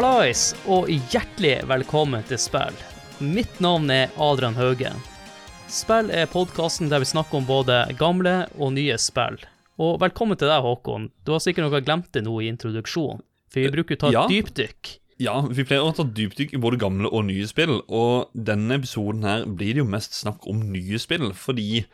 [0.00, 2.76] Hallais, og hjertelig velkommen til Spill.
[3.20, 4.96] Mitt navn er Adrian Haugen.
[5.68, 9.36] Spill er podkasten der vi snakker om både gamle og nye spill.
[9.76, 11.10] Og velkommen til deg, Håkon.
[11.20, 13.20] Du har sikkert noe glemt det nå i introduksjonen,
[13.52, 14.24] for vi bruker å ta et Ja.
[14.32, 14.94] dypdykk.
[15.20, 19.22] Ja, vi pleier å ta dypdykk i både gamle og nye spill, og denne episoden
[19.28, 21.84] her blir det jo mest snakk om nye spill, fordi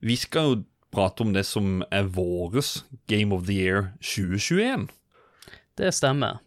[0.00, 0.64] vi skal jo
[0.94, 4.90] prate om det som er våres Game of the Year 2021.
[5.74, 6.38] Det stemmer.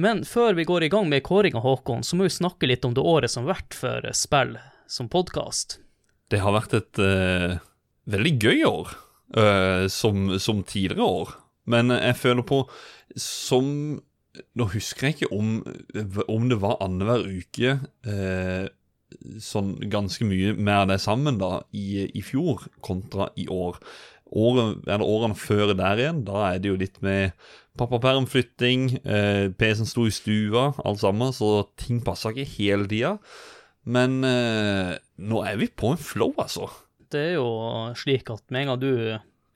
[0.00, 2.94] Men før vi går i gang med kåringa, Håkon, så må vi snakke litt om
[2.96, 4.54] det året som har vært for spill
[4.88, 5.76] som podkast.
[6.32, 7.58] Det har vært et uh,
[8.08, 8.94] veldig gøy år,
[9.36, 11.34] uh, som, som tidligere år,
[11.70, 12.64] men jeg føler på
[13.20, 14.00] som
[14.54, 15.48] Nå husker jeg ikke om,
[16.30, 17.72] om det var annenhver uke
[18.06, 18.68] uh,
[19.42, 23.80] sånn ganske mye mer det sammen da i, i fjor kontra i år.
[24.30, 27.34] Året, eller årene før der igjen, da er det jo litt med
[27.78, 33.16] pappapermflytting, eh, PC-en sto i stua, alt sammen, så ting passa ikke hele tida.
[33.88, 36.68] Men eh, nå er vi på en flow, altså.
[37.10, 37.50] Det er jo
[37.98, 38.92] slik at med en gang du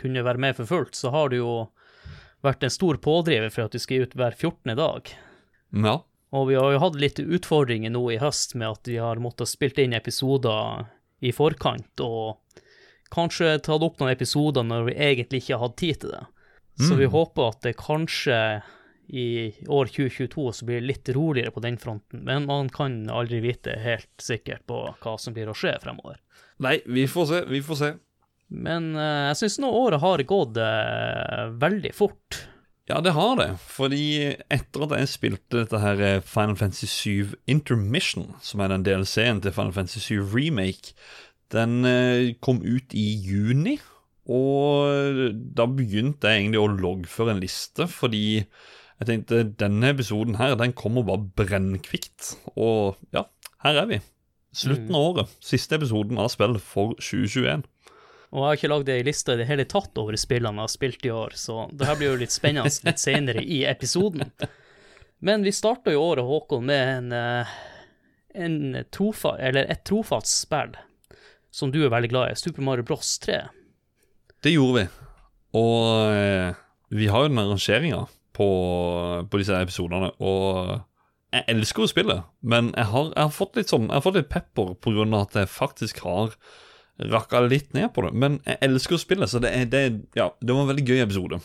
[0.01, 1.53] kunne være med for fullt, så har du jo
[2.45, 4.75] vært en stor pådriver for at du skal ut hver 14.
[4.79, 5.13] dag.
[5.85, 6.01] Ja.
[6.35, 9.51] Og vi har jo hatt litt utfordringer nå i høst med at vi har måttet
[9.51, 10.89] spilt inn episoder
[11.25, 12.41] i forkant, og
[13.15, 16.25] kanskje tatt opp noen episoder når vi egentlig ikke har hatt tid til det.
[16.81, 18.39] Så vi håper at det kanskje
[19.07, 23.43] i år 2022 så blir det litt roligere på den fronten, men man kan aldri
[23.45, 26.19] vite helt sikkert på hva som blir å skje fremover.
[26.65, 27.93] Nei, vi får se, vi får se.
[28.55, 32.45] Men uh, jeg syns nå året har gått uh, veldig fort.
[32.89, 33.51] Ja, det har det.
[33.65, 34.05] Fordi
[34.53, 39.41] etter at jeg spilte dette her eh, Final Fantasy 7 Intermission, som er den DLC-en
[39.41, 40.93] til Final Fantasy 7 Remake,
[41.55, 41.87] den
[42.45, 43.79] kom ut i juni.
[44.33, 50.57] Og da begynte jeg egentlig å loggføre en liste, fordi jeg tenkte denne episoden her,
[50.57, 52.35] den kommer bare brennkvikt.
[52.55, 53.27] Og ja,
[53.67, 54.01] her er vi.
[54.55, 55.39] Slutten av året.
[55.45, 57.67] Siste episoden av spill for 2021.
[58.35, 60.73] Og jeg har ikke lagd ei liste i det hele tatt over spillene jeg har
[60.73, 64.33] spilt i år, så det her blir jo litt spennende litt senere i episoden.
[65.25, 67.53] Men vi starta jo året, Håkon, med en, eh,
[68.35, 68.57] en
[68.91, 70.75] trofa, eller et trofast spill
[71.55, 73.45] som du er veldig glad i, Super Mario Bros 3.
[74.45, 74.89] Det gjorde vi.
[75.57, 76.57] Og eh,
[76.93, 78.03] vi har jo den rangeringa
[78.37, 78.49] på,
[79.31, 80.83] på disse episodene, og
[81.35, 84.19] jeg elsker å spille, men jeg har, jeg har fått litt sånn Jeg har fått
[84.21, 86.37] litt pepper av at jeg faktisk har
[87.11, 88.13] rakka litt ned på det.
[88.15, 89.83] Men jeg elsker å spille, så det, er, det,
[90.15, 91.41] ja, det var en veldig gøy episode.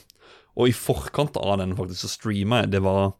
[0.59, 3.13] Og i forkant av den faktisk så streama jeg Det var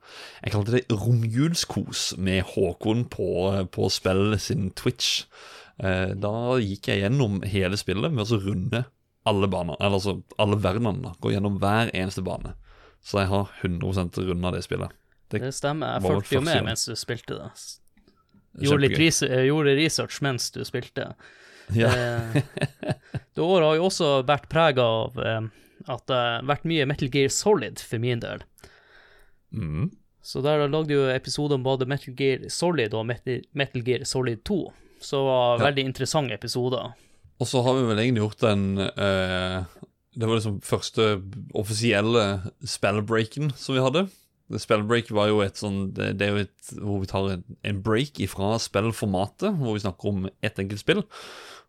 [0.44, 3.30] Jeg kalte det romjulskos med Håkon på,
[3.72, 5.24] på spillet sin Twitch.
[5.80, 8.84] Eh, da gikk jeg gjennom hele spillet med å runde
[9.30, 11.02] alle baner, eller altså alle verdenene.
[11.06, 12.56] da, Gå gjennom hver eneste bane.
[13.06, 14.92] Så jeg har 100% runda det spillet.
[15.30, 17.50] Det, Det stemmer, jeg fulgte jo med mens du spilte det.
[18.66, 21.12] Gjorde litt research, gjorde research mens du spilte.
[21.78, 21.88] ja.
[21.94, 22.42] Eh,
[23.36, 25.42] det året har jo også vært prega av eh,
[25.88, 28.42] at det har vært mye Metal Gear Solid for min del.
[29.54, 29.90] mm.
[30.22, 34.42] Så der lagde jo episoder om både Metal Gear Solid og Metal, Metal Gear Solid
[34.46, 34.58] 2.
[35.02, 35.64] Så det var Ja.
[35.70, 36.92] veldig interessante episoder.
[37.40, 39.60] Og så har vi vel egentlig gjort den eh,
[40.16, 41.22] Det var liksom første
[41.56, 42.26] offisielle
[42.68, 44.08] spellbreaken som vi hadde.
[44.58, 47.80] Spellbreak var jo et sånn Det, det er jo et hvor vi tar en, en
[47.86, 51.04] break ifra spillformatet, hvor vi snakker om ett enkelt spill.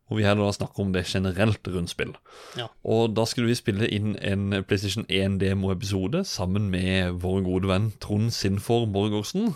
[0.08, 2.16] Hvor vi heller da snakker om det generelt rundt spill.
[2.58, 2.66] Ja.
[2.82, 8.34] Og da skulle vi spille inn en PlayStation 1-demo-episode sammen med vår gode venn Trond
[8.34, 9.52] Sinfor Borgårdsen.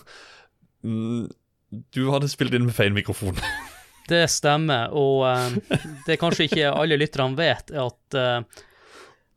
[0.87, 1.27] Mm,
[1.97, 3.41] du hadde spilt inn med feil mikrofon.
[4.09, 8.65] Det stemmer, og uh, det kanskje ikke alle lytterne vet, er at uh,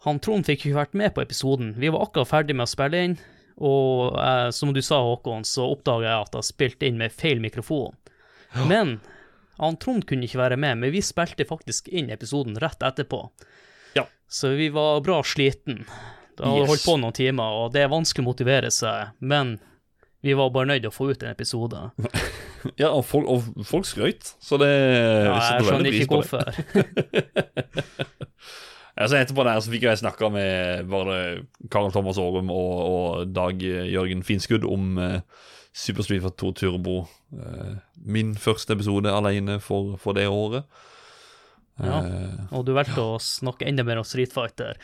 [0.08, 1.74] han Trond fikk ikke vært med på episoden.
[1.80, 3.16] Vi var akkurat ferdig med å spille inn,
[3.58, 7.40] og uh, som du sa, Håkon, så oppdaga jeg at jeg spilte inn med feil
[7.44, 7.96] mikrofon.
[8.68, 8.98] Men
[9.58, 13.24] han Trond kunne ikke være med, men vi spilte faktisk inn episoden rett etterpå.
[13.98, 14.04] Ja.
[14.30, 15.86] Så vi var bra sliten.
[16.38, 16.70] Da hadde Yes.
[16.70, 19.56] holdt på noen timer, og det er vanskelig å motivere seg, men
[20.22, 21.80] vi var bare nødt til å få ut en episode.
[22.82, 26.44] Ja, og folk, og folk skrøt, så det Ja, jeg skjønner ikke hvorfor.
[28.98, 31.18] Altså Etterpå der så fikk jeg snakka med bare
[31.70, 35.20] Karl Thomas Aarum og, og Dag Jørgen Finskudd om uh,
[35.70, 36.96] Super Street Fighter 2 Turbo.
[37.30, 40.66] Uh, min første episode alene for, for det året.
[41.78, 42.00] Ja.
[42.02, 44.80] Eh, Og du valgte å snakke enda mer om Street Fighter.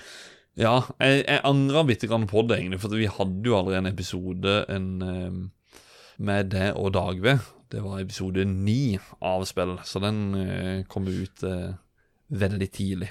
[0.61, 3.89] ja jeg, jeg angra bitte grann på det, egentlig, for vi hadde jo allerede en
[3.89, 4.89] episode en,
[6.21, 7.39] med det og Dagve.
[7.73, 11.73] Det var episode ni av spill, så den eh, kom ut eh,
[12.29, 13.09] veldig tidlig.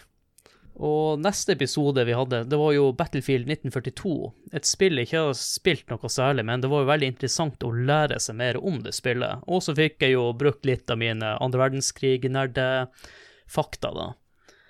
[0.78, 4.32] Og neste episode vi hadde, det var jo Battlefield 1942.
[4.54, 7.72] Et spill jeg ikke har spilt noe særlig, men det var jo veldig interessant å
[7.74, 9.42] lære seg mer om det spillet.
[9.50, 14.14] Og så fikk jeg jo brukt litt av mine andre verdenskrig-nerdefakta, da.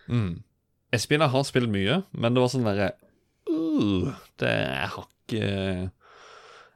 [0.08, 0.40] Mm.
[0.96, 2.90] Jeg spiller, har spilt mye, men det var sånn derre
[3.48, 4.04] uh,
[4.40, 5.44] det, Jeg har ikke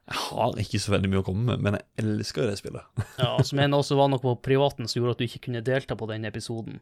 [0.07, 3.03] Jeg har ikke så veldig mye å komme med, men jeg elsker jo det spillet.
[3.23, 5.99] Ja, Som en også var noe på privaten som gjorde at du ikke kunne delta
[5.99, 6.79] på den episoden.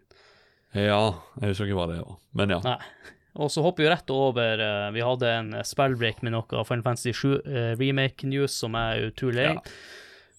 [0.75, 2.61] Ja, jeg husker ikke hva det var, men ja.
[2.67, 2.79] Nei.
[3.35, 7.11] Og så hopper vi rett over eh, Vi hadde en spillbreak med noe Final Fantasy
[7.11, 9.49] 7 eh, remake news som er utrolig lei.
[9.57, 9.63] Ja.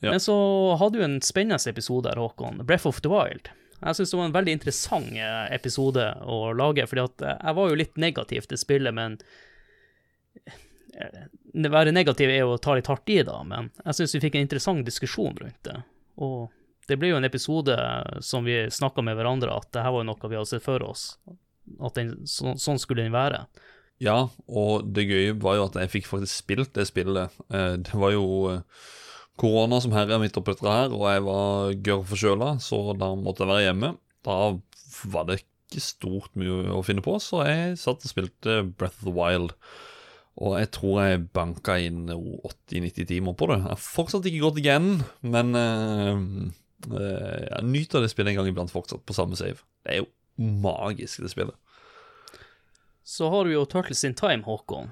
[0.03, 0.13] Ja.
[0.13, 0.35] Men så
[0.79, 2.61] hadde du en spennende episode her, Håkon.
[2.67, 3.49] Breath of the Wild.
[3.81, 7.71] Jeg syns det var en veldig interessant eh, episode å lage, fordi at jeg var
[7.71, 9.17] jo litt negativ til spillet, men
[10.95, 14.21] Å være negativ er jo å ta litt hardt i, da, men jeg syns vi
[14.25, 15.77] fikk en interessant diskusjon rundt det.
[16.23, 16.51] Og
[16.87, 17.75] det ble jo en episode
[18.23, 20.83] som vi snakka med hverandre, at det her var jo noe vi hadde sett for
[20.85, 21.15] oss.
[21.81, 23.45] At den, så, sånn skulle den være.
[24.03, 27.31] Ja, og det gøye var jo at jeg fikk faktisk spilt det spillet.
[27.49, 28.61] Eh, Det var jo eh,
[29.39, 33.43] korona som herja midt oppi dette her, og jeg var gørr forkjøla, så da måtte
[33.45, 33.91] jeg være hjemme.
[34.27, 34.37] Da
[35.11, 39.07] var det ikke stort mye å finne på, så jeg satt og spilte Breath of
[39.09, 39.55] the Wild.
[40.35, 43.59] Og jeg tror jeg banka inn 80-90 timer på det.
[43.61, 44.89] Jeg har fortsatt ikke gått igjen,
[45.23, 46.17] men uh,
[46.91, 49.63] uh, jeg nyter det spillet en gang iblant fortsatt, på samme save.
[49.85, 50.09] Det er jo
[50.65, 51.55] magisk, det spillet.
[53.05, 54.91] Så har du jo Turtles in Time, Håkon.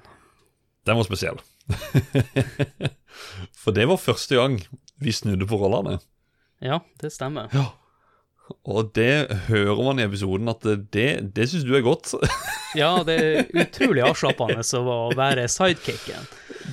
[0.88, 1.40] Den var spesiell.
[3.62, 4.58] For det var første gang
[5.02, 5.98] vi snudde på rollene.
[6.64, 7.52] Ja, det stemmer.
[7.52, 7.72] Ja.
[8.64, 12.12] Og det hører man i episoden at det, det syns du er godt.
[12.74, 16.24] Ja, det er utrolig avslappende å være sidekicken.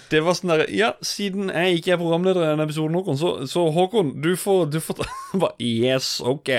[0.09, 3.33] Det var sånn der Ja, siden jeg ikke er programleder i denne episoden, Håkon, så,
[3.45, 5.03] så Håkon, du får, du får
[5.43, 6.49] Bare, Yes, OK.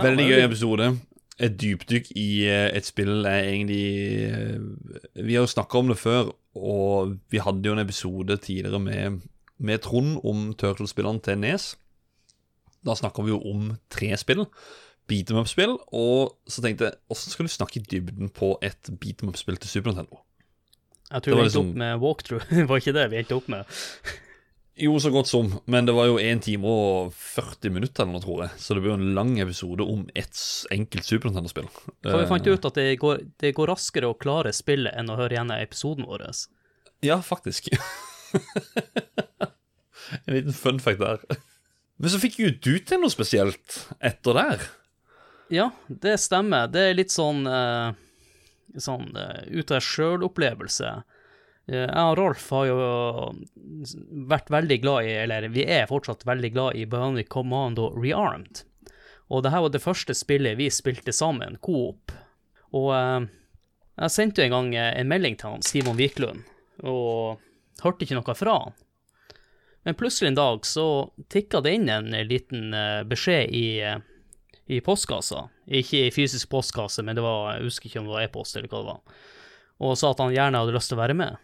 [0.00, 0.88] Veldig gøy episode.
[1.38, 3.84] Et dypdykk i eh, et spill er egentlig
[4.26, 4.58] eh,
[5.22, 9.22] Vi har jo snakka om det før, og vi hadde jo en episode tidligere med,
[9.62, 11.70] med Trond om Turtle-spillene til Nes.
[12.86, 14.46] Da snakker vi jo om tre spill.
[15.10, 15.74] Beat em up-spill.
[15.96, 19.58] Og så tenkte jeg, åssen skal du snakke i dybden på et beat em up-spill
[19.60, 20.22] til Super Nintendo?
[21.10, 23.66] Jeg tror vi endte liksom- opp med walkthrough, var ikke det vi endte opp med?
[24.80, 28.22] Jo, så godt som, men det var jo 1 time og 40 minutter eller noe,
[28.22, 28.52] tror jeg.
[28.62, 30.38] Så det blir jo en lang episode om ett
[30.72, 31.66] enkelt Super Nintendo-spill.
[32.06, 35.10] For vi fant Eh, ut at det går, det går raskere å klare spillet enn
[35.10, 36.22] å høre igjen episoden vår.
[37.02, 37.68] Ja, faktisk.
[40.24, 41.18] en liten fun fact der.
[42.00, 44.62] Men så fikk jo du til noe spesielt etter der.
[45.52, 46.70] Ja, det stemmer.
[46.72, 47.92] Det er litt sånn uh,
[48.78, 50.92] sånn uh, ut av sjøl-opplevelse.
[51.70, 52.78] Eh, jeg og Rolf har jo
[54.30, 58.64] vært veldig glad i, eller vi er fortsatt veldig glad i Bionic Commando Rearmed.
[59.30, 62.14] Og det her var det første spillet vi spilte sammen, Coop.
[62.74, 66.42] Og jeg sendte jo en gang en melding til han, Simon Wiklund,
[66.82, 67.38] og
[67.84, 68.74] hørte ikke noe fra han.
[69.82, 70.86] Men plutselig en dag så
[71.32, 74.00] tikka det inn en liten eh, beskjed i, eh,
[74.68, 75.46] i postkassa.
[75.66, 78.68] Ikke i fysisk postkasse, men det var, jeg husker ikke om det var e-post eller
[78.68, 79.22] hva det var.
[79.80, 81.40] Og sa at han gjerne hadde lyst til å være med.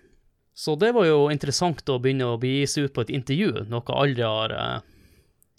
[0.56, 3.84] Så det var jo interessant å begynne å begi seg ut på et intervju, noe
[3.84, 4.78] jeg aldri har eh,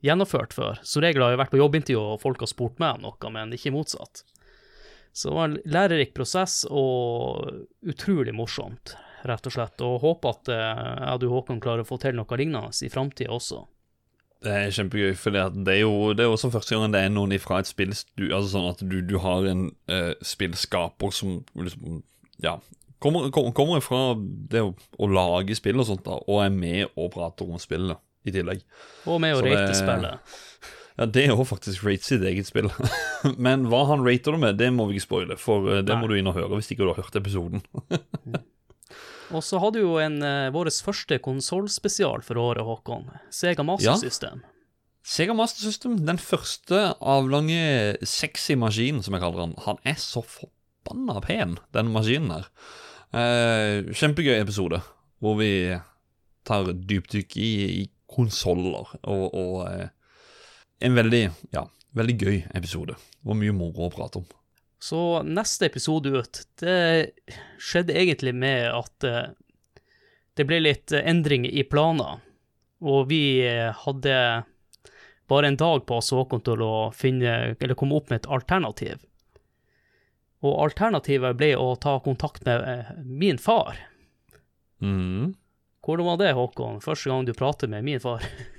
[0.06, 0.80] gjennomført før.
[0.86, 3.54] Som regel har jeg vært på jobbintervju og folk har spurt meg om noe, men
[3.58, 4.24] ikke motsatt.
[5.18, 7.46] Så det var en lærerik prosess og
[7.90, 8.94] utrolig morsomt,
[9.26, 9.82] rett og slett.
[9.86, 12.92] Og håper at eh, jeg og du, Håkon, klarer å få til noe lignende i
[12.94, 13.64] framtida også.
[14.46, 17.34] Det er kjempegøy, for det er jo det er også første gangen det er noen
[17.42, 22.04] fra et spill Altså sånn at du, du har en uh, spillskaper som liksom
[22.44, 22.60] Ja.
[23.02, 26.94] Kommer, kommer, kommer fra det å, å lage spill og sånt, da, og er med
[26.98, 28.64] og prater om spillet i tillegg.
[29.06, 30.34] Og med å rate spillet.
[30.98, 32.72] Ja, det er jo faktisk rate sitt eget spill.
[33.46, 36.02] Men hva han rater det med, det må vi ikke spoile, for eh, det Nei.
[36.02, 37.62] må du inn og høre hvis ikke du har hørt episoden.
[39.36, 43.10] Og så hadde jo en uh, vår første konsollspesial for året, Håkon.
[43.34, 43.98] Sega Master Ja.
[44.00, 44.44] System.
[45.08, 50.20] Sega Master System, den første avlange sexy maskinen, som jeg kaller han, han er så
[50.24, 52.50] forbanna pen, den maskinen her.
[53.16, 54.82] Eh, kjempegøy episode,
[55.24, 55.52] hvor vi
[56.48, 57.52] tar dypdykk i,
[57.84, 59.88] i konsoller, og, og eh,
[60.84, 61.24] en veldig,
[61.56, 61.64] ja,
[61.96, 63.00] veldig gøy episode.
[63.24, 64.28] hvor mye moro å prate om.
[64.80, 67.12] Så neste episode ut, det
[67.60, 69.34] skjedde egentlig med at eh,
[70.38, 72.20] det ble litt endringer i planer.
[72.86, 74.18] Og vi eh, hadde
[75.28, 79.02] bare en dag på oss, Håkon, til å finne, eller komme opp med et alternativ.
[80.46, 83.82] Og alternativet ble å ta kontakt med eh, min far.
[84.80, 85.34] Mm.
[85.82, 86.84] Hvordan var det, Håkon?
[86.86, 88.24] Første gang du prater med min far?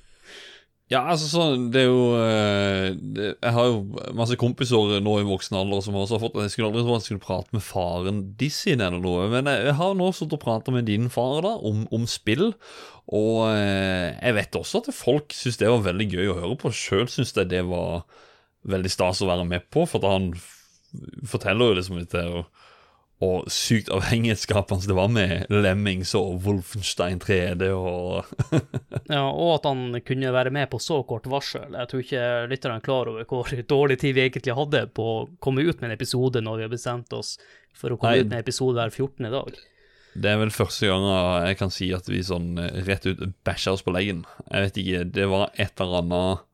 [0.88, 3.80] Ja, altså sånn, det er jo eh, det, Jeg har jo
[4.16, 7.02] masse kompiser nå i voksen alder som også har fått Jeg skulle aldri tro at
[7.02, 10.44] jeg skulle prate med faren Dizzie eller noe, men jeg, jeg har nå sittet og
[10.46, 12.54] prata med din far da om, om spill.
[13.12, 16.72] Og eh, jeg vet også at folk syns det var veldig gøy å høre på.
[16.72, 18.06] Sjøl syns jeg det var
[18.68, 20.32] veldig stas å være med på, for at han
[21.28, 22.48] forteller jo liksom litt det og,
[23.24, 28.28] og sykt avhengighetsskapende det var med Lemmings og Wolfenstein 3D og
[29.10, 31.74] Ja, og at han kunne være med på så kort varsel.
[31.74, 35.26] Jeg tror ikke lytterne er klar over hvor dårlig tid vi egentlig hadde på å
[35.42, 37.34] komme ut med en episode når vi har bestemt oss
[37.74, 38.22] for å komme Nei.
[38.22, 39.30] ut med en episode hver 14.
[39.34, 39.58] dag.
[40.18, 41.04] Det er vel første gang
[41.46, 44.24] jeg kan si at vi sånn eh, rett ut bæsja oss på leggen.
[44.48, 46.44] Jeg vet ikke, det var et eller annet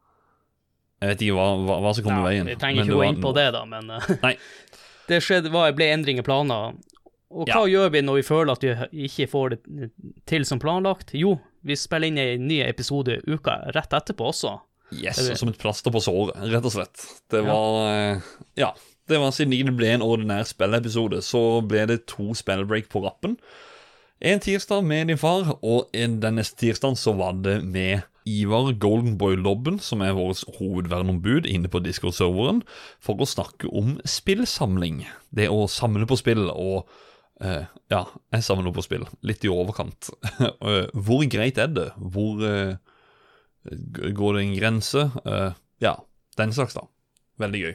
[1.04, 2.48] Jeg vet ikke hva, hva, hva som kom i veien.
[2.48, 4.34] vi trenger ikke gå inn på det, da, men eh, Nei.
[5.08, 6.76] det skjedde, var, ble endring i planer.
[7.34, 9.90] Og hva gjør vi når vi føler at vi ikke får det
[10.30, 11.10] til som planlagt?
[11.18, 14.58] Jo, vi spiller inn en ny episode uka rett etterpå også.
[14.94, 17.06] Yes, Jeg som et plaster på såret, rett og slett.
[17.32, 18.74] Det var eh, Ja.
[19.04, 23.34] Det var Siden det ble en ordinær spilleepisode, så ble det to spillbreak på rappen.
[24.24, 28.70] En tirsdag med din far, og en, den neste tirsdagen så var det med Ivar
[28.80, 32.62] Goldenboy Lobben, som er vårt hovedverneombud inne på Discord-serveren,
[33.04, 35.02] for å snakke om spillsamling.
[35.28, 36.88] Det å samle på spill og
[37.44, 39.04] eh, Ja, jeg samler på spill.
[39.20, 40.08] Litt i overkant.
[40.64, 41.90] Eh, Hvor greit er det?
[42.00, 42.80] Hvor eh,
[44.16, 45.04] Går det en grense?
[45.84, 45.94] Ja,
[46.40, 46.88] den slags, da.
[47.40, 47.74] Veldig gøy.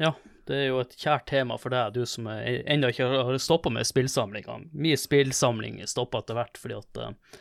[0.00, 0.10] Ja,
[0.52, 3.88] det er jo et kjært tema for deg, du som ennå ikke har stoppa med
[3.88, 4.58] spillsamlinga.
[4.76, 7.40] Mye spillsamling stopper etter hvert fordi at eh,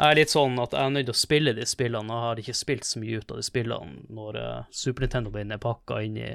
[0.00, 2.08] jeg er litt sånn at jeg er nødt til å spille de spillene.
[2.08, 5.32] og Jeg har ikke spilt så mye ut av de spillene når uh, Super Nintendo
[5.34, 6.30] min er pakka inn i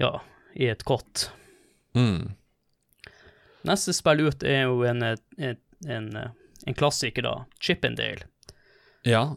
[0.00, 0.10] ja,
[0.54, 1.30] i et kott.
[1.96, 2.32] Mm.
[3.68, 5.56] Neste spill ut er jo en, eh, en,
[5.88, 6.30] en, eh,
[6.66, 7.34] en klassiker, da.
[7.60, 8.28] Chippendale.
[9.04, 9.36] Ja,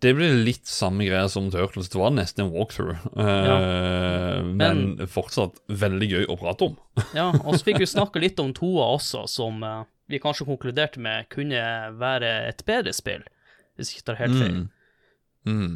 [0.00, 1.90] det ble litt samme greia som Turtles.
[1.92, 3.00] Det var nesten en walkthrough.
[3.16, 3.56] Ja.
[4.44, 6.76] men, fortsatt veldig gøy å prate om.
[7.16, 11.02] Ja, og så fikk vi snakke litt om toa også, som eh, vi kanskje konkluderte
[11.02, 11.64] med kunne
[12.00, 13.24] være et bedre spill,
[13.74, 14.62] hvis jeg ikke tar helt feil.
[14.62, 14.70] Mm.
[15.54, 15.74] Mm.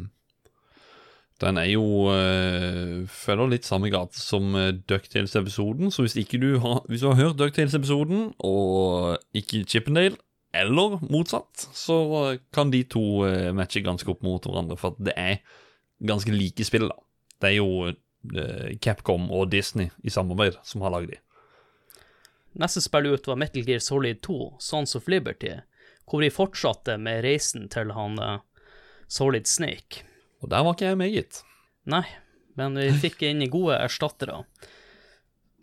[1.39, 4.57] Den er jo uh, følger litt samme gate som
[4.89, 10.19] Ducktales-episoden, så hvis ikke du har Hvis du har hørt Ducktales-episoden og ikke Chippendale,
[10.55, 15.13] eller motsatt, så eh, kan de to uh, matche ganske opp mot hverandre, for det
[15.19, 15.41] er
[15.99, 16.97] ganske like spill, da.
[17.39, 21.19] Det er jo uh, Capcom og Disney i samarbeid som har lagd de.
[22.59, 25.53] Neste spill ut var Metal Gear Solid 2, Sons of Liberty,
[26.09, 28.39] hvor de fortsatte med reisen til han eh,
[29.07, 30.03] Solid Snake.
[30.41, 31.43] Og der var ikke jeg med, gitt.
[31.89, 32.05] Nei,
[32.57, 34.41] men vi fikk inn gode erstattere.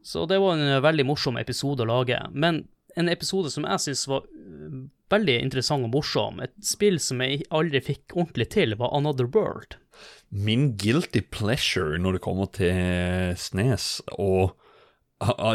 [0.06, 2.20] Så det var en eh, veldig morsom episode å lage.
[2.30, 2.64] Men
[2.96, 7.44] en episode som jeg syns var øh, veldig interessant og morsom, et spill som jeg
[7.54, 9.78] aldri fikk ordentlig til, var Another World.
[10.30, 14.56] Min guilty pleasure når det kommer til Snes, og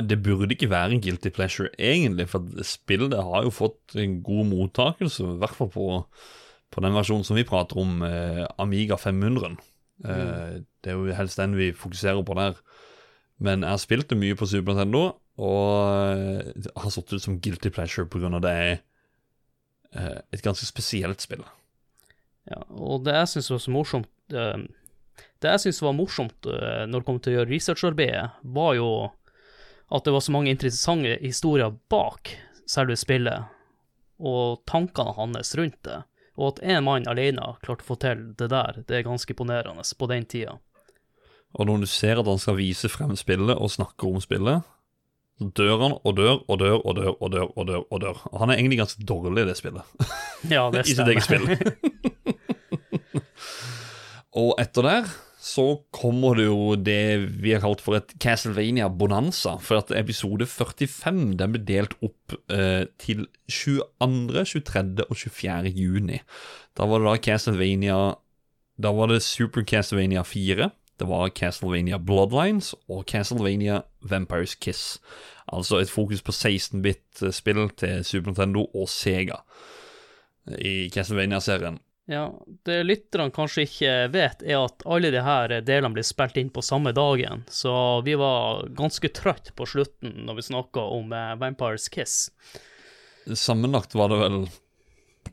[0.10, 4.48] det burde ikke være en guilty pleasure egentlig, for spillet har jo fått en god
[4.50, 5.88] mottakelse, i hvert fall på,
[6.72, 9.60] på den versjonen som vi prater om, eh, Amiga 500.
[10.02, 12.58] Eh, det er jo helst den vi fokuserer på der.
[13.42, 17.40] Men jeg har spilt det mye på Super Nintendo, og eh, har satt ut som
[17.40, 18.74] guilty pleasure av det er
[19.96, 21.44] eh, et ganske spesielt spill.
[22.50, 24.64] Ja, og det jeg syns var så morsomt eh,
[25.42, 28.92] Det jeg syns var morsomt når det kom til å gjøre researcharbeidet, var jo
[29.92, 32.32] at det var så mange interessante historier bak
[32.70, 33.50] selve spillet,
[34.22, 36.00] og tankene hans rundt det.
[36.40, 39.84] Og at én mann alene klarte å få til det der, det er ganske imponerende
[39.84, 40.56] på den tida.
[41.52, 44.64] Og når du ser at han skal vise frem spillet og snakke om spillet,
[45.42, 47.48] så dør han og dør og dør og dør og dør.
[47.58, 48.22] Og dør og dør.
[48.30, 50.06] Og han er egentlig ganske dårlig i det spillet.
[50.52, 51.50] Ja, det I sitt eget spill.
[54.44, 55.10] og etter der
[55.42, 57.02] så kommer det jo det
[57.42, 59.56] vi har kalt for et Castlevania bonanza.
[59.58, 65.08] For at episode 45 den ble delt opp eh, til 22., 23.
[65.08, 65.74] og 24.
[65.74, 66.22] juni.
[66.78, 67.98] Da var det da Castlevania
[68.82, 70.70] Da var det Super Castlevania 4.
[71.02, 75.00] Det var Castlevania Bloodlines og Castlevania Vampires Kiss.
[75.50, 79.40] Altså et fokus på 16-bit-spill til Super Nintendo og Sega
[80.62, 81.80] i Castlevania-serien.
[82.12, 82.28] Ja,
[82.70, 86.62] det lytterne kanskje ikke vet, er at alle de her delene blir spilt inn på
[86.66, 87.74] samme dagen, så
[88.06, 92.28] vi var ganske trøtt på slutten når vi snakka om eh, Vampires Kiss.
[93.26, 94.40] Sammenlagt var det vel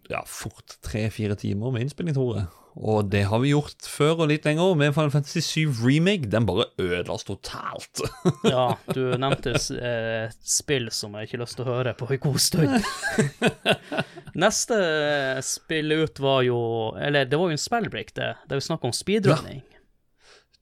[0.08, 2.48] ja, fort tre-fire timer med innspilling, tror jeg.
[2.78, 6.28] Og det har vi gjort før og litt lenger med Final Fantasy 7 Remake.
[6.30, 8.04] Den bare ødelas totalt.
[8.47, 12.06] Ja, du nevnte eh, et spill som jeg ikke har lyst til å høre på
[12.14, 12.76] en god stund.
[14.44, 14.78] Neste
[15.42, 16.61] spill ut var jo
[17.02, 18.30] Eller det var jo en spillbreak, det.
[18.47, 19.64] Det er jo snakk om speedrunning.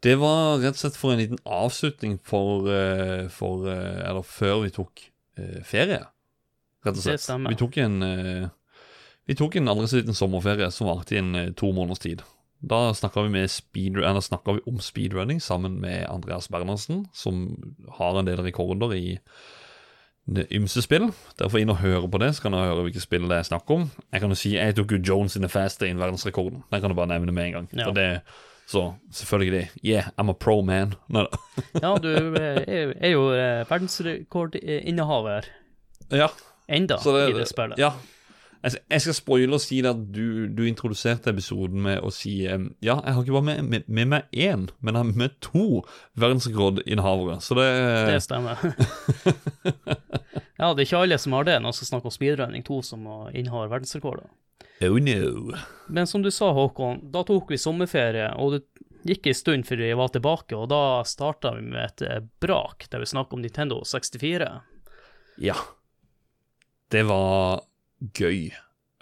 [0.07, 4.63] Det var rett og slett for en liten avslutning for, eh, for eh, Eller før
[4.65, 5.09] vi tok
[5.41, 6.01] eh, ferie,
[6.87, 7.29] rett og slett.
[7.49, 8.49] Vi tok en eh,
[9.27, 12.23] Vi tok en aldri så liten sommerferie som varte i en eh, to måneders tid.
[12.67, 17.49] Da snakka vi, vi om speedrunning sammen med Andreas Bernhardsen, som
[17.99, 19.19] har en del rekorder i
[20.51, 21.11] ymse spill.
[21.39, 23.71] Derfor inn og høre på det, så kan du høre hvilke spill det er snakk
[23.71, 23.91] om.
[24.11, 26.65] Jeg kan jo si, jeg tok jo Jones in the Fast in verdensrekorden.
[26.73, 27.69] Den kan du bare nevne med en gang.
[27.77, 27.93] Ja.
[27.95, 28.09] Det,
[28.67, 29.69] så selvfølgelig.
[29.85, 30.97] Yeah, I'm a pro man.
[31.15, 31.63] Nei da.
[31.83, 35.47] Ja, du eh, er, er jo eh, verdensrekordinnehaver
[36.11, 36.29] Ja,
[36.69, 37.79] enda det, i det spillet.
[37.79, 37.95] Ja.
[38.65, 42.63] Jeg, jeg skal spoile og si at du, du introduserte episoden med å si Ja,
[42.81, 45.67] jeg har ikke bare med, med, med meg én, men jeg har med to
[46.19, 47.39] verdensrekordinnehavere.
[47.45, 47.69] Så det,
[48.11, 48.65] Det stemmer.
[50.57, 52.81] ja, det er ikke alle som har det når vi skal snakke om speedrunning 2
[52.87, 54.29] som innehar verdensrekorder.
[54.85, 55.55] Oh no.
[55.89, 58.65] Men som du sa, Håkon, da tok vi sommerferie, og det
[59.07, 62.89] gikk en stund før vi var tilbake, og da starta vi med et eh, brak
[62.91, 64.51] der vi snakket om Nintendo 64.
[65.45, 65.57] Ja.
[66.93, 67.63] Det var
[68.01, 68.51] gøy.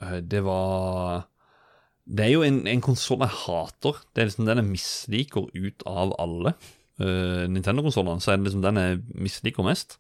[0.03, 1.27] Eh, Det var
[2.07, 4.01] Det er jo en, en konsoll jeg hater.
[4.13, 6.53] Det er liksom den jeg misliker ut av alle
[7.01, 8.21] uh, Nintendo-konsollene.
[8.21, 9.97] Så er det liksom den jeg misliker mest.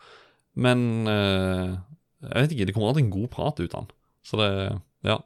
[0.54, 1.80] Men uh,
[2.20, 3.94] jeg vet ikke, det kommer alltid en god prat ut av den.
[4.24, 4.50] Så det
[5.04, 5.18] Ja.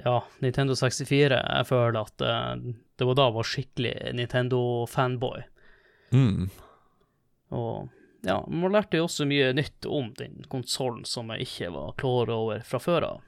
[0.00, 2.54] Ja, Nintendo 64, jeg føler at uh,
[2.96, 5.42] det var da jeg var skikkelig Nintendo-fanboy.
[6.14, 6.46] Mm.
[7.50, 7.90] Og
[8.22, 12.32] ja, man lærte jo også mye nytt om den konsollen som jeg ikke var klar
[12.34, 13.20] over fra før av.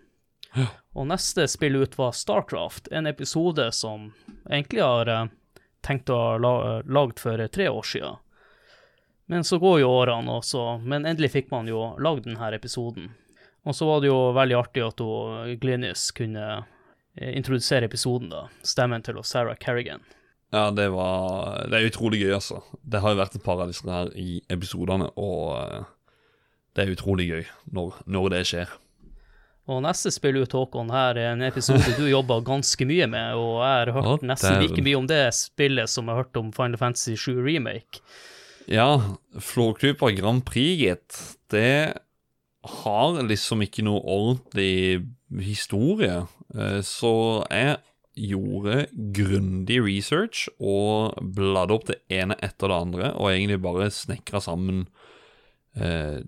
[0.52, 0.66] Ja.
[0.92, 4.10] Og neste spill ut var Starcraft, en episode som
[4.50, 5.30] egentlig har eh,
[5.80, 8.20] tenkt å ha la lagd for eh, tre år siden.
[9.32, 13.14] Men så går jo årene også, men endelig fikk man jo lagd denne episoden.
[13.64, 18.48] Og så var det jo veldig artig at hun, Glynis kunne eh, introdusere episoden, da.
[18.66, 20.04] Stemmen til Sarah Kerrigan.
[20.52, 22.60] Ja, det var Det er utrolig gøy, altså.
[22.84, 25.84] Det har jo vært et par av disse her i episodene, og eh,
[26.76, 28.74] det er utrolig gøy når, når det skjer.
[29.70, 33.60] Og neste spill ut, Håkon, her er en episode du jobba ganske mye med, og
[33.62, 36.50] jeg har hørt oh, nesten like mye om det spillet som jeg har hørt om
[36.56, 38.02] Final Fantasy 7 Remake.
[38.70, 38.88] Ja,
[39.40, 41.20] Flåklypa Grand Prix, gitt.
[41.50, 41.94] Det
[42.82, 45.06] har liksom ikke noe ordentlig
[45.46, 46.20] historie.
[46.54, 47.14] Eh, Så
[47.50, 47.78] jeg
[48.18, 54.42] gjorde grundig research og bladde opp det ene etter det andre, og egentlig bare snekra
[54.44, 54.84] sammen
[55.74, 56.20] eh,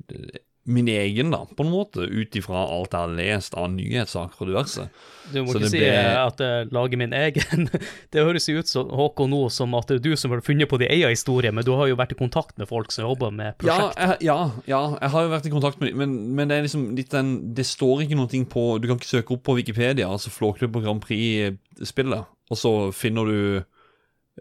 [0.67, 4.49] min egen, da, på en måte, ut ifra alt jeg har lest av nyhetssaker og
[4.49, 4.87] diverse.
[5.33, 7.67] Du må Så ikke si ble- at jeg lager min egen.
[8.13, 10.69] Det høres jo ut som Håkon nå som at det er du som har funnet
[10.71, 13.33] på din egen historie, men du har jo vært i kontakt med folk som jobber
[13.37, 16.49] med Ja, jeg, ja, ja, jeg har jo vært i kontakt med dem, men, men
[16.49, 19.45] det er liksom litt den Det står ikke noe på Du kan ikke søke opp
[19.49, 23.39] på Wikipedia, altså Flåklypa Grand Prix-spillet, og så finner du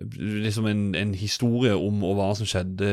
[0.01, 2.89] liksom en, en historie om hva som skjedde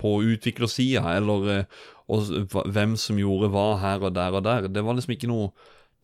[0.00, 1.64] på utviklersida, eller eh,
[2.08, 2.30] og
[2.70, 4.68] hvem som gjorde hva her og der og der.
[4.70, 5.50] Det var liksom ikke noe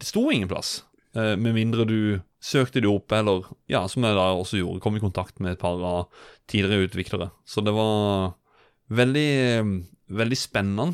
[0.00, 0.82] Det sto ingen plass.
[1.14, 4.96] Eh, Med mindre du søkte det opp, eller ja, som jeg da også gjorde, kom
[4.96, 6.08] i kontakt med et par av
[6.50, 7.30] tidligere utviklere.
[7.46, 8.32] Så det var
[8.90, 9.28] veldig,
[9.60, 9.64] eh,
[10.08, 10.92] veldig spennende.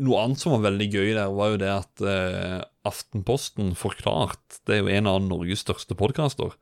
[0.00, 4.78] Noe annet som var veldig gøy der, var jo det at eh, Aftenposten Forklart, det
[4.78, 6.54] er jo en av Norges største podkaster,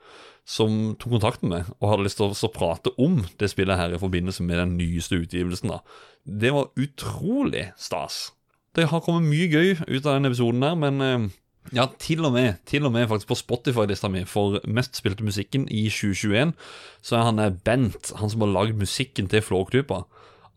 [0.48, 3.94] som tok kontakt med meg og hadde lyst til å prate om det spillet her
[3.94, 5.70] i forbindelse med den nyeste utgivelsen.
[5.70, 5.78] da.
[6.24, 8.32] Det var utrolig stas.
[8.74, 11.30] Det har kommet mye gøy ut av den episoden der, men eh,
[11.76, 15.68] ja, til og med Til og med faktisk på Spotify-lista mi for mest spilte musikken
[15.70, 16.54] i 2021,
[17.02, 20.02] så er han Bent, han som har lagd musikken til Flåklypa.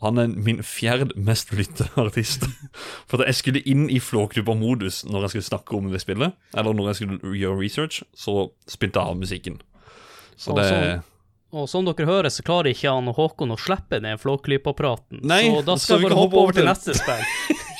[0.04, 2.44] Han er min fjerd mest lytta artist.
[3.10, 6.76] For da jeg skulle inn i Flåklypa-modus når jeg skulle snakke om det spillet, eller
[6.78, 9.58] når jeg skulle gjøre research, så spilte jeg av musikken.
[10.36, 11.04] Så Og det sånn-
[11.54, 15.22] Og som dere hører, så klarer ikke han og Håkon å slippe den Flåklypa-praten.
[15.22, 17.22] Så da skal vi bare hoppe over til neste spill.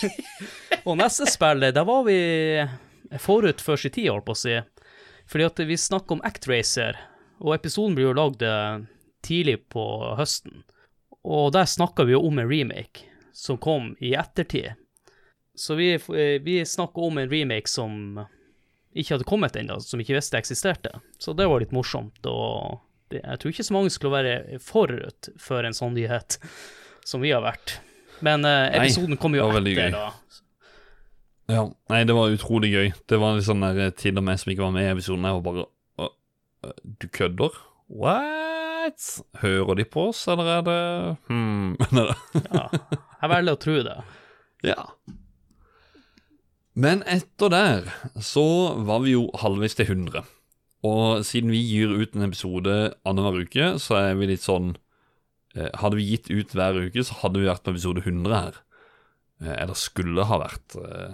[0.88, 2.20] og neste spill, der var vi
[3.24, 4.60] forut for sin tid, holdt på å si.
[5.30, 7.00] Fordi at vi snakker om Actracer,
[7.42, 8.84] og episoden blir jo lagd eh,
[9.26, 9.84] tidlig på
[10.20, 10.62] høsten.
[11.24, 14.74] Og der snakka vi jo om en remake som kom i ettertid.
[15.56, 18.20] Så vi, eh, vi snakka om en remake som
[18.94, 20.92] ikke hadde kommet ennå, som ikke visste eksisterte.
[21.18, 22.20] Så det var litt morsomt.
[22.30, 26.38] Og det, jeg tror ikke så mange skulle være forut for en sånn nyhet
[27.06, 27.78] som vi har vært.
[28.24, 30.10] Men eh, Nei, episoden kom jo etter, da.
[31.52, 32.94] Ja, nei, det var utrolig gøy.
[33.10, 35.28] Det var litt sånn der eh, til og med som ikke var med i episoden.
[35.28, 37.58] Jeg var bare Du kødder?
[37.92, 38.53] What?
[39.42, 40.80] Hører de på oss, eller er det
[41.30, 41.76] hmm.
[42.58, 43.98] Ja, jeg velger å tro det.
[44.64, 44.86] Ja.
[46.74, 47.92] Men etter der
[48.24, 48.46] så
[48.88, 50.24] var vi jo halvveis til 100.
[50.84, 54.74] Og siden vi gir ut en episode annenhver uke, så er vi litt sånn
[55.56, 58.58] eh, Hadde vi gitt ut hver uke, så hadde vi vært på episode 100 her.
[59.44, 60.76] Eh, eller skulle ha vært.
[60.76, 61.14] Eh.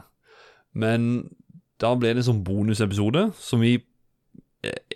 [0.73, 1.11] Men
[1.81, 3.77] da ble det en sånn bonusepisode som vi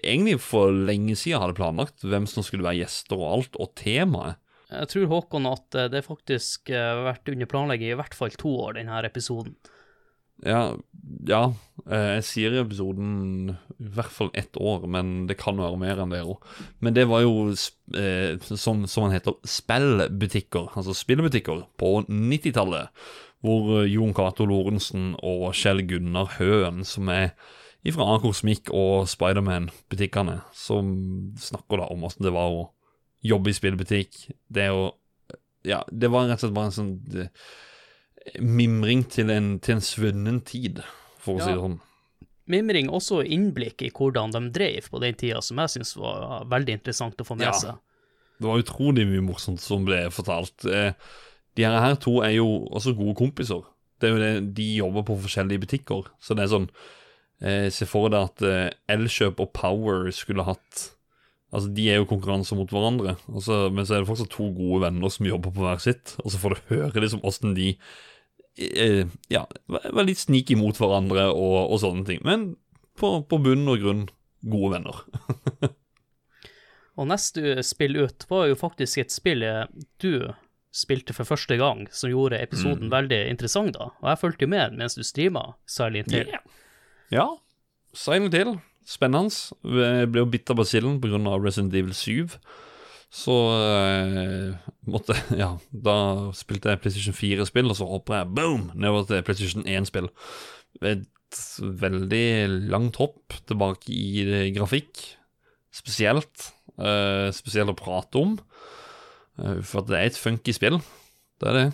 [0.03, 2.03] egentlig for lenge siden hadde planlagt.
[2.05, 4.39] Hvem som skulle være gjester og alt, og temaet.
[4.73, 8.33] Jeg tror, Håkon, at eh, det faktisk eh, har vært under planlegging i hvert fall
[8.39, 9.53] to år, denne episoden.
[10.43, 10.73] Ja,
[11.29, 11.43] ja.
[11.85, 16.01] eh, Jeg sier i episoden i hvert fall ett år, men det kan være mer
[16.01, 16.41] enn det òg.
[16.83, 22.89] Men det var jo, eh, som, som han heter, spillbutikker, altså spillbutikker, på 90-tallet.
[23.43, 27.33] Hvor Jon Cato Lorentzen og Kjell Gunnar Høen, som er
[27.91, 32.69] fra Akosmikk og Spiderman-butikkene, som snakker da om åssen det var å
[33.27, 34.29] jobbe i spillbutikk.
[34.47, 34.93] Det å
[35.63, 37.29] Ja, det var rett og slett bare en sånn det,
[38.43, 40.81] mimring til en, til en svunnen tid,
[41.23, 41.77] for å si det sånn.
[42.51, 46.75] Mimring også innblikk i hvordan de drev på den tida, som jeg syns var veldig
[46.79, 47.53] interessant å få med Ja.
[47.53, 47.77] seg.
[48.39, 50.65] Det var utrolig mye morsomt som ble fortalt.
[50.67, 50.91] Eh,
[51.55, 53.61] De her to er jo også gode kompiser.
[54.01, 56.69] Det er jo det, De jobber på forskjellige butikker, så det er sånn
[57.43, 60.89] eh, Se for deg at eh, Elkjøp og Power skulle hatt
[61.53, 64.79] Altså, De er jo konkurranser mot hverandre, altså, men så er det fortsatt to gode
[64.87, 67.75] venner som jobber på hver sitt, og så får du høre liksom åssen de
[68.57, 72.23] eh, Ja, var litt sneaky mot hverandre og, og sånne ting.
[72.25, 72.55] Men
[72.97, 74.03] på, på bunn og grunn
[74.49, 75.05] gode venner.
[76.93, 79.41] Og neste spill ut var jo faktisk et spill
[80.03, 80.29] du
[80.73, 83.91] spilte for første gang, som gjorde episoden veldig interessant, da.
[84.01, 86.29] Og jeg fulgte jo med mens du streama Silent Hill.
[87.11, 87.27] Ja.
[87.93, 88.55] Silent Hill.
[88.85, 89.31] Spennende.
[89.63, 91.19] Jeg ble jo bitt av basillen pga.
[91.39, 92.37] Resident Evil 7.
[93.13, 94.55] Så eh,
[94.89, 95.13] måtte
[95.43, 95.95] Ja, da
[96.35, 100.09] spilte jeg PlayStation 4-spill, og så hopper jeg boom nedover til PlayStation 1-spill.
[100.81, 101.05] Et
[101.61, 102.25] veldig
[102.73, 105.03] langt hopp tilbake i grafikk,
[105.73, 106.49] spesielt.
[106.81, 108.35] Eh, spesielt å prate om.
[109.37, 110.79] Eh, for at det er et funky spill.
[111.41, 111.67] Det er det.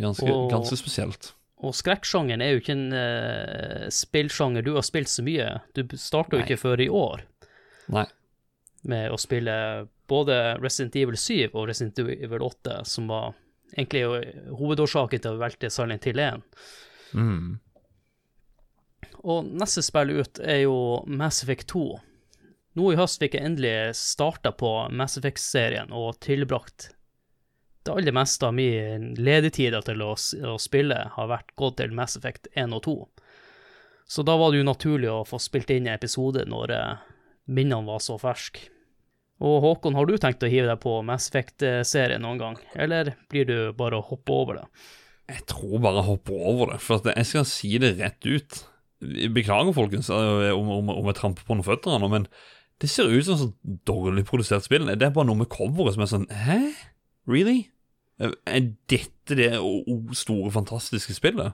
[0.00, 1.34] Ganske, Og- ganske spesielt.
[1.66, 5.50] Og skrekksjangeren er jo ikke en uh, spillsjanger du har spilt så mye.
[5.74, 7.24] Du starta jo ikke før i år
[7.94, 8.06] Nei.
[8.86, 9.54] med å spille
[10.08, 13.34] både Resident Evil 7 og Resident Evil 8, som var
[13.74, 14.04] egentlig
[14.56, 16.44] hovedårsaken til å velte Silent Hill 1.
[17.18, 17.58] Mm.
[19.26, 20.76] Og neste spill ut er jo
[21.10, 21.88] Mass Effect 2.
[22.78, 26.92] Nå i høst fikk jeg endelig starta på Mass Effect-serien og tilbrakt
[27.88, 32.18] det aller meste av min ledetid til å, å spille har vært gått til Mass
[32.18, 32.96] Effect 1 og 2.
[34.08, 37.06] Så da var det jo naturlig å få spilt inn en episode når eh,
[37.52, 38.70] minnene var så ferske.
[39.44, 43.46] Og Håkon, har du tenkt å hive deg på Mass Effect-serien noen gang, eller blir
[43.46, 44.64] du bare å hoppe over det?
[45.28, 48.62] Jeg tror bare jeg hopper over det, for jeg skal si det rett ut.
[49.36, 52.26] Beklager, folkens, eh, om, om, om jeg tramper på noen føtter nå, men
[52.82, 54.88] det ser ut som et sånt dårlig produsert spill.
[54.88, 56.62] Det er bare noe med coveret som er sånn Hæ?
[57.28, 57.68] Really?
[58.20, 59.50] Eh, Er dette det
[60.18, 61.52] store, fantastiske spillet?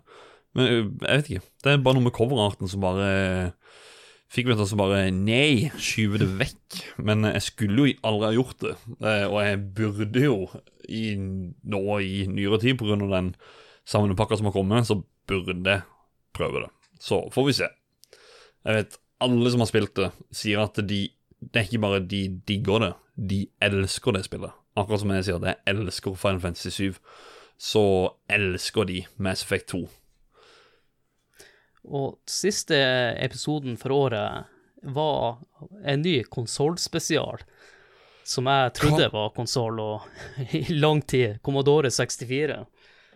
[0.55, 0.69] Men
[1.03, 1.47] jeg vet ikke.
[1.65, 3.53] Det er bare noe med coverarten som bare
[4.35, 6.79] Fikk meg til å bare Nei, skyve det vekk.
[7.07, 8.73] Men jeg skulle jo aldri ha gjort det.
[8.99, 10.39] Eh, Og jeg burde jo
[10.89, 12.97] i, nå i nyere tid, pga.
[12.99, 13.35] den
[13.87, 15.83] samlepakka som har kommet, så burde jeg
[16.35, 16.71] prøve det.
[16.99, 17.69] Så får vi se.
[18.65, 21.11] Jeg vet alle som har spilt det, sier at de
[21.45, 24.53] Det er ikke bare de digger det, de elsker det spillet.
[24.75, 26.97] Akkurat som jeg sier det, elsker Final Fantasy 7,
[27.59, 27.85] så
[28.27, 29.85] elsker de Mass Effect 2.
[31.95, 32.77] Og siste
[33.21, 34.51] episoden for året
[34.83, 35.39] var
[35.85, 37.45] en ny konsollspesial,
[38.25, 40.09] som jeg trodde var konsoll og
[40.59, 41.39] i lang tid.
[41.45, 42.65] Commodore 64.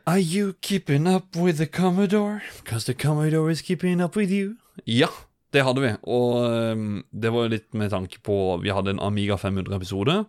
[0.09, 2.40] Are you keeping up with the Commodore?
[2.62, 4.57] Because the Commodore is keeping up with you.
[4.85, 5.09] Ja,
[5.53, 5.90] det hadde vi.
[6.03, 6.38] Og
[6.73, 10.23] um, det var jo litt med tanke på Vi hadde en Amiga 500-episode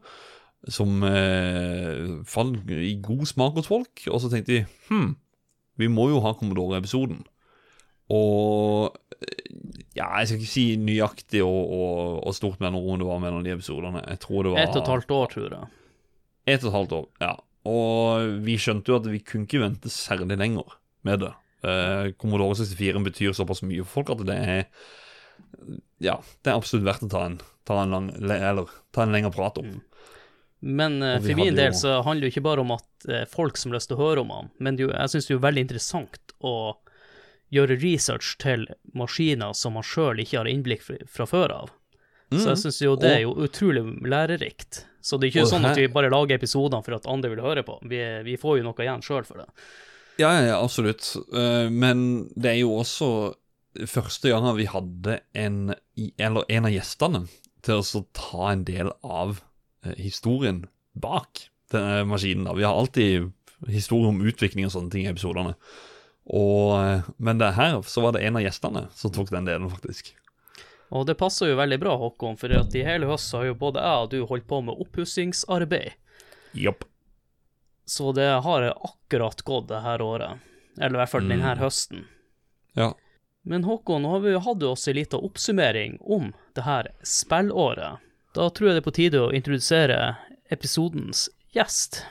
[0.67, 4.03] som eh, falt i god smak hos folk.
[4.11, 5.13] Og så tenkte de hm,
[5.79, 7.21] vi må jo ha Commodore-episoden.
[8.11, 9.51] Og eh,
[9.95, 13.53] ja, jeg skal ikke si nøyaktig og, og, og stort mellomrom det var mellom de
[13.55, 14.03] episodene.
[14.07, 15.69] Jeg tror det var Ett og et halvt år, tror jeg.
[16.49, 17.35] ett og et halvt år, ja.
[17.69, 21.33] Og vi skjønte jo at vi kunne ikke vente særlig lenger med det.
[21.67, 24.61] Eh, Commodore 64 betyr såpass mye for folk at det er
[25.99, 29.31] Ja, det er absolutt verdt å ta en, ta en, lang, eller, ta en lengre
[29.35, 29.77] prat om.
[30.61, 33.23] Men uh, for min del jo- så handler det jo ikke bare om at uh,
[33.31, 35.35] folk som har lyst til å høre om han, men det jo, jeg syns det
[35.37, 36.53] er veldig interessant å
[37.49, 41.71] gjøre research til maskiner som man sjøl ikke har innblikk fra, fra før av.
[42.29, 44.83] Så jeg syns jo det er jo utrolig lærerikt.
[45.01, 47.41] Så det er ikke Og sånn at vi bare lager episodene for at andre vil
[47.41, 47.79] høre på.
[47.89, 49.47] Vi, vi får jo noe igjen sjøl for det.
[50.21, 51.07] Ja, ja, ja, absolutt.
[51.33, 53.09] Eh, men det er jo også
[53.89, 55.73] første gangen vi hadde en,
[56.21, 57.23] eller en av gjestene
[57.65, 59.39] til å ta en del av
[59.97, 62.47] historien bak denne maskinen.
[62.47, 62.53] da.
[62.53, 63.31] Vi har alltid
[63.67, 65.55] historie om utvikling og sånne ting i episodene.
[66.29, 69.69] Og, eh, men det her så var det en av gjestene som tok den delen,
[69.71, 70.13] faktisk.
[70.89, 73.81] Og det passer jo veldig bra, Håkon, for at i hele høst har jo både
[73.81, 75.93] jeg og du holdt på med oppussingsarbeid.
[76.57, 76.85] Jopp.
[77.85, 80.41] Så det har akkurat gått det her året.
[80.77, 82.05] Eller i hvert fall denne høsten.
[82.77, 82.93] Ja.
[83.45, 88.01] Men Håkon, nå har vi jo hatt oss en liten oppsummering om det her spillåret.
[88.37, 89.97] Da tror jeg det er på tide å introdusere
[90.53, 92.03] episodens gjest.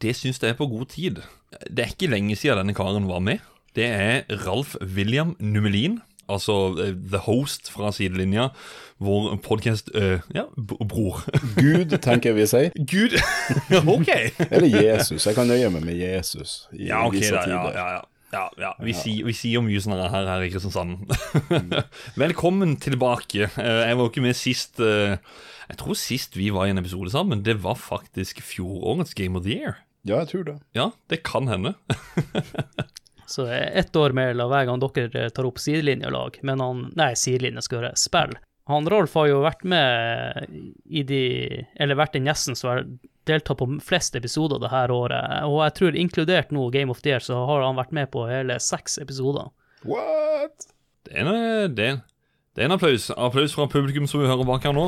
[0.00, 1.20] Det syns jeg er på god tid.
[1.68, 3.44] Det er ikke lenge siden denne karen var med.
[3.76, 5.98] Det er Ralf William Numelin,
[6.32, 8.48] altså eh, the host fra sidelinja,
[8.96, 9.92] vår podkast
[10.32, 11.20] Ja, bror.
[11.60, 12.72] Gud, tenker jeg vi sier.
[12.88, 13.18] Gud!
[13.96, 14.12] ok!
[14.48, 15.28] Eller Jesus.
[15.28, 17.44] Jeg kan nøye meg med Jesus i Ja, ok da.
[17.44, 18.04] Ja, ja, ja.
[18.36, 18.70] Ja, ja.
[18.84, 21.08] Vi, Sier, vi sier mye sånn her her i Kristiansand.
[22.22, 23.48] Velkommen tilbake.
[23.56, 25.16] Eh, Jeg var ikke med sist eh,
[25.70, 29.46] Jeg tror sist vi var i en episode sammen, det var faktisk fjorårets Game of
[29.48, 29.80] the Year.
[30.06, 30.58] Ja, jeg tror det.
[30.76, 31.74] Ja, det kan hende.
[33.26, 37.64] Så ett år med eller hver gang dere tar opp sidelinjelag, men han Nei, sidelinje
[37.66, 38.36] skal gjøre spill.
[38.66, 40.48] Han Rolf har jo vært med
[40.90, 41.20] i de
[41.78, 42.80] Eller vært den gjesten som har
[43.26, 47.10] deltatt på flest episoder det her året, og jeg tror inkludert nå Game of the
[47.10, 49.48] Year, så har han vært med på hele seks episoder.
[49.82, 50.68] What?
[51.06, 52.02] Det er en, det, er-
[52.54, 53.08] det er en applaus.
[53.10, 54.86] Applaus fra publikum som vi hører bak her nå.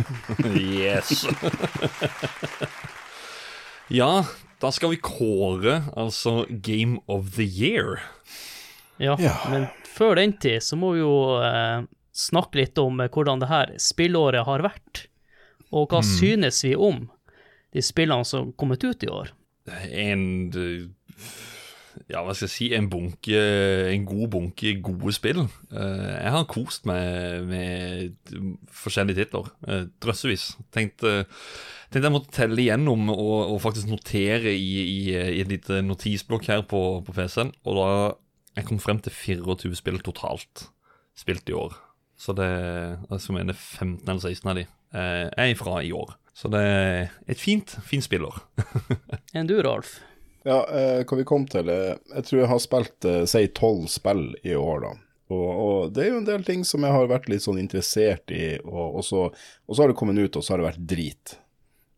[0.56, 1.26] yes.
[4.00, 4.24] ja,
[4.60, 8.00] da skal vi kåre altså Game of the Year.
[8.98, 9.36] Ja, Ja.
[9.52, 11.12] men før den tid så må vi jo
[11.44, 11.84] eh,
[12.16, 15.06] snakke litt om eh, hvordan det her spillåret har vært,
[15.74, 17.08] og hva synes vi om
[17.74, 19.32] de spillene som kommet ut i år?
[19.90, 20.22] En
[20.54, 20.86] eh,
[22.12, 22.66] Ja, hva skal jeg si?
[22.76, 23.40] En bunke
[23.90, 25.40] En god bunke gode spill.
[25.72, 28.36] Eh, jeg har kost meg med
[28.70, 29.48] forskjellige titler.
[30.04, 30.52] Drøssevis.
[30.76, 31.24] Tenkte,
[31.90, 36.46] tenkte jeg måtte telle igjennom og, og faktisk notere i, i, i et lite notisblokk
[36.52, 37.50] her på, på PC-en.
[37.66, 37.90] Og da
[38.60, 40.68] jeg kom frem til 24 spill totalt
[41.16, 41.74] spilt i år.
[42.16, 42.48] Så det
[43.10, 46.16] altså, jeg mener 15 eller 16 av de eh, er ifra i år.
[46.36, 48.34] Så det er et fint, fint spiller.
[49.36, 49.98] Enn du, Ralf?
[50.46, 53.88] Ja, eh, hva vi kom til eh, Jeg tror jeg har spilt eh, si tolv
[53.90, 54.92] spill i år, da.
[55.34, 58.30] Og, og det er jo en del ting som jeg har vært litt sånn interessert
[58.30, 60.84] i, og, og, så, og så har det kommet ut, og så har det vært
[60.92, 61.34] drit.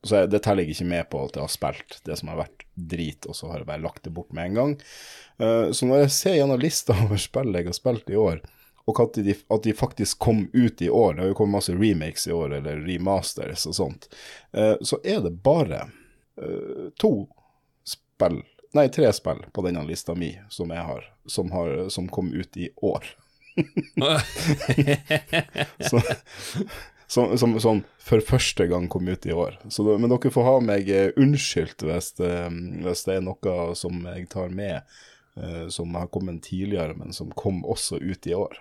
[0.07, 2.41] Så jeg, Det teller jeg ikke med på at jeg har spilt det som har
[2.41, 4.77] vært drit, og så har jeg bare lagt det bort med en gang.
[5.43, 8.41] Eh, så når jeg ser gjennom lista over spill jeg har spilt i år,
[8.89, 11.75] og at de, at de faktisk kom ut i år, det har jo kommet masse
[11.77, 14.09] remakes i år, eller remasters og sånt,
[14.57, 15.83] eh, så er det bare
[16.41, 17.13] eh, to
[17.85, 18.41] spill,
[18.79, 22.57] nei, tre spill på denne lista mi som jeg har, som, har, som kom ut
[22.57, 23.05] i år.
[25.91, 26.01] så,
[27.07, 29.61] som, som, som for første gang kom ut i år.
[29.69, 34.31] Så, men dere får ha meg eh, unnskyldt hvis, hvis det er noe som jeg
[34.33, 34.81] tar med,
[35.73, 38.59] som har kommet tidligere, men som kom også ut i år.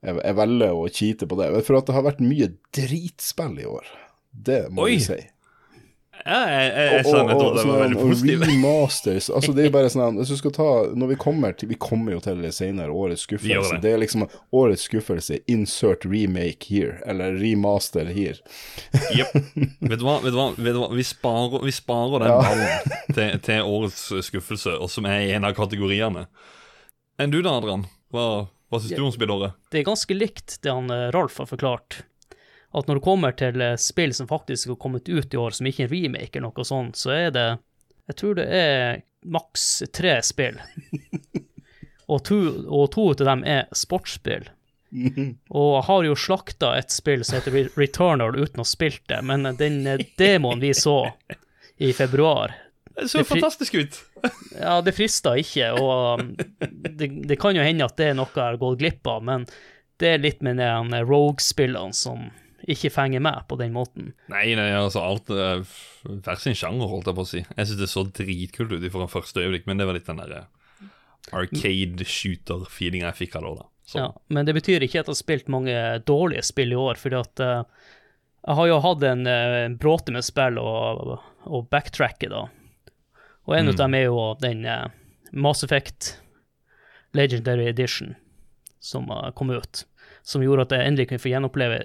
[0.00, 3.90] Jeg, jeg velger å kite på det, for det har vært mye dritspill i år.
[4.30, 4.96] Det må Oi.
[4.96, 5.20] vi si.
[6.26, 8.42] Ja, jeg, jeg, jeg sa nettopp at det var veldig og positivt.
[8.50, 10.66] remasters Altså det er jo bare sånn Hvis du skal ta
[11.00, 13.78] Når vi kommer til Vi kommer jo til det senere, årets skuffelse.
[13.78, 13.80] det.
[13.84, 15.38] Det er liksom årets skuffelse.
[15.50, 16.98] Insert remake here.
[17.08, 18.36] Eller remaster here.
[19.16, 19.32] Jepp.
[19.80, 20.90] Vet vet vet du hva?
[20.96, 25.46] Vi, sparer, vi sparer den ballen til, til årets skuffelse, og som er i en
[25.48, 26.26] av kategoriene.
[27.20, 27.86] Enn du da, Adrian?
[28.12, 28.26] Hva,
[28.70, 29.56] hva syns du om spillåret?
[29.72, 32.02] Det er ganske likt det han Rolf Ralf har forklart.
[32.70, 35.66] At når det kommer til eh, spill som faktisk har kommet ut i år, som
[35.66, 37.48] ikke er en remake eller noe sånt, så er det
[38.10, 40.58] Jeg tror det er maks tre spill.
[42.10, 44.48] Og to, og to av dem er sportsspill.
[45.60, 49.20] Og jeg har jo slakta et spill som heter Returnal uten å ha spilt det,
[49.22, 51.12] men den eh, demoen vi så
[51.80, 52.56] i februar
[52.96, 54.00] Det så Det fantastisk ut.
[54.58, 56.34] ja, det frister ikke, og um,
[56.98, 59.46] det, det kan jo hende at det er noe jeg har gått glipp av, men
[60.02, 62.26] det er litt med de Rogue-spillene som
[62.68, 64.12] ikke fenger meg på den måten.
[64.32, 65.62] Nei, nei, altså alt uh,
[66.04, 67.42] Hver sin sjanger, holdt jeg på å si.
[67.44, 70.46] Jeg syns det så dritkult ut fra første øyeblikk, men det var litt den derre
[71.36, 73.54] arcade shooter-feelinga jeg fikk av det.
[73.60, 73.66] da.
[73.90, 75.74] Så, Ja, men det betyr ikke at jeg har spilt mange
[76.06, 77.90] dårlige spill i år, fordi at uh,
[78.46, 82.46] jeg har jo hatt en uh, bråte med spill og, og backtracke, da.
[83.48, 84.88] Og en av dem er jo den uh,
[85.32, 86.16] Mass Effect
[87.16, 88.14] Legendary Edition
[88.80, 89.84] som kom ut.
[90.22, 91.80] Som gjorde at jeg endelig kunne få gjenoppleve,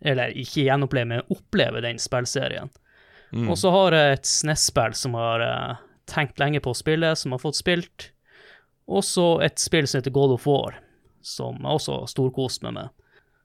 [0.00, 2.70] eller ikke gjenoppleve, men oppleve den spillserien.
[3.48, 7.34] Og så har jeg et SNES-spill som har uh, tenkt lenge på å spille, som
[7.34, 8.10] har fått spilt.
[8.88, 10.78] Og så et spill som heter God of War,
[11.20, 12.94] som jeg også har storkost meg med.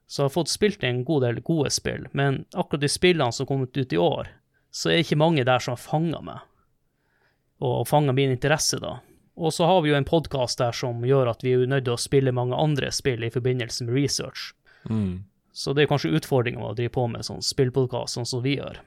[0.07, 3.43] Så jeg har fått spilt en god del gode spill, men akkurat de spillene som
[3.43, 4.29] har kommet ut i år,
[4.73, 6.43] så er det ikke mange der som har fanga meg,
[7.63, 8.97] og fanga min interesse, da.
[9.35, 11.95] Og så har vi jo en podkast der som gjør at vi er nødt til
[11.95, 14.51] å spille mange andre spill i forbindelse med research.
[14.89, 15.23] Mm.
[15.53, 18.57] Så det er kanskje utfordringa med å drive på med sånn spillpodkast, sånn som vi
[18.57, 18.81] gjør.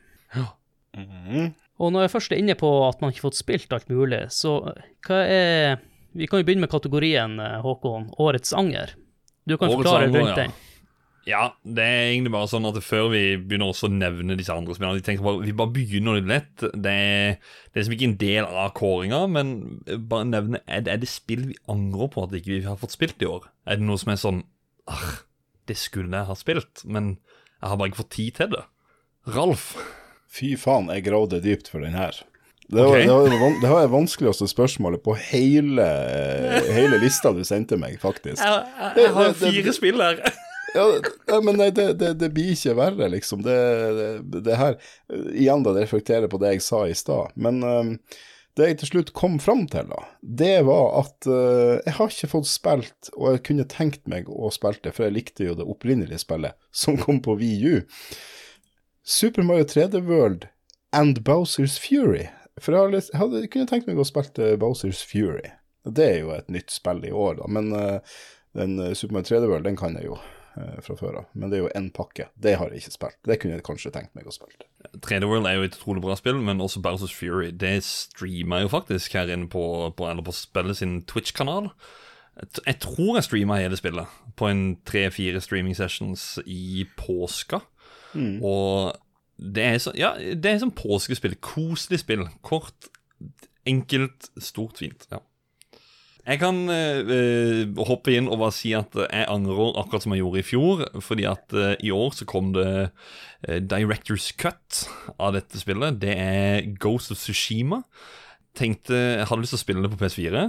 [0.96, 1.54] Mhm.
[1.76, 4.22] Og når jeg først er inne på at man ikke har fått spilt alt mulig,
[4.32, 4.58] så
[5.06, 5.78] hva er
[6.16, 8.06] Vi kan jo begynne med kategorien, eh, Håkon.
[8.16, 8.94] Årets anger.
[9.44, 10.36] Du kan Årets forklare anger, rundt ja.
[10.36, 10.52] den.
[11.26, 14.76] Ja, det er egentlig bare sånn at før vi begynner også å nevne disse andre
[14.76, 16.66] spillene, vi tenker bare, vi bare begynner litt lett.
[16.70, 17.32] Det er,
[17.66, 19.50] det er liksom ikke en del av kåringa, men
[20.06, 22.94] bare nevne er det, er det spill vi angrer på at ikke vi har fått
[22.94, 23.48] spilt i år?
[23.66, 24.38] Er det noe som er sånn
[24.86, 25.16] ah,
[25.66, 28.62] Det skulle jeg ha spilt, men jeg har bare ikke fått tid til det.
[29.34, 29.72] Ralf?
[30.30, 32.14] Fy faen, jeg gravde dypt for den her.
[32.70, 33.02] Det var, okay.
[33.06, 35.84] det, var, det van- det var det vanskeligste spørsmålet på hele,
[36.74, 38.42] hele lista du sendte meg, faktisk.
[38.42, 38.66] Jeg,
[39.02, 40.22] jeg har Det- det- fire spill her.
[40.76, 43.42] Ja, men nei, det, det, det blir ikke verre, liksom.
[43.46, 43.56] Det,
[44.44, 44.76] det, her
[45.32, 47.32] Igjen da, det reflekterer på det jeg sa i stad.
[47.40, 47.92] Men øhm,
[48.56, 52.30] det jeg til slutt kom fram til, da, det var at uh, jeg har ikke
[52.32, 55.66] fått spilt, og jeg kunne tenkt meg å spille det, for jeg likte jo det
[55.68, 57.82] opprinnelige spillet som kom på VU.
[59.06, 60.48] Super Mario 3D World
[60.96, 62.26] and Bowsers Fury.
[62.60, 65.52] For jeg, hadde, jeg hadde, kunne tenkt meg å spille Bowsers Fury.
[65.86, 67.50] Det er jo et nytt spill i år, da.
[67.52, 68.16] Men uh,
[68.56, 71.28] den øh, Super Mario 3D World, den kan jeg jo eh, fra før av.
[71.36, 72.28] Men det er jo én pakke.
[72.40, 73.18] Det har jeg ikke spilt.
[73.28, 74.68] Det kunne jeg kanskje tenkt meg å spille.
[75.04, 77.50] 3D World er jo et utrolig bra spill, men også Bowsers Fury.
[77.52, 79.62] Det streamer jo faktisk her inne på,
[79.96, 81.70] på, eller på spillet sin Twitch-kanal.
[82.36, 87.62] Jeg tror jeg streama hele spillet på en tre-fire streaming sessions i påska.
[88.44, 88.96] Og
[89.36, 91.36] det er så, ja, det er sånn påskespill.
[91.44, 92.26] Koselig spill.
[92.46, 92.88] Kort,
[93.68, 95.08] enkelt, stort, fint.
[95.12, 95.20] Ja.
[96.26, 100.42] Jeg kan eh, hoppe inn og bare si at jeg angrer akkurat som jeg gjorde
[100.42, 100.82] i fjor.
[101.06, 104.82] Fordi at uh, i år så kom det uh, Directors Cut
[105.22, 106.00] av dette spillet.
[106.02, 107.84] Det er Ghost of Tsushima.
[108.58, 110.48] Tenkte Jeg hadde lyst til å spille det på PS4.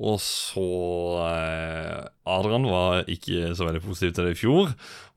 [0.00, 0.62] Og så
[2.24, 4.70] Adrian var ikke så veldig positiv til det i fjor.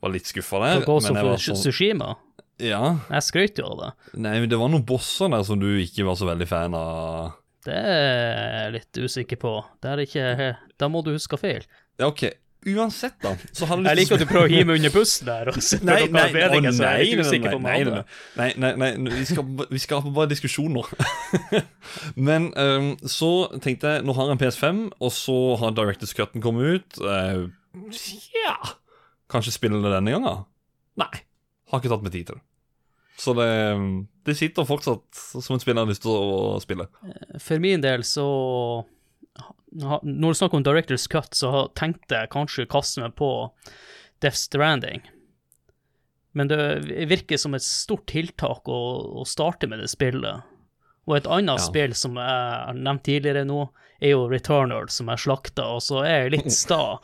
[0.03, 0.83] Var litt skuffa der.
[0.87, 2.15] Ghost of var sånn- Tsushima.
[2.61, 2.99] Ja.
[3.09, 4.19] Jeg skrøt jo av det.
[4.19, 7.33] Nei, men det var noen bosser der som du ikke var så veldig fan av.
[7.63, 9.57] Det er jeg litt usikker på.
[9.83, 11.67] Det er ikke Da må du huske feil.
[11.99, 12.25] Ja, OK.
[12.63, 13.33] Uansett, da.
[13.51, 15.49] Så hadde Jeg liker at du prøver å hive meg under bussen der.
[15.51, 16.69] Og Nei, nei, nei, nei, nei,
[17.59, 18.03] nei,
[18.39, 20.87] nei, nei, nei, vi skal, vi skal ha bare diskusjoner.
[22.29, 23.31] Men um, så
[23.63, 27.03] tenkte jeg, nå har jeg en PS5, og så har Directors Cutten kommet ut.
[27.03, 27.51] Uh,
[28.37, 28.55] ja
[29.33, 30.43] Kanskje spille det denne gangen?
[31.01, 31.11] Nei.
[31.71, 32.45] Har ikke tatt meg tid til det.
[33.23, 33.47] Så det,
[34.27, 36.87] det sitter fortsatt som et spill jeg har lyst til å spille.
[37.39, 38.25] For min del så
[39.73, 43.29] Når du snakker om Directors Cut, så har- tenkte jeg kanskje å kaste meg på
[44.21, 45.01] Death Stranding.
[46.33, 46.59] Men det
[47.09, 48.79] virker som et stort tiltak å,
[49.21, 50.43] å starte med det spillet.
[51.07, 51.65] Og et annet Ja.
[51.65, 53.69] spill som jeg har nevnt tidligere nå,
[54.01, 56.99] er jo Returnal, som jeg slakta, og så er jeg litt sta.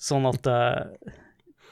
[0.00, 1.12] Sånn at eh,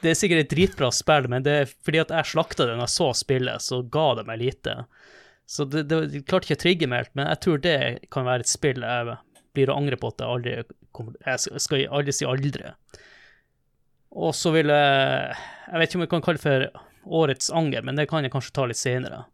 [0.03, 2.89] Det er sikkert et dritbra spill, men det er fordi at jeg slakta det når
[2.89, 4.77] jeg så spillet, så ga det meg lite.
[5.47, 7.77] Så det, det, klarte ikke å trigge meg helt, men jeg tror det
[8.15, 9.17] kan være et spill jeg
[9.55, 10.55] blir å angre på at jeg aldri
[10.97, 12.73] kommer Jeg skal- aldri si aldri.
[14.13, 15.37] Og så vil jeg
[15.73, 16.89] Jeg vet ikke om jeg kan kalle det for
[17.23, 19.25] årets anger, men det kan jeg kanskje ta litt senere.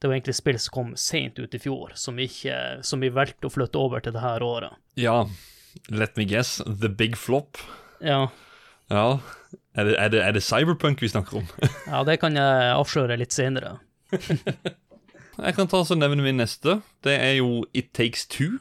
[0.00, 3.46] Det var egentlig spill som kom seint ut i fjor, som, ikke, som vi valgte
[3.48, 4.74] å flytte over til det her året.
[5.00, 5.24] Ja,
[5.88, 6.58] let me guess.
[6.66, 7.56] The Big Flop.
[8.00, 8.28] Ja,
[8.90, 9.20] Ja.
[9.74, 11.50] Er det, er det, er det Cyberpunk vi snakker om?
[11.92, 13.78] ja det kan jeg avsløre litt senere.
[15.34, 16.76] Jeg kan ta så nevne min neste.
[17.02, 18.60] Det er jo It Takes Two.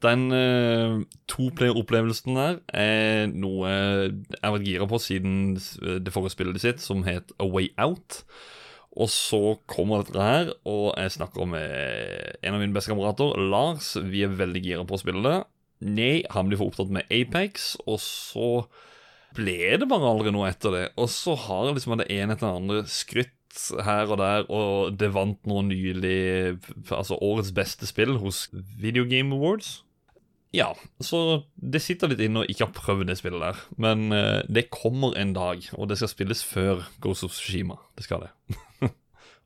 [0.00, 6.60] Den uh, toplayer-opplevelsen der er noe jeg har vært gira på siden det forrige spillet
[6.60, 8.22] sitt, som het A Way Out.
[8.94, 13.94] Og så kommer dette her, og jeg snakker med en av mine beste kamerater, Lars.
[13.98, 15.38] Vi er veldig gira på å spille det.
[15.84, 18.50] Nei, han blir for opptatt med Apex, og så
[19.34, 20.84] ble det bare aldri noe etter det.
[21.00, 23.32] Og så har liksom det ene etter det andre skrytt
[23.86, 26.58] her og der, og det vant nå nylig
[26.90, 29.84] altså årets beste spill hos Video Game Awards.
[30.54, 30.68] Ja,
[31.02, 33.62] så det sitter litt inne å ikke ha prøvd det spillet der.
[33.80, 37.80] Men eh, det kommer en dag, og det skal spilles før Ghost of Tsushima.
[37.98, 38.58] Det skal det.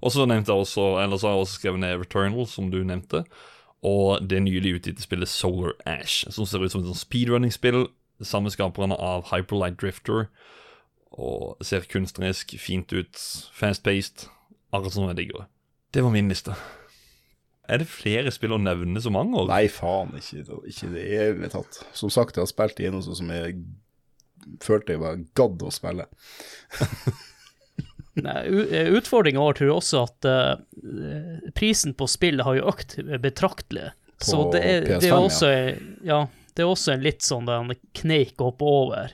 [0.05, 2.82] og så nevnte jeg også, eller så har jeg også skrevet ned Returnal, som du
[2.84, 3.22] nevnte.
[3.89, 7.86] Og det nylig utgitte spillet Solar Ash, som ser ut som et sånt speedrunning-spill.
[8.24, 10.26] Samme skaperne av Hyperlight Drifter.
[11.18, 13.20] Og ser kunstnerisk fint ut.
[13.54, 14.28] Fast-paced.
[14.72, 15.48] Akkurat som jeg digger det.
[15.96, 16.54] Det var min liste.
[17.68, 19.48] Er det flere spill å nevne som angår?
[19.50, 21.82] Nei, faen, ikke, ikke det i det hele tatt.
[21.96, 23.58] Som sagt, jeg har spilt igjennom sånn som jeg
[24.64, 26.06] følte jeg var gadd å spille.
[28.24, 28.38] Nei,
[28.74, 30.54] eh, Utfordringa vår tror jeg også at uh,
[31.54, 32.90] prisen på spillet har jo økt
[33.22, 33.90] betraktelig.
[34.18, 35.48] Så På det er, PS5, er også
[36.08, 36.20] ja,
[36.59, 39.12] det er også en litt sånn den kneik å hoppe over.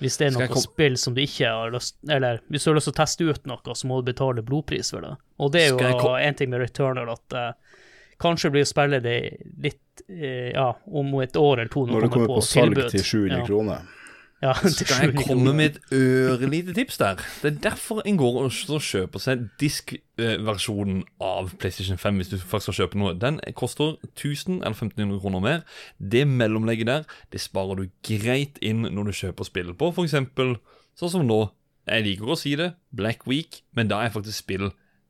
[0.00, 2.86] Hvis det er noe spill som du ikke har lyst Eller hvis du har lyst
[2.86, 5.10] til å teste ut noe, så må du betale blodpris for det.
[5.42, 7.82] Og det er jo en ting med Returnal at uh,
[8.22, 9.18] kanskje blir å spille det
[9.60, 12.90] litt uh, Ja, om et år eller to Når det kommer på salg tilbud.
[12.94, 13.44] til 700 ja.
[13.50, 13.97] kroner.
[14.42, 17.18] Ja, så Skal jeg komme med et ørlite tips der?
[17.42, 22.68] Det er derfor en går og kjøper seg diskversjonen av PlayStation 5 hvis du faktisk
[22.68, 23.16] skal kjøpe noe.
[23.18, 25.66] Den koster 1000 eller 1500 kroner mer.
[25.98, 30.14] Det mellomlegget der, det sparer du greit inn når du kjøper spill på f.eks.
[30.14, 31.40] sånn som nå.
[31.88, 34.68] Jeg liker å si det, Black Week, men da er faktisk spill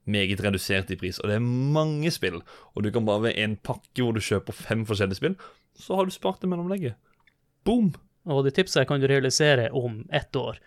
[0.08, 1.18] meget redusert i pris.
[1.20, 2.40] Og det er mange spill.
[2.72, 5.36] Og du kan bare ved en pakke hvor du kjøper fem forskjellige spill,
[5.76, 6.96] så har du spart det mellomlegget.
[7.66, 7.92] Boom!
[8.28, 10.58] Og de tipsa kan du realisere om ett år.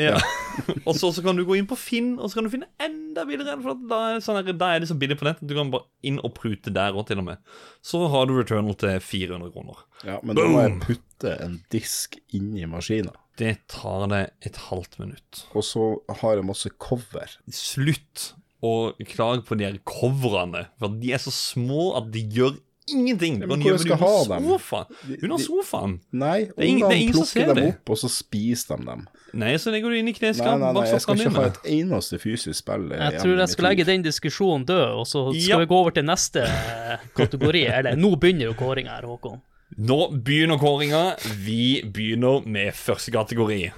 [0.00, 0.16] Ja.
[0.86, 3.24] og så, så kan du gå inn på Finn, og så kan du finne enda
[3.28, 3.60] billigere.
[3.64, 5.70] For da, er sånn her, da er det så billig på nett at du kan
[5.74, 7.54] bare inn og prute der òg, til og med.
[7.84, 9.86] Så har du Returnal til 400 kroner.
[10.06, 10.82] Ja, men da må jeg Boom!
[10.88, 13.14] putte en disk inn i maskina.
[13.38, 15.44] Det tar det et halvt minutt.
[15.54, 15.92] Og så
[16.22, 17.38] har jeg masse cover.
[17.54, 18.32] Slutt
[18.64, 22.56] å klage på de her coverne, for de er så små at de gjør
[22.92, 23.34] ingenting.
[23.34, 24.86] Hun Ja, men kan hvor gjemme skal dem ha under sofaen.
[25.08, 26.00] De- Under sofaen.
[26.12, 28.08] Nei, Det er ingen- det er ungene ingen som ser plukker dem opp, og så
[28.10, 29.08] spiser de dem.
[29.34, 30.58] Nei, så legger du inn i Nei, kneskapet.
[30.60, 32.92] nei, nei, bak jeg skal ikke ha et eneste fysisk spill.
[32.92, 35.58] eh, Jeg tror jeg skal legge den diskusjonen død, og så skal Ja.
[35.58, 37.66] vi gå over til neste eh, kategori.
[37.66, 39.40] Eller nå begynner jo kåringa her, Håkon.
[39.78, 41.16] Nå begynner kåringa.
[41.44, 43.70] Vi begynner med første kategori.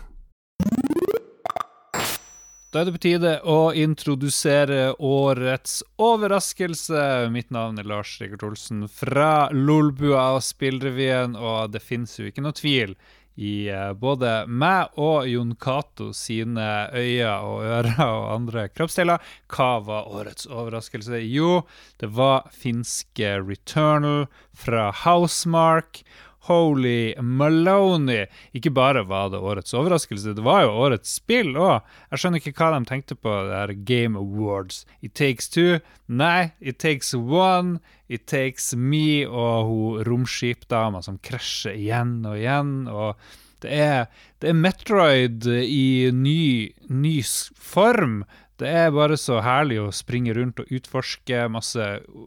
[2.70, 7.00] Da er det på tide å introdusere årets overraskelse.
[7.34, 12.44] Mitt navn er Lars Rikard Olsen fra Lolbua og Spillrevyen, og det finnes jo ikke
[12.44, 12.94] noe tvil
[13.34, 19.18] i eh, både meg og Jon Cato sine øyne og ører og andre kroppsdeler.
[19.50, 21.18] Hva var årets overraskelse?
[21.26, 21.64] Jo,
[21.98, 26.04] det var finske Returnal fra Housemark.
[26.50, 28.26] Holy Maloney!
[28.56, 31.86] Ikke bare var det årets overraskelse, det var jo årets spill òg.
[32.10, 34.82] Jeg skjønner ikke hva de tenkte på, det her Game Awards.
[35.00, 35.78] It takes two.
[36.08, 37.78] Nei, it takes one.
[38.10, 42.74] It takes me og hun romskipdama som krasjer igjen og igjen.
[42.90, 43.14] og
[43.60, 44.06] det er,
[44.40, 47.16] det er Metroid i ny, ny
[47.54, 48.22] form.
[48.60, 51.46] Det er bare så herlig å springe rundt og utforske.
[51.48, 51.84] Masse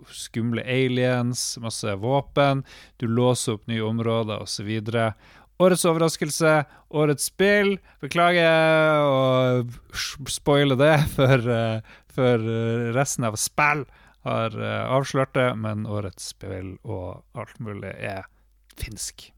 [0.10, 2.64] skumle aliens, masse våpen.
[2.98, 4.72] Du låser opp nye områder osv.
[5.62, 6.56] Årets overraskelse,
[6.90, 7.76] årets spill.
[8.02, 13.86] Beklager å spoile det for, eh, for eh, resten av spill
[14.26, 18.26] har eh, avslørt det, men årets spill og alt mulig er
[18.80, 19.33] finsk.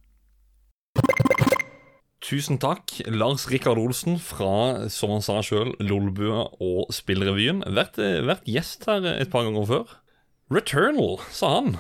[2.26, 7.60] Tusen takk, Lars Rikard Olsen fra, som han sa sjøl, Lolbua og Spillrevyen.
[7.76, 9.94] Vært, eh, vært gjest her et par ganger før.
[10.50, 11.78] Returnal, sa han.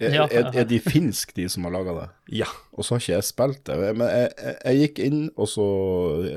[0.00, 0.26] Er, Ja.
[0.32, 2.08] er, er de finsk, de som har laga det?
[2.40, 2.46] Ja.
[2.72, 3.78] Og så har ikke jeg spilt det.
[3.96, 5.66] Men jeg, jeg, jeg gikk inn, og så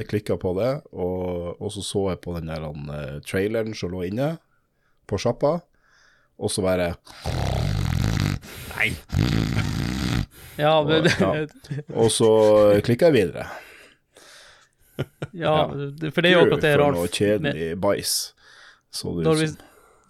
[0.07, 3.91] klikka på det, og, og så så jeg på den der han, eh, traileren som
[3.91, 4.37] lå inne
[5.07, 5.61] på sjappa,
[6.39, 6.93] og så bare
[8.75, 8.89] Nei.
[10.59, 11.31] Ja, men, Ja.
[11.97, 12.29] Og så
[12.85, 13.47] klikka jeg videre.
[15.33, 15.53] ja,
[16.13, 18.15] for det er jo akkurat det For noe med- kjedelig bæsj.
[19.25, 19.47] Når vi,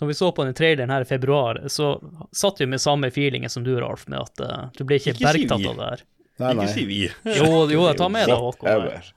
[0.02, 1.94] når vi så på den traileren her i februar, så
[2.36, 5.30] satt vi med samme feelingen som du, Ralf, med at uh, du ble ikke, Ikke
[5.30, 6.04] bergtatt av det her.
[6.42, 6.66] Nei, nei.
[6.66, 7.00] Ikke si vi.
[7.40, 8.68] Jo, jo, jeg tar med deg, Håkon.
[8.74, 9.12] Eller-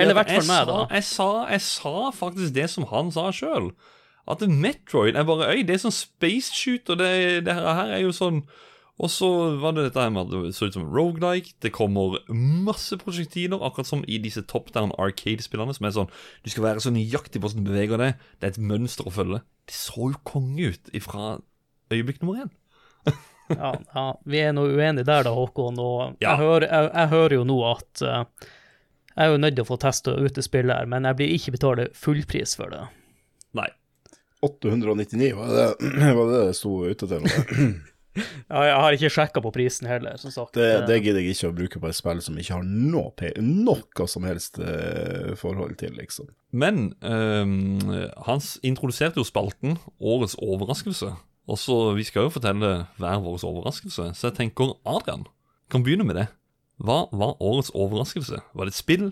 [0.00, 0.78] i hvert fall meg, da.
[0.96, 3.72] Jeg sa, jeg sa faktisk det som han sa sjøl.
[4.30, 6.96] At Metroid er bare Øy, det er sånn space shooter.
[6.96, 7.12] Det,
[7.44, 8.44] det her er jo sånn
[9.00, 9.26] Og så
[9.58, 11.54] var det dette her med at det så ut som rogelike.
[11.64, 16.10] Det kommer masse prosjektiler, akkurat som i disse top down arcade-spillene, som er sånn
[16.44, 18.20] Du skal være så nøyaktig på hvordan du beveger deg.
[18.38, 19.40] Det er et mønster å følge.
[19.66, 21.38] Det så jo konge ut ifra
[21.92, 22.52] øyeblikk nummer én.
[23.52, 25.76] Ja, ja, vi er nå uenige der, da, Håkon.
[25.82, 26.30] Og Ja.
[26.30, 28.22] jeg, hører, jeg, jeg hører jo nå at uh,
[29.12, 31.34] jeg er jo nødt til å få testa ut det spillet her, men jeg blir
[31.34, 32.84] ikke betalt fullpris for det.
[33.58, 33.66] Nei.
[34.46, 35.66] 899, var det
[36.16, 37.26] var det det sto ute til?
[38.16, 40.54] jeg har ikke sjekka på prisen heller, som sagt.
[40.58, 43.32] Det, Eh, det gidder jeg ikke å bruke på et spill som ikke har noe,
[43.40, 46.30] noe som helst eh, forhold til, liksom.
[46.52, 47.80] Men um,
[48.26, 51.14] han introduserte jo spalten Årets overraskelse.
[51.48, 55.24] Og så Vi skal jo fortelle hver vår overraskelse, så jeg tenker Adrian
[55.72, 56.28] kan begynne med det.
[56.82, 58.42] Hva var årets overraskelse?
[58.52, 59.06] Var det et spill?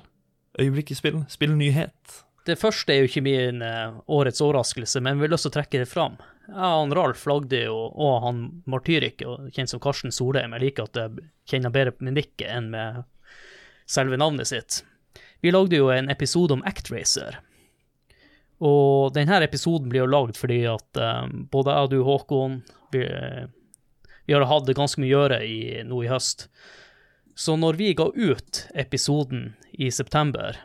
[0.60, 1.22] Øyeblikksspill?
[1.30, 2.20] Spillnyhet?
[2.46, 5.88] Det første er jo ikke min eh, årets overraskelse, men vi har lyst trekke det
[5.90, 6.16] fram.
[6.48, 9.22] Ja, han Ralf lagde jo, og han Martyrik,
[9.54, 13.04] kjent som Karsten Solheim, jeg liker at jeg kjenner bedre med nikket enn med
[13.90, 14.80] selve navnet sitt.
[15.40, 17.38] Vi lagde jo en episode om Actracer.
[18.60, 22.58] Og denne episoden blir jo lagd fordi at um, både jeg og du, Håkon,
[22.92, 23.06] vi,
[24.26, 26.48] vi har hatt ganske mye å gjøre i, nå i høst.
[27.32, 30.58] Så når vi ga ut episoden i september,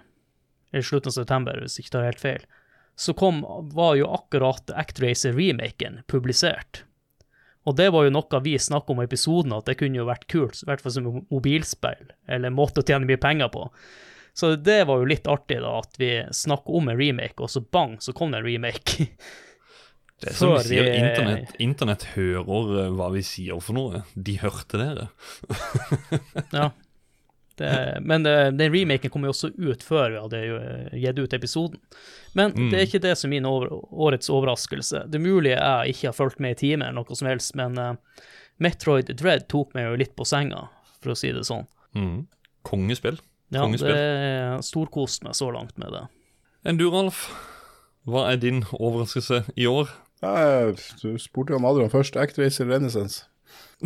[0.76, 2.44] eller slutten av september, hvis jeg ikke tar helt feil,
[3.00, 3.42] så kom,
[3.76, 6.84] var jo akkurat Actracer-remaken publisert.
[7.66, 10.28] Og det var jo noe vi snakka om i episoden, at det kunne jo vært
[10.32, 13.66] kult, i hvert fall som mobilspill, eller måte å tjene mye penger på.
[14.36, 17.64] Så det var jo litt artig, da, at vi snakka om en remake, og så
[17.64, 19.10] bang, så kom det en remake.
[20.16, 24.00] Det er som vi sier, internett, internet hører eh, hva vi sier for noe.
[24.16, 25.10] De hørte dere.
[26.56, 26.70] Ja.
[27.56, 27.70] Det,
[28.04, 31.80] men eh, den remaken kom jo også ut før vi hadde eh, gitt ut episoden.
[32.36, 35.06] Men det er ikke det som er min over, årets overraskelse.
[35.08, 37.78] Det er mulig jeg ikke har fulgt med i time eller noe som helst, men
[37.80, 37.94] uh,
[38.60, 40.66] Metroid Dread tok meg jo litt på senga,
[41.00, 41.64] for å si det sånn.
[41.96, 42.26] Mm.
[42.68, 43.22] Kongespill.
[43.56, 46.04] Ja, det er storkost meg så langt med det.
[46.68, 47.30] Enn du, Ralf?
[48.10, 49.88] Hva er din overraskelse i år?
[50.26, 52.18] Ja, jeg- du spurte jo han Adrian først.
[52.20, 53.24] Actracer Renaissance.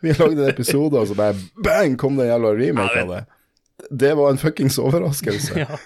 [0.04, 3.24] Vi lagde en episode, og så bare bang, kom det en jævla remake av det.
[3.90, 5.58] Det var en fuckings overraskelse.
[5.60, 5.80] Ja.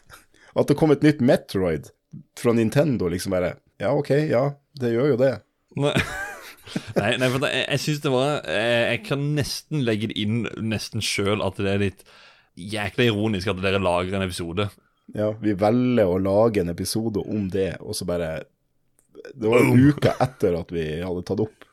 [0.55, 1.91] At det kom et nytt Metroid
[2.39, 5.33] fra Nintendo, liksom bare Ja, OK, ja, det gjør jo det.
[5.83, 5.95] Nei,
[7.01, 10.19] nei, nei for det, jeg, jeg syns det var jeg, jeg kan nesten legge det
[10.23, 12.05] inn nesten sjøl at det er litt
[12.55, 14.69] jækla ironisk at dere lager en episode.
[15.12, 18.45] Ja, vi velger å lage en episode om det, og så bare
[19.35, 21.64] Det var en uke etter at vi hadde tatt opp.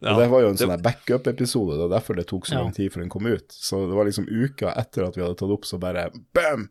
[0.00, 0.82] Ja, og det var jo en sånn det...
[0.84, 3.46] backup-episode, det var derfor det tok så lang tid før den kom ut.
[3.50, 6.04] Så det var liksom uka etter at vi hadde tatt opp, så bare
[6.36, 6.68] bam!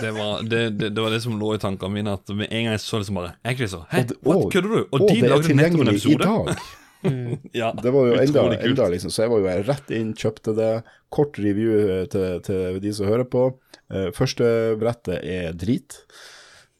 [0.00, 2.14] Det var det, det, det var det som lå i tankene mine.
[2.16, 4.78] At med en gang jeg så liksom bare Actually, så Hæ, kødder du?
[4.80, 6.30] Og, Og de det er lagde nettopp en tilgjengelig i episode?
[6.30, 6.62] dag.
[7.60, 10.72] Ja, Det var jo enda, enda liksom, så jeg var jo rett inn, kjøpte det.
[11.12, 13.48] Kort review eh, til, til de som hører på.
[13.92, 14.46] Eh, første
[14.80, 15.98] brettet er drit.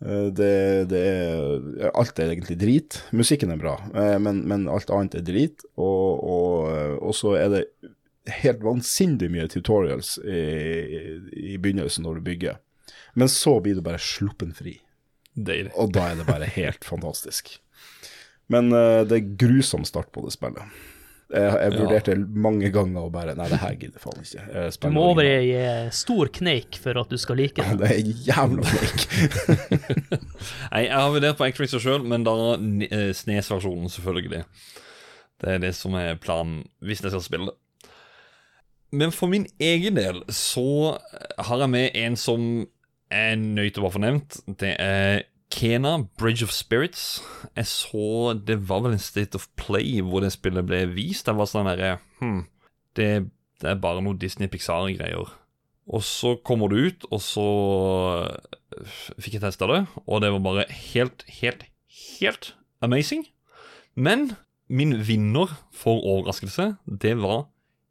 [0.03, 0.53] Eh, det,
[0.91, 3.01] det er Alt er egentlig drit.
[3.15, 5.65] Musikken er bra, eh, men, men alt annet er drit.
[5.77, 7.65] Og, og, eh, og så er det
[8.43, 10.43] helt vansinnig mye tutorials i,
[11.55, 12.61] i begynnelsen når du bygger.
[13.19, 14.79] Men så blir du bare sluppen fri.
[15.35, 15.73] Deilig.
[15.81, 17.57] Og da er det bare helt fantastisk.
[18.53, 20.77] Men det er grusom start på det spillet.
[21.33, 21.79] Jeg, jeg Ja.
[21.81, 22.15] vurderte
[22.45, 24.67] mange ganger og bare Nei, det her gidder faen ikke.
[24.83, 27.79] Du må over i eh, stor kneik for at du skal like det.
[27.81, 29.07] Det er jævla kneik.
[30.73, 34.45] Nei, jeg har vurdert på Actracer sjøl, men da eh, Snes-versjonen, selvfølgelig.
[35.43, 37.59] Det er det som er planen hvis jeg skal spille det.
[38.93, 40.99] Men for min egen del så
[41.41, 42.43] har jeg med en som
[43.13, 44.37] er nøyt til å være fornevnt.
[44.61, 45.23] Det er
[45.53, 47.21] Kena, Bridge of Spirits.
[47.57, 51.29] Jeg så Det var vel en State of Play hvor det spillet ble vist.
[51.29, 52.47] Det var sånn derre hm,
[52.97, 53.09] det,
[53.61, 55.31] det er bare noe Disney Pixar-greier.
[55.93, 57.47] Og så kommer det ut, og så
[58.23, 61.65] øh, fikk jeg testa det, og det var bare helt, helt,
[62.21, 62.53] helt
[62.85, 63.27] amazing.
[63.95, 64.37] Men
[64.73, 67.49] min vinner for overraskelse, det var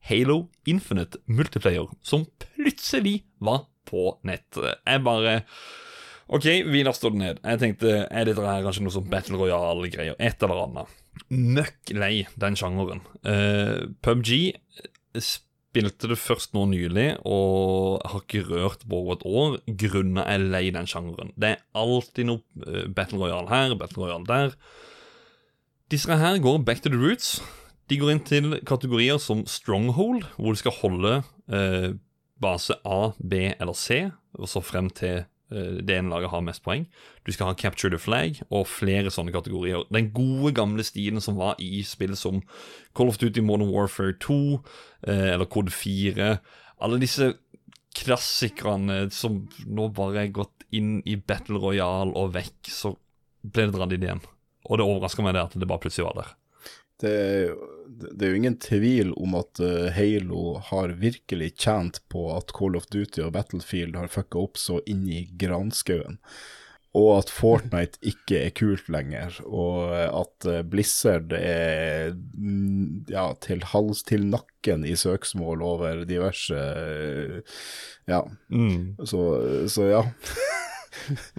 [0.07, 4.57] Halo Infinite Multiplayer, som plutselig var på nett.
[4.57, 5.41] Jeg bare
[6.32, 7.40] OK, vi står det ned.
[7.44, 10.16] Jeg tenkte, er dette her kanskje noe sånn Battle Royale-greier?
[10.16, 11.00] Et eller annet.
[11.28, 13.02] Møkk lei den sjangeren.
[13.28, 14.32] Uh, PubG
[15.20, 20.40] spilte det først nå nylig, og har ikke rørt på over et år, grunnet jeg
[20.40, 21.34] er lei den sjangeren.
[21.36, 24.56] Det er alltid noe eh, Battle Royale her, Battle Royale der.
[25.92, 27.42] Disse her går back to the roots.
[27.92, 31.14] De går inn til kategorier som Stronghold, hvor du skal holde
[31.52, 31.92] eh,
[32.42, 34.06] base A, B eller C,
[34.40, 36.86] og så frem til eh, det ene laget har mest poeng.
[37.28, 39.84] Du skal ha Capture the Flag og flere sånne kategorier.
[39.91, 42.41] Den gode, gamle stilen som var i spill som
[42.97, 44.39] Call of Duty Modern Warfare 2
[45.08, 46.34] eh, eller Code 4.
[46.82, 47.34] Alle disse
[47.97, 52.95] klassikerne som nå bare er gått inn i Battle Royale og vekk, så
[53.43, 54.24] ble det dratt inn igjen.
[54.70, 56.36] Og det overraska meg det at det bare plutselig var der.
[57.02, 57.54] Det,
[58.12, 62.78] det er jo ingen tvil om at eh, Halo har virkelig tjent på at Call
[62.80, 66.20] of Duty og Battlefield har fucka opp så inn i granskauen.
[66.97, 73.64] Og at Fortnite ikke er kult lenger, og at eh, Blizzard er mm, ja, til
[73.74, 76.66] hals til nakken i søksmål over diverse
[78.10, 78.22] Ja.
[78.22, 79.22] Ja, så,
[79.72, 80.04] så ja.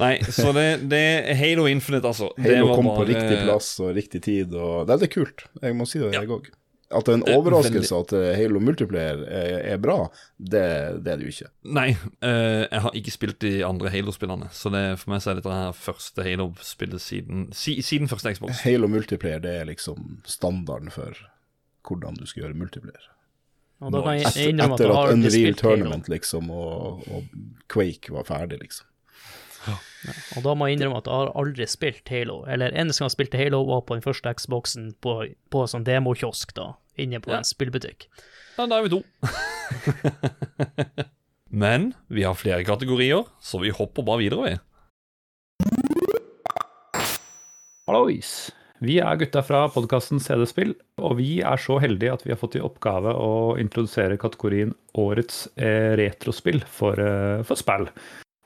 [0.01, 2.33] Nei, så det, det er Halo Infinite, altså.
[2.39, 5.47] det Halo var kom på riktig plass og riktig tid, og det, det er kult.
[5.63, 6.51] Jeg må si det, jeg òg.
[6.93, 9.97] At det er en er overraskelse at eh, Halo Multiplayer er, er bra,
[10.37, 10.65] det,
[11.05, 11.49] det er det jo ikke.
[11.79, 11.87] Nei,
[12.21, 14.51] eh, jeg har ikke spilt de andre Halo-spillene.
[14.53, 18.61] Så det, for meg så er dette her første Halo-spillet siden, si, siden første Xbox.
[18.67, 21.17] Halo Multiplayer det er liksom standarden for
[21.89, 23.09] hvordan du skal gjøre multiplayer.
[23.83, 25.57] Og da kan jeg Etter, at etter at Unreal.
[25.59, 27.33] Tournament liksom og, og
[27.73, 28.87] Quake var ferdig, liksom.
[30.37, 32.41] Og da må jeg innrømme at jeg har aldri spilt Halo.
[32.51, 35.17] Eller eneste gang jeg spilte Halo, var på den første Xboxen på,
[35.53, 37.39] på sånn demokiosk, da, inne på Ja.
[37.43, 38.09] en spillbutikk.
[38.59, 39.03] Ja, da er vi to.
[41.63, 44.59] Men vi har flere kategorier, så vi hopper bare videre, vi.
[47.87, 48.51] Hallois!
[48.83, 52.57] Vi er gutta fra podkasten CD-spill, og vi er så heldige at vi har fått
[52.59, 57.87] i oppgave å introdusere kategorien Årets eh, retrospill for, eh, for spill.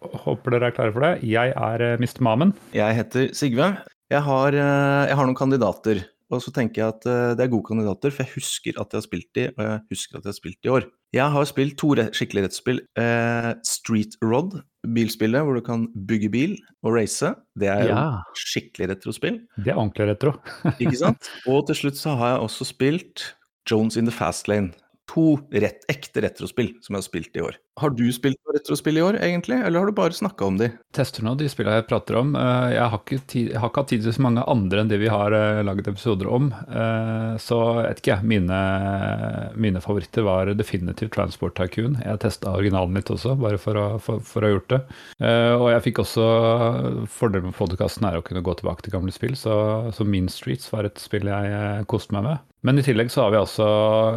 [0.02, 1.12] Håper dere er klare for det.
[1.26, 2.20] Jeg er eh, Mr.
[2.26, 2.52] Mamen.
[2.76, 3.70] Jeg heter Sigve.
[4.12, 6.04] Jeg har, eh, jeg har noen kandidater.
[6.34, 8.98] Og så tenker jeg at eh, det er gode kandidater, for jeg husker at jeg
[8.98, 10.86] har spilt de, og jeg husker at jeg har spilt de i år.
[11.14, 12.80] Jeg har spilt to skikkelige.
[12.98, 14.58] Eh, Street Rod,
[14.96, 17.30] bilspillet hvor du kan bygge bil og race.
[17.58, 18.00] Det er jo
[18.42, 20.34] skikkelig retrospill, Det er ordentlig retro.
[20.82, 21.30] ikke sant?
[21.46, 23.30] og til slutt så har jeg også spilt
[23.70, 24.74] Jones in the Fast Lane.
[25.06, 27.56] To rett, ekte retrospill som jeg har spilt i år.
[27.78, 30.70] Har du spilt på retrospill i år, egentlig, eller har du bare snakka om de?
[30.96, 32.32] Tester nå de spillene jeg prater om.
[32.40, 34.90] Eh, Jeg har ikke, tid, jeg har ikke hatt tid til så mange andre enn
[34.90, 36.48] de vi har eh, laget episoder om.
[36.66, 38.30] Eh, Så jeg vet ikke, jeg.
[38.32, 38.60] Mine,
[39.60, 41.98] mine favoritter var definitivt Transport Tycoon.
[42.02, 44.80] Jeg testa originalen litt også, bare for å, for, for å ha gjort det.
[45.20, 46.26] Eh, Og jeg fikk også
[47.12, 49.54] Fordelen med podkasten er å kunne gå tilbake til gamle spill, så,
[49.94, 52.44] så Mean Streets var et spill jeg koste meg med.
[52.64, 53.66] Men i tillegg så har vi altså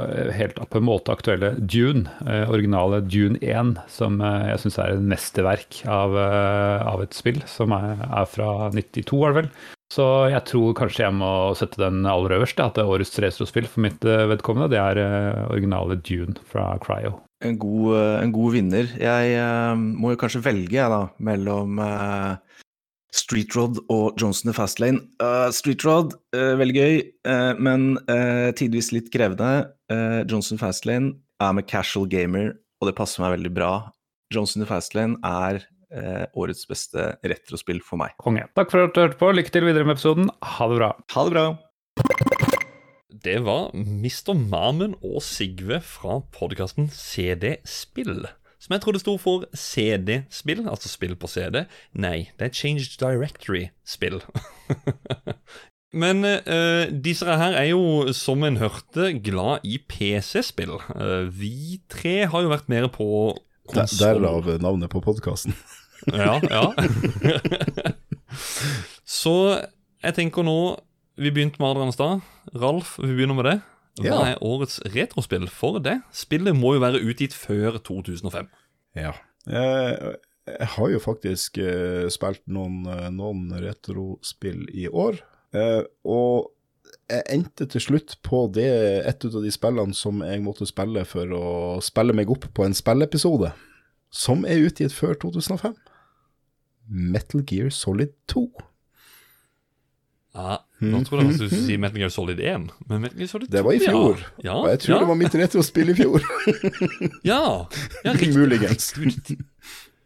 [0.09, 4.79] eh, helt på en måte aktuelle Dune, eh, originale Dune 1, som eh, jeg syns
[4.79, 9.51] er et mesterverk av, av et spill, som er, er fra 92, er det vel.
[9.89, 13.65] Så jeg tror kanskje jeg må sette den aller øverst, at det er årets retrospill
[13.69, 14.69] for mitt vedkommende.
[14.69, 17.15] Det er originale Dune fra Cryo.
[17.41, 18.91] En god, en god vinner.
[18.99, 22.37] Jeg må jo kanskje velge jeg da, mellom eh,
[23.15, 25.01] Street Rod og Johnson the Fastlane.
[25.21, 29.69] Uh, Street Rod, uh, veldig gøy, uh, men uh, tidvis litt krevende.
[29.89, 33.73] Uh, Johnson Fastlane er med casual gamer, og det passer meg veldig bra.
[34.33, 38.13] Johnson the Fastlane er eh, årets beste retrospill for meg.
[38.21, 38.45] Konge.
[38.57, 39.31] Takk for at du hørte på.
[39.33, 40.29] Lykke til videre med episoden.
[40.57, 40.91] Ha det bra.
[41.15, 41.47] Ha det bra!
[43.19, 44.35] Det var Mr.
[44.37, 48.29] Mamen og Sigve fra podkasten CD Spill.
[48.59, 51.63] Som jeg trodde sto for CD-spill, altså spill på CD.
[51.95, 54.19] Nei, det er Changed Directory-spill.
[56.01, 60.75] Men uh, disse her er jo, som en hørte, glad i PC-spill.
[60.91, 63.07] Uh, vi tre har jo vært mer på
[63.71, 64.19] konsoll.
[64.19, 65.55] Derav navnet på podkasten.
[66.13, 66.67] Ja, ja.
[69.19, 69.33] Så
[69.99, 70.79] jeg tenker nå
[71.19, 72.21] Vi begynte med Adrian i stad.
[72.55, 73.57] Ralf, vi begynner med det.
[73.99, 74.19] Hva Ja.
[74.31, 75.97] er årets retrospill for det?
[76.15, 78.47] Spillet må jo være utgitt før 2005.
[78.95, 79.11] Ja.
[79.47, 80.15] Jeg,
[80.47, 85.19] jeg har jo faktisk eh, spilt noen, eh, noen retrospill i år,
[85.53, 86.51] eh, og
[87.09, 88.65] jeg endte til slutt på det
[89.05, 91.45] et av de spillene som jeg måtte spille for å
[91.85, 93.51] spille meg opp på en spilleepisode,
[94.09, 95.75] som er utgitt før 2005.
[96.89, 98.47] Metal Gear Solid 2.
[100.33, 102.69] Ja, Nå trodde jeg du skulle si Metal Gear Solid 1.
[102.87, 105.07] Men Metal Gear Solid 2, Det var i fjor, Ja, og jeg tror ja, det
[105.09, 106.21] var mitt retrospill i fjor.
[107.31, 107.41] Ja,
[108.05, 108.13] ja.
[108.35, 108.93] Muligens.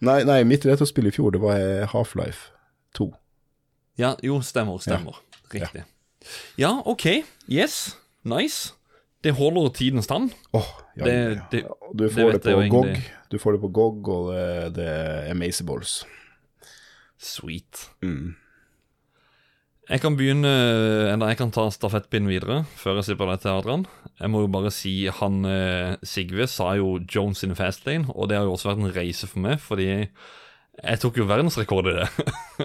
[0.03, 2.49] Nei, nei, mitt retrospill i fjor, det var eh, Half-Life
[2.97, 3.11] 2.
[4.01, 4.81] Ja, jo, stemmer.
[4.81, 5.19] Stemmer.
[5.53, 5.83] Riktig.
[6.57, 7.05] Ja, OK.
[7.49, 7.95] Yes.
[8.23, 8.73] Nice.
[9.23, 10.31] Det holder tidens tann.
[10.53, 10.67] Åh,
[10.97, 11.47] ja, Det- ja.
[11.51, 12.97] det- du får det, på GOG,
[13.31, 16.03] du får det på GOG, og det, det er Amazables.
[17.19, 17.89] Sweet.
[18.01, 18.35] Mm.
[19.89, 20.47] Jeg kan begynne,
[21.11, 23.83] eller jeg kan ta stafettpinnen videre før jeg slipper deg til Adrian.
[24.15, 28.37] Jeg må jo bare si han eh, Sigve sa jo Jones in Fastlane, og det
[28.39, 32.07] har jo også vært en reise for meg, fordi jeg tok jo verdensrekord i det.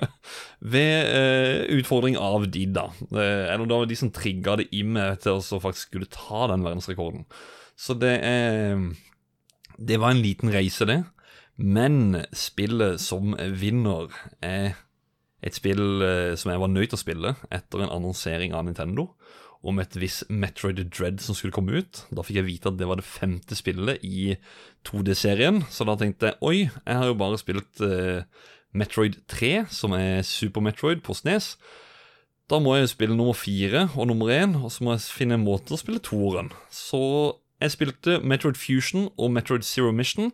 [0.73, 2.87] Ved eh, utfordring av de, da.
[3.11, 6.65] Eller det var de som trigga det i meg til å faktisk skulle ta den
[6.65, 7.27] verdensrekorden.
[7.79, 8.79] Så det er
[9.79, 11.03] Det var en liten reise, det.
[11.59, 14.79] Men spillet som vinner er
[15.45, 19.11] et spill eh, som jeg var nødt til å spille etter en annonsering av Nintendo
[19.67, 22.05] om et visst Metroid Dread som skulle komme ut.
[22.15, 24.37] Da fikk jeg vite at det var det femte spillet i
[24.87, 28.23] 2D-serien, så da tenkte jeg oi, jeg har jo bare spilt uh,
[28.71, 31.57] Metroid 3, som er Super Metroid på SNES.
[32.49, 35.45] Da må jeg spille nummer fire og nummer én, og så må jeg finne en
[35.45, 36.53] måte å spille toeren.
[36.73, 37.01] Så
[37.59, 40.31] jeg spilte Metroid Fusion og Metroid Zero Mission.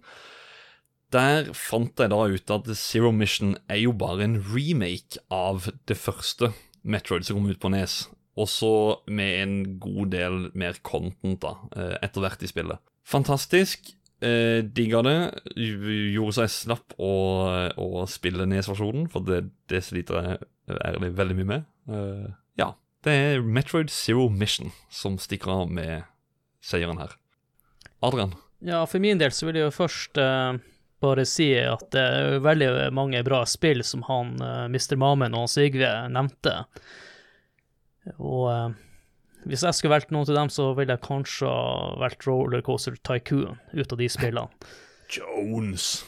[1.14, 5.96] Der fant jeg da ut at Zero Mission er jo bare en remake av det
[6.00, 6.50] første
[6.82, 8.00] Metroid som kom ut på Nes.
[8.34, 8.70] Også
[9.06, 12.82] med en god del mer content da, eh, etter hvert i spillet.
[13.06, 13.94] Fantastisk.
[14.24, 15.18] Eh, Digga det.
[15.54, 17.12] Gjorde seg slapp å,
[17.78, 21.68] å spille NES-versjonen, for det, det sliter jeg ærlig veldig mye med.
[21.86, 22.72] Eh, ja.
[23.04, 26.08] Det er Metroid Zero Mission som stikker av med
[26.64, 27.14] seieren her.
[28.02, 28.32] Adrian?
[28.64, 30.56] Ja, for min del så vil jeg jo først eh,
[31.05, 34.96] bare si at det er veldig mange bra spill som han eh, Mr.
[35.00, 36.62] Mamen og Sigve nevnte.
[38.16, 38.80] Og eh,
[39.44, 41.52] hvis jeg skulle valgt noen til dem, så ville jeg kanskje
[42.00, 44.72] valgt Rollercoaster Tycoon ut av de spillene.
[45.14, 46.05] Jones.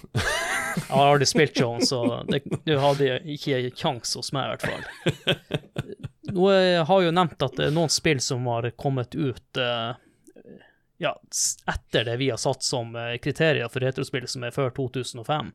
[0.76, 4.66] Jeg har aldri spilt Jones, så det, det hadde ikke kjangs hos meg, i hvert
[4.66, 5.92] fall.
[6.36, 9.61] Nå jeg har jeg jo nevnt at det er noen spill som har kommet ut
[9.61, 9.92] eh,
[11.03, 11.12] ja,
[11.68, 15.53] etter det vi har satt som eh, kriterier for retrospill, som er før 2005,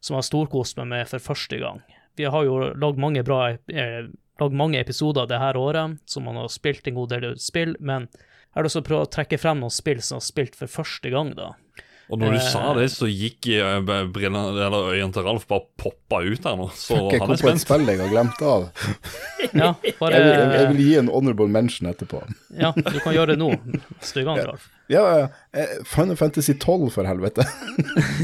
[0.00, 1.82] som har storkost meg med for første gang.
[2.18, 6.38] Vi har jo lagd mange bra eh, lagd mange episoder det her året, som man
[6.38, 9.38] har spilt en god del spill, men jeg har lyst til å prøve å trekke
[9.38, 11.52] frem noen spill som har spilt for første gang, da.
[12.08, 12.44] Og når du Eh.
[12.52, 16.70] sa det, så gikk eh, øynene til Ralf bare poppa ut her nå.
[16.72, 18.64] Så Fuck, jeg han kom på et spill jeg har glemt av.
[19.52, 22.22] Ja, bare Jeg jeg, jeg vil gi en honorable mention etterpå.
[22.56, 23.50] Ja, du kan gjøre det nå,
[24.24, 24.68] gang, Ralf.
[24.88, 25.04] Ja,
[25.52, 27.44] eh, Final Fantasy 12, for helvete.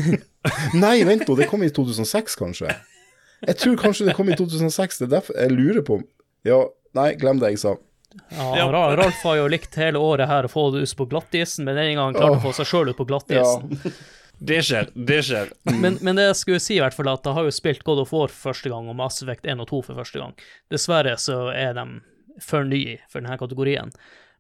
[0.85, 2.73] Nei, vent nå, det kom i 2006, kanskje?
[3.45, 6.01] Jeg tror kanskje det kom i 2006, det er derfor jeg lurer på
[6.49, 6.63] Ja,
[6.97, 7.75] nei, glem det jeg sa.
[8.31, 8.67] Ja, Ja.
[8.97, 11.95] Ralf har jo likt hele året her å få det ut på glattisen, men en
[11.97, 13.15] gang han klarte å få seg sjøl ut på Ja.
[13.15, 13.93] glattisen.
[14.45, 15.51] Det skjer, det skjer.
[15.81, 18.01] Men, men det jeg skulle si, i hvert fall, at jeg har jo spilt God
[18.03, 20.33] of War første gang, og Mass Effect 1 og 2 for første gang.
[20.75, 21.85] Dessverre så er de
[22.43, 23.93] for nye for denne kategorien.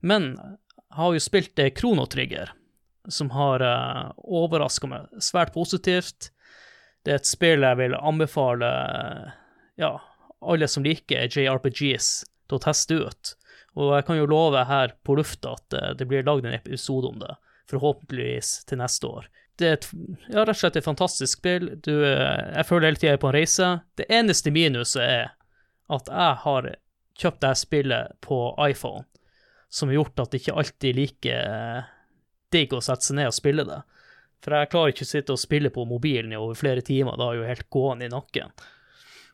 [0.02, 2.50] Men jeg har jo spilt det Kronotrigger,
[3.08, 6.32] som har uh, overraska meg svært positivt.
[7.06, 8.68] Det er et spill jeg vil anbefale
[9.78, 9.94] ja,
[10.42, 12.10] alle som liker JRPGs,
[12.50, 13.36] til å teste ut.
[13.74, 17.10] Og jeg kan jo love her på lufta at eh, det blir lagd en episode
[17.10, 17.34] om det,
[17.70, 19.30] forhåpentligvis til neste år.
[19.58, 19.88] Det er et,
[20.32, 21.68] ja, rett og slett et fantastisk spill.
[21.82, 23.70] Du, eh, jeg føler hele tida jeg er på en reise.
[23.98, 25.34] Det eneste minuset er
[25.94, 26.70] at jeg har
[27.20, 29.04] kjøpt dette spillet på iPhone,
[29.70, 31.90] som har gjort at det ikke alltid er like eh,
[32.54, 33.82] digg å sette seg ned og spille det.
[34.44, 37.30] For jeg klarer ikke å sitte og spille på mobilen i over flere timer, da
[37.30, 38.52] er jo helt gående i nakken.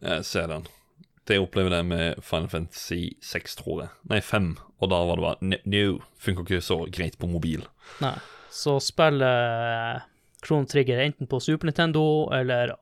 [0.00, 0.68] Jeg ser den.
[1.28, 1.36] Det
[1.76, 3.90] jeg med Final Fantasy 6, tror jeg.
[4.10, 4.56] Nei, 5.
[4.80, 7.66] Og da var det bare "Ne- No, funker ikke så greit på mobil.
[8.00, 8.14] Nei.
[8.50, 10.02] Så spiller
[10.44, 12.72] Chrono Trigger enten på Super Nintendo eller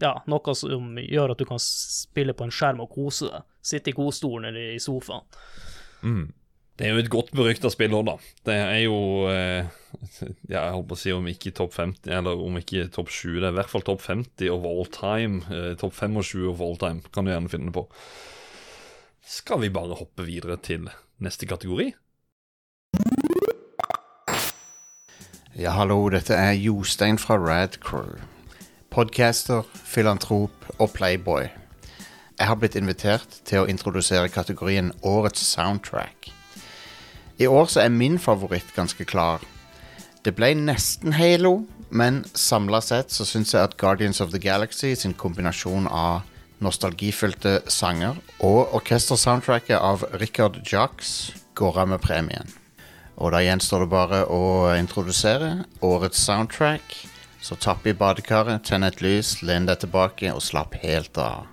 [0.00, 3.42] ja, noe som gjør at du kan spille på en skjerm og kose deg.
[3.62, 5.22] Sitte i godstolen eller i sofaen.
[6.78, 8.14] Det er jo et godt berykta spill òg, da.
[8.48, 8.96] Det er jo
[9.28, 9.68] eh,
[10.48, 13.42] Jeg holdt på å si om ikke topp 50, eller om ikke topp 20.
[13.42, 15.42] Det er i hvert fall topp 50 of all time.
[15.52, 17.84] Eh, topp 25 of all time kan du gjerne finne på.
[19.22, 20.88] Skal vi bare hoppe videre til
[21.22, 21.92] neste kategori?
[25.52, 28.16] Ja, hallo, dette er Jostein fra Radcrew.
[28.90, 31.50] Podcaster, filantrop og playboy.
[32.38, 36.31] Jeg har blitt invitert til å introdusere kategorien Årets soundtrack.
[37.38, 39.42] I år så er min favoritt ganske klar.
[40.22, 44.94] Det ble nesten Halo, men samla sett så syns jeg at Guardians of the Galaxy
[44.94, 46.22] sin kombinasjon av
[46.62, 52.48] nostalgifylte sanger og orkestersoundtracket av Richard Jacques går av med premien.
[53.18, 54.44] Og da gjenstår det bare å
[54.78, 56.94] introdusere årets soundtrack.
[57.42, 61.50] Så tapp i badekaret, tenn et lys, len deg tilbake og slapp helt av.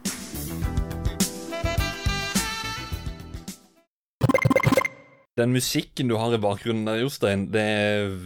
[5.40, 8.18] Den musikken du har i bakgrunnen der, Jostein, det er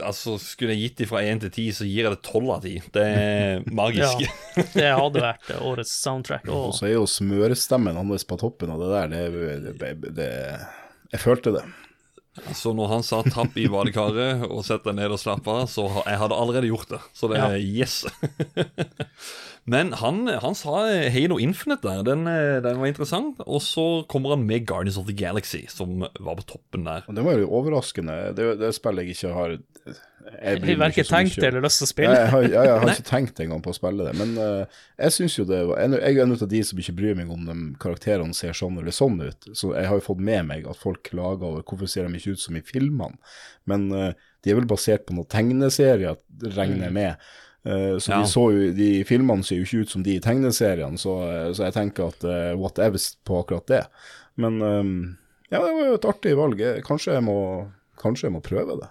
[0.00, 2.62] Altså, Skulle jeg gitt dem fra 1 til 10, så gir jeg det 12 av
[2.64, 2.76] 10.
[2.94, 4.22] Det er magisk.
[4.24, 6.48] Ja, det hadde vært årets soundtrack.
[6.48, 10.30] Og så er jo smørestemmen hans på toppen av det der, det, det, det
[11.12, 11.66] Jeg følte det.
[12.56, 15.86] Så når han sa 'tapp i badekaret' og 'sett deg ned og slapp av', så
[16.04, 17.00] jeg hadde allerede gjort det.
[17.16, 18.04] Så det er yes.
[19.66, 20.78] Men han, han sa
[21.10, 22.02] Halo Infinite der.
[22.06, 23.40] Den, eh, den var interessant.
[23.46, 27.02] Og så kommer han med Guardians of the Galaxy, som var på toppen der.
[27.10, 28.14] Og det var jo overraskende.
[28.38, 31.80] Det, det spillet jeg ikke har Jeg blir verken ikke så mye tenkt eller lyst
[31.82, 32.14] til å spille.
[32.14, 35.14] jeg har, jeg, jeg har ikke tenkt engang på å spille det, men uh, jeg
[35.14, 37.56] syns jo det var Jeg er en av de som ikke bryr meg om de
[37.82, 39.48] karakterene ser sånn eller sånn ut.
[39.50, 42.34] Så jeg har jo fått med meg at folk klager over hvorfor ser de ikke
[42.38, 43.18] ut som i filmene.
[43.70, 44.12] Men uh,
[44.42, 46.18] de er vel basert på noen tegneserier,
[46.54, 47.26] regner jeg med.
[47.66, 48.20] Eh, så Ja.
[48.22, 51.52] de så jo De filmene ser jo ikke ut som de i tegneseriene, så, eh,
[51.52, 53.86] så jeg tenker at uh, whatever på akkurat det.
[54.36, 55.16] Men um,
[55.50, 56.62] ja, det var jo et artig valg.
[56.86, 57.66] Kanskje jeg må,
[57.98, 58.88] kanskje jeg må prøve det.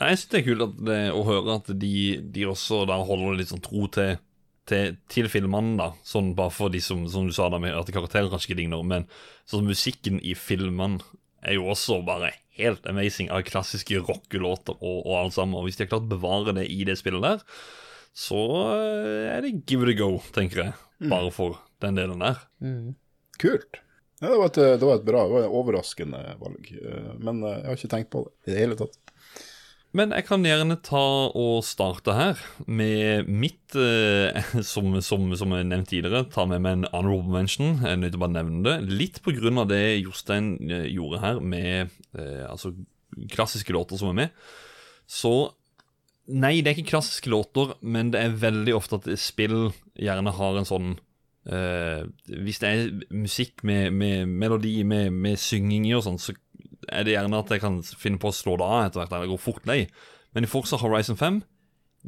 [0.00, 1.96] Jeg synes det er kult at det, å høre at de,
[2.34, 4.16] de også holder litt sånn tro til
[4.64, 5.90] til, til filmene, da.
[6.08, 8.84] Sånn bare for de som, som du sa, da, med at karakterer kanskje ikke ligner,
[8.86, 9.04] men
[9.44, 11.04] sånn musikken i filmene
[11.44, 15.56] er jo også bare helt amazing av klassiske rockelåter og, og alt sammen.
[15.58, 17.42] Og hvis de har klart å bevare det i det spillet der,
[18.14, 18.40] så
[18.76, 20.76] eh, er det give it a go, tenker jeg.
[21.10, 22.38] Bare for den delen der.
[22.62, 22.92] Mm.
[23.42, 23.80] Kult.
[24.22, 26.68] Ja, det, var et, det var et bra, det var et overraskende valg.
[26.78, 28.94] eh, Men eh, jeg har ikke tenkt på det i det hele tatt.
[29.94, 31.04] Men jeg kan gjerne ta
[31.38, 34.34] og starte her med mitt eh,
[34.72, 37.76] som, som, som jeg nevnte tidligere, ta med meg en honorable mention.
[37.78, 38.74] Jeg er nødt til å bare nevne det.
[38.90, 42.74] Litt på grunn av det Jostein eh, gjorde her med eh, altså
[43.30, 44.48] klassiske låter som er med.
[45.06, 45.34] Så
[46.24, 50.56] Nei, det er ikke klassiske låter, men det er veldig ofte at spill gjerne har
[50.56, 50.94] en sånn
[51.44, 56.32] eh, Hvis det er musikk med, med melodi, med, med synging i og sånn, så
[56.88, 59.32] er det gjerne at jeg kan finne på å slå det av etter hvert, eller
[59.32, 59.84] gå fort lei.
[60.34, 61.40] Men i Forza Horizon 5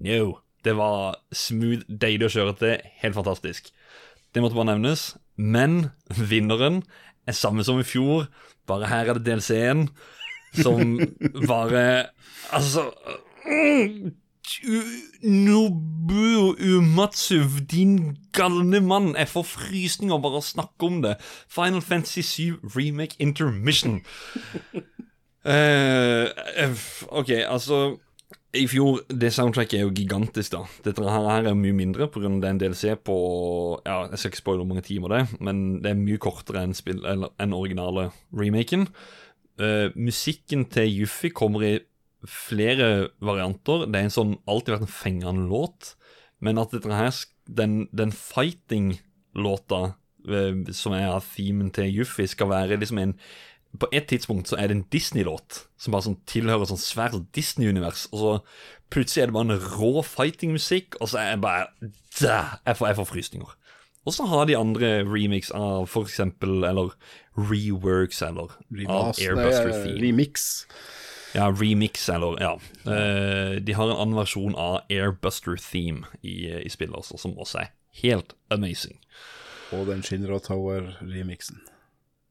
[0.06, 0.20] no.
[0.66, 3.68] Det var smooth, deilig å kjøre til, helt fantastisk.
[4.34, 5.12] Det måtte bare nevnes.
[5.38, 6.80] Men vinneren
[7.28, 8.26] er samme som i fjor,
[8.66, 9.86] bare her er det DLC-en
[10.56, 10.96] som
[11.46, 11.82] bare
[12.54, 12.88] Altså
[14.64, 17.40] mm, U- Umatsu,
[17.70, 19.14] din galne mann.
[19.18, 21.16] Jeg får frysninger bare av å snakke om det.
[21.48, 24.00] Final Fantasy 7 Remake Intermission.
[25.46, 26.26] Eh,
[27.14, 27.76] OK, altså
[28.58, 30.64] I fjor Det soundtracket er jo gigantisk, da.
[30.82, 32.32] Dette her, er mye mindre pga.
[32.40, 33.16] det er en DLC på
[33.86, 36.64] Ja, Jeg skal ikke spoile hvor mange timer det er, men det er mye kortere
[36.66, 36.98] enn spill,
[37.54, 38.88] originale remaken.
[39.60, 41.78] Uh, musikken til Yuffie kommer i
[42.30, 43.86] flere varianter.
[43.86, 45.94] Det er en sånn alltid vært en fengende låt,
[46.44, 47.12] men at dette her,
[47.48, 49.82] den, den fighting-låta
[50.28, 53.18] eh, som er av themen til Juffi, skal være liksom en
[53.76, 58.06] På et tidspunkt så er det en Disney-låt som bare sånn tilhører sånn svært Disney-univers,
[58.08, 58.30] og så
[58.94, 61.66] plutselig er det bare en rå fighting-musikk, og så er jeg bare
[62.16, 62.38] Dæ!
[62.64, 63.50] Jeg får, jeg får frysninger.
[64.06, 66.94] Og så har de andre remix av for eksempel, eller
[67.36, 70.00] reworks, eller av Remas- Airbuster Theme.
[70.00, 70.46] remix.
[71.36, 72.54] Ja, remix, eller ja.
[72.88, 77.60] Eh, de har en annen versjon av Airbuster Theme i, i spillet også, som også
[77.66, 77.72] er
[78.02, 78.96] helt amazing.
[79.76, 81.60] Og den Shinra Tower-remixen.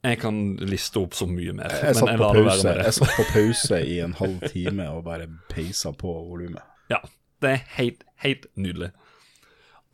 [0.06, 2.93] Jeg kan liste opp så mye mer, Jeg, satt men jeg på være pause- jeg
[2.99, 6.62] satt på pause i en halv time og bare peisa på volumet.
[6.93, 6.99] Ja,
[7.41, 8.91] det er helt, helt nydelig.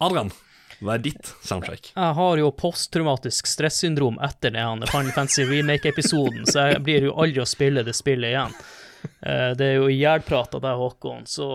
[0.04, 0.32] Adrian,
[0.82, 1.92] hva er ditt soundtrack?
[1.96, 7.44] Jeg har jo posttraumatisk stressyndrom etter den Final Fantasy Remake-episoden, så jeg blir jo aldri
[7.44, 8.56] å spille det spillet igjen.
[9.22, 11.48] Eh, Det er jo jævlprat av deg, Håkon, så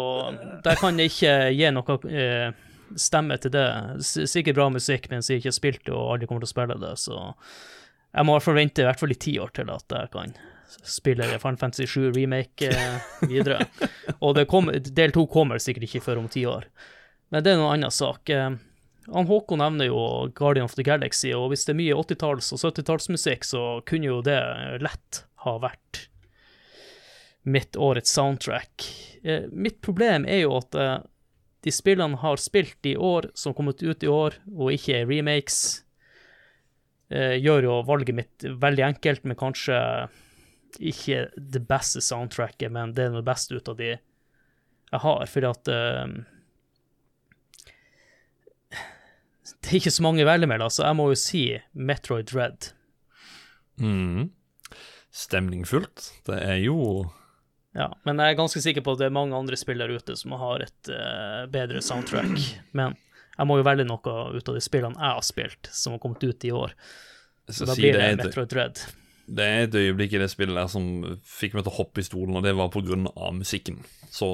[0.65, 2.51] der kan jeg ikke gi noe eh,
[2.97, 3.67] stemme til det.
[4.07, 6.79] Sikkert bra musikk, men jeg ikke har spilt det og aldri kommer til å spille
[6.83, 7.23] det, så
[8.17, 10.13] jeg må i hvert fall vente i hvert fall i ti år til at jeg
[10.15, 10.37] kan
[10.87, 13.67] spille Final Fantasy 7 Remake eh, videre.
[14.25, 16.67] Og det kom, del to kommer sikkert ikke før om ti år.
[17.35, 18.31] Men det er noen annen sak.
[18.31, 20.01] Han Håkon nevner jo
[20.35, 24.21] Guardian of the Galaxy, og hvis det er mye 80-talls- og 70-tallsmusikk, så kunne jo
[24.27, 24.39] det
[24.83, 26.07] lett ha vært
[27.47, 28.85] mitt årets soundtrack.
[29.23, 30.99] Eh, mitt problem er jo at eh,
[31.63, 35.61] de spillene har spilt i år, som kommet ut i år, og ikke er remakes,
[37.11, 39.79] eh, gjør jo valget mitt veldig enkelt, men kanskje
[40.77, 45.47] ikke det beste soundtracket, men det er noe beste ut av de jeg har, fordi
[45.51, 45.71] at
[49.67, 51.43] det er ikke så mange å så jeg må jo si
[51.75, 52.69] Metroid Dread.
[53.83, 54.31] Mm.
[55.11, 56.11] Stemningfullt.
[56.27, 57.07] Det er jo
[57.77, 60.17] Ja, men jeg er ganske sikker på at det er mange andre spill der ute
[60.17, 62.39] som har et uh, bedre soundtrack.
[62.77, 62.97] Men
[63.37, 66.25] jeg må jo velge noe ut av de spillene jeg har spilt, som har kommet
[66.25, 66.73] ut i år.
[67.53, 68.81] Så da blir det, det Metroid Dread.
[69.27, 70.89] det er et øyeblikk i det spillet der som
[71.21, 73.83] fikk meg til å hoppe i stolen, og det var av musikken.
[74.11, 74.29] Så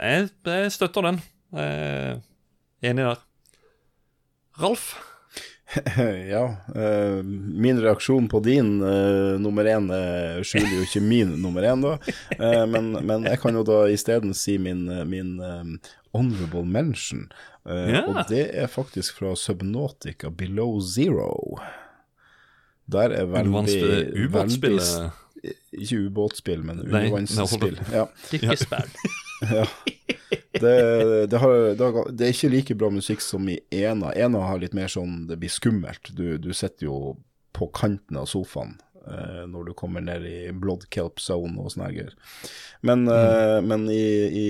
[0.00, 1.22] jeg, jeg støtter den.
[1.54, 2.18] Jeg
[2.82, 3.22] er enig der.
[4.60, 4.90] Ralf?
[6.34, 6.56] ja.
[6.74, 7.22] eh,
[7.64, 11.96] min reaksjon på din eh, nummer én eh, skjuler jo ikke min nummer én, da.
[12.70, 15.36] Men, men jeg kan jo da isteden si min, min
[16.14, 17.26] honorable mention.
[17.64, 18.04] Ja.
[18.10, 21.58] Og det er faktisk fra Subnautica Below Zero.
[22.92, 23.78] Der er veldig,
[24.26, 25.12] Ubåtspillet
[25.72, 27.80] Ikke ubåtspill, men undervannsspill.
[27.92, 28.08] Ja.
[29.44, 29.66] Ja.
[30.60, 34.12] Det, det, har, det, er ikke like bra musikk som i Ena.
[34.14, 36.12] Ena har litt mer sånn Det blir skummelt.
[36.14, 36.98] Du, du sitter jo
[37.54, 38.76] på kanten av sofaen
[39.06, 42.14] eh, når du kommer ned i blood kelp zone og sånne greier.
[42.82, 44.46] Men, eh, men i, i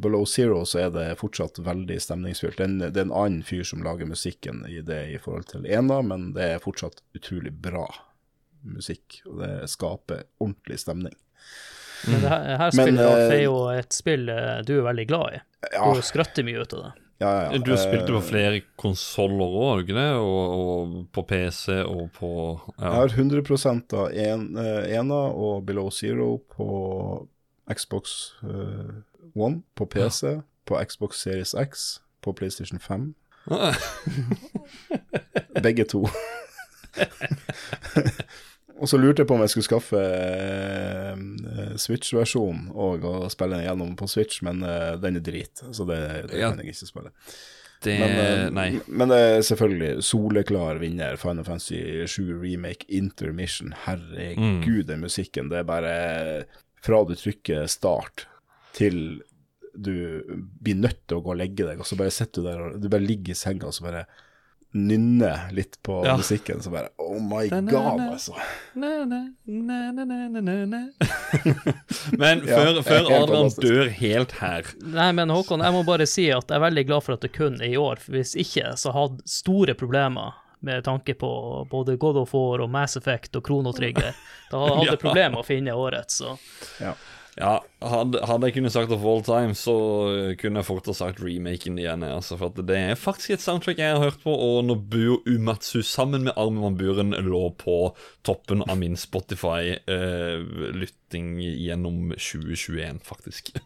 [0.00, 2.56] Below Zero så er det fortsatt veldig stemningsfylt.
[2.56, 5.48] Det er en- det er en annen fyr som lager musikken i det i forhold
[5.52, 7.84] til Ena, men det er fortsatt utrolig bra
[8.64, 9.20] musikk.
[9.28, 11.14] Og det skaper ordentlig stemning.
[12.06, 15.06] Men det her, her spillet Men, er eh, jo et spill eh, du er veldig
[15.10, 15.44] glad i.
[15.72, 16.92] Ja, Du skrøtter mye ut av det.
[17.18, 17.58] Ja, ja, ja.
[17.58, 20.10] Du har spilt det på Eh, flere konsoller òg, ikke det?
[20.22, 22.30] Og, og på PC og på
[22.78, 22.92] Jeg ja.
[22.94, 23.42] har 100
[23.98, 26.68] av en, eh, ena og Below Zero på
[27.68, 29.02] Xbox uh,
[29.34, 33.14] One, på PC, på Xbox Series X, på PlayStation 5.
[35.62, 36.06] Begge to.
[38.78, 43.66] og så lurte jeg på om jeg skulle skaffe uh, Switch-versjonen og, og spille den
[43.66, 46.00] gjennom på Switch, men uh, den er drit, så det,
[46.30, 46.50] det Ja.
[46.52, 47.12] kan jeg ikke spille.
[47.84, 48.80] Det Men, Nei.
[48.90, 51.14] men det er selvfølgelig soleklar vinner.
[51.16, 51.78] Final Fantasy
[52.10, 53.70] 7 Remake Intermission.
[53.84, 55.46] Herregud, den musikken.
[55.52, 55.92] Det er bare
[56.82, 58.26] fra du trykker start
[58.74, 59.20] til
[59.78, 59.92] du
[60.58, 62.80] blir nødt til å gå og legge deg, og så bare sitter du der og
[62.82, 64.08] du bare ligger i senga og så bare
[64.76, 66.16] nynner litt på Ja.
[66.16, 66.60] musikken.
[66.62, 68.34] Så bare Oh my god, altså.
[68.74, 70.82] Na, na, na, na, na.
[72.18, 76.28] Men før, er før Adrian dør helt her Nei, men Håkon, jeg må bare si
[76.34, 78.00] at jeg er veldig glad for at det kun er i år.
[78.02, 81.28] For hvis ikke, så hadde store problemer med tanke på
[81.70, 84.16] både God of War og Mass Effect og Chrono Trigger.
[84.50, 85.00] Da hadde jeg Ja.
[85.04, 86.34] problemer med å finne årets, så
[86.82, 86.94] Ja,
[87.38, 89.74] hadde, hadde jeg kunnet sagt of all time, så
[90.10, 92.02] eh, kunne jeg fort ha sagt remaken igjen.
[92.06, 95.14] Altså, for at det er faktisk et soundtrack jeg har hørt på, og når Buo
[95.28, 97.76] Umatsu sammen med Armin van Buren lå på
[98.26, 103.44] toppen av min Spotify-lytting gjennom 2021, faktisk.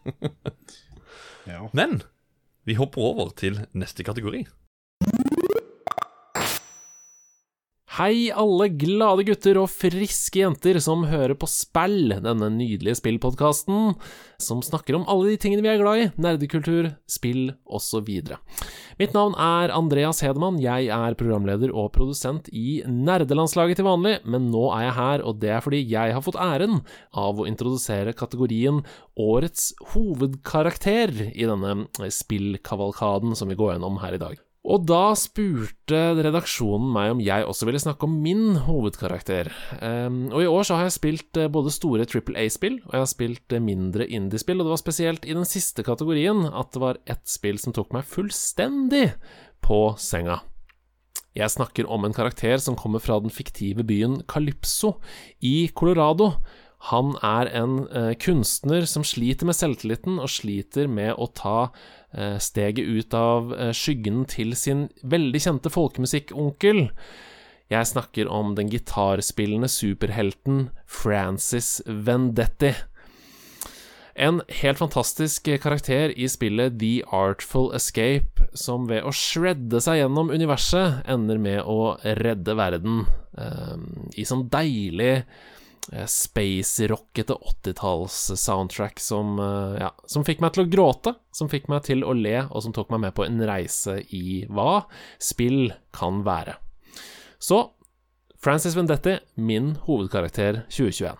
[1.43, 1.67] Ja.
[1.75, 2.07] Men
[2.63, 4.47] vi hopper over til neste kategori.
[7.93, 13.91] Hei, alle glade gutter og friske jenter som hører på Spell, denne nydelige spillpodkasten
[14.41, 18.07] som snakker om alle de tingene vi er glad i, nerdekultur, spill osv.
[18.97, 24.47] Mitt navn er Andreas Hedemann, jeg er programleder og produsent i Nerdelandslaget til vanlig, men
[24.49, 26.81] nå er jeg her, og det er fordi jeg har fått æren
[27.13, 28.81] av å introdusere kategorien
[29.21, 34.41] Årets hovedkarakter i denne spillkavalkaden som vi går gjennom her i dag.
[34.63, 39.49] Og da spurte redaksjonen meg om jeg også ville snakke om min hovedkarakter.
[39.81, 43.03] Um, og i år så har jeg spilt eh, både store Triple A-spill, og jeg
[43.03, 46.83] har spilt eh, mindre indie-spill, og det var spesielt i den siste kategorien at det
[46.85, 49.09] var ett spill som tok meg fullstendig
[49.63, 50.39] på senga.
[51.35, 54.95] Jeg snakker om en karakter som kommer fra den fiktive byen Calypso
[55.43, 56.37] i Colorado.
[56.91, 61.57] Han er en eh, kunstner som sliter med selvtilliten og sliter med å ta
[62.39, 66.87] steget ut av eh, skyggen til sin veldig kjente folkemusikkonkel.
[67.73, 72.73] Jeg snakker om den gitarspillende superhelten Francis Vendetti.
[74.13, 80.29] En helt fantastisk karakter i spillet The Artful Escape, som ved å shredde seg gjennom
[80.29, 83.07] universet ender med å redde verden
[83.41, 83.79] eh,
[84.13, 85.41] i sånn deilig eh,
[85.91, 92.03] space-rockete 80-talls-soundtrack som, eh, ja, som fikk meg til å gråte, som fikk meg til
[92.03, 94.85] å le, og som tok meg med på en reise i hva
[95.19, 96.55] spill kan være.
[97.39, 97.71] Så
[98.39, 101.17] Francis Vendetti, min hovedkarakter 2021.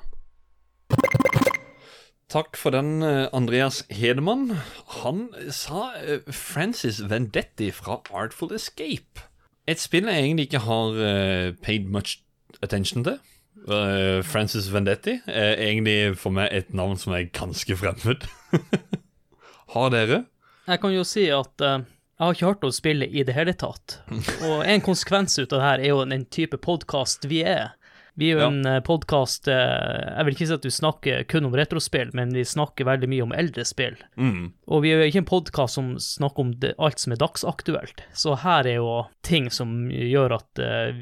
[2.34, 4.58] Takk for den, eh, Andreas Hedemann.
[5.04, 9.28] Han sa eh, Francis Vendetti fra Artful Escape.
[9.68, 12.24] Et spill jeg egentlig ikke har eh, paid much
[12.62, 13.20] attention til.
[13.64, 18.26] Eh, Francis Vendetti er egentlig for meg et navn som er ganske fremmed.
[19.76, 20.24] har dere?
[20.68, 23.56] Jeg kan jo si at uh, jeg har ikke hørt om spillet i det hele
[23.56, 23.98] tatt.
[24.50, 27.72] Og en konsekvens ut av det her er jo den type podkast vi er.
[28.20, 28.48] Vi er jo Ja.
[28.52, 32.86] en podkast Jeg vil ikke si at du snakker kun om retrospill, men vi snakker
[32.86, 33.96] veldig mye om eldre spill.
[34.22, 34.52] Mm.
[34.70, 38.04] Og vi er jo ikke en podkast som snakker om alt som er dagsaktuelt.
[38.14, 38.92] Så her er jo
[39.26, 41.02] ting som gjør at eh,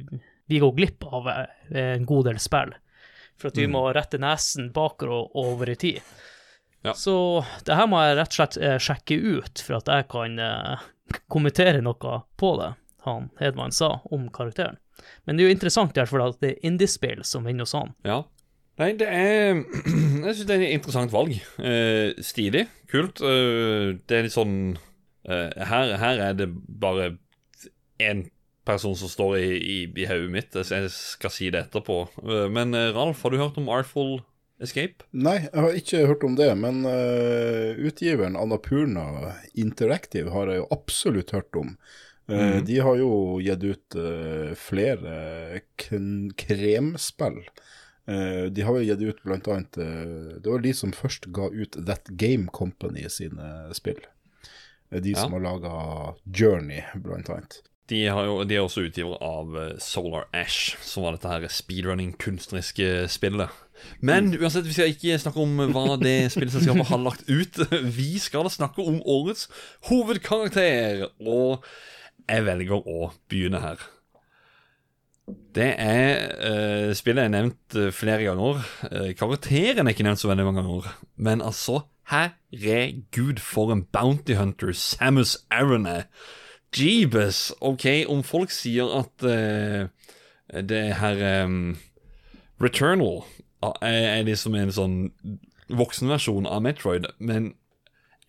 [0.51, 1.45] vi går glipp av eh,
[1.95, 2.73] en god del spill.
[3.39, 6.01] For at vi må rette nesen bakover og over i tid.
[6.83, 6.93] Ja.
[6.97, 7.13] Så
[7.65, 10.83] det her må jeg rett og slett eh, sjekke ut, for at jeg kan eh,
[11.31, 12.73] kommentere noe på det
[13.05, 14.77] han Hedman sa om karakteren.
[15.25, 17.95] Men det er jo interessant fall at det er indiespill som vinner hos han.
[18.05, 18.19] Ja.
[18.81, 19.63] Nei, det er
[20.25, 21.33] Jeg syns det er et interessant valg.
[21.63, 22.67] Eh, stilig.
[22.91, 23.23] Kult.
[23.23, 24.75] Eh, det er litt sånn
[25.25, 27.15] eh, her, her er det bare
[28.01, 28.27] én
[28.67, 30.55] person som står i, i, i hodet mitt.
[30.55, 32.03] Jeg skal si det etterpå.
[32.23, 34.19] Eh, men eh, Ralf, har du hørt om Artful
[34.61, 35.07] Escape?
[35.11, 40.67] Nei, jeg har ikke hørt om det, men uh, utgiveren Annapurna Interactive har jeg jo
[40.75, 41.75] absolutt hørt om.
[42.29, 42.61] Mm.
[42.67, 47.41] De har jo gitt ut uh, flere kremspill.
[48.51, 52.09] De har jo gitt ut annet eh, Det var de som først ga ut That
[52.19, 54.01] Game Company sine spill.
[54.89, 55.21] De Ja.
[55.21, 57.61] som har laga Journey, blant annet.
[57.89, 61.47] De, har jo, de er også utgiver av eh, Solar Ash, som var dette her
[61.51, 63.51] speedrunning kunstneriske spillet.
[63.99, 67.57] Men uansett, vi skal ikke snakke om hva det spillselskapet har lagt ut.
[67.97, 69.47] Vi skal snakke om årets
[69.89, 71.65] hovedkarakter, og
[72.29, 73.81] jeg velger å begynne her.
[75.57, 78.61] Det er uh, Spillet er nevnt eh, flere ganger.
[79.17, 80.91] Karakteren er ikke nevnt så veldig mange ganger.
[81.17, 81.81] Men altså,
[82.13, 86.05] herregud, for en bounty hunter Samus Aron er.
[86.75, 87.51] Jeebus!
[87.59, 89.87] OK, om folk sier at uh,
[90.63, 91.77] det her um,
[92.61, 93.23] Returnal
[93.63, 94.99] ah, er, er liksom en sånn
[95.71, 97.53] voksenversjon av Metroid, men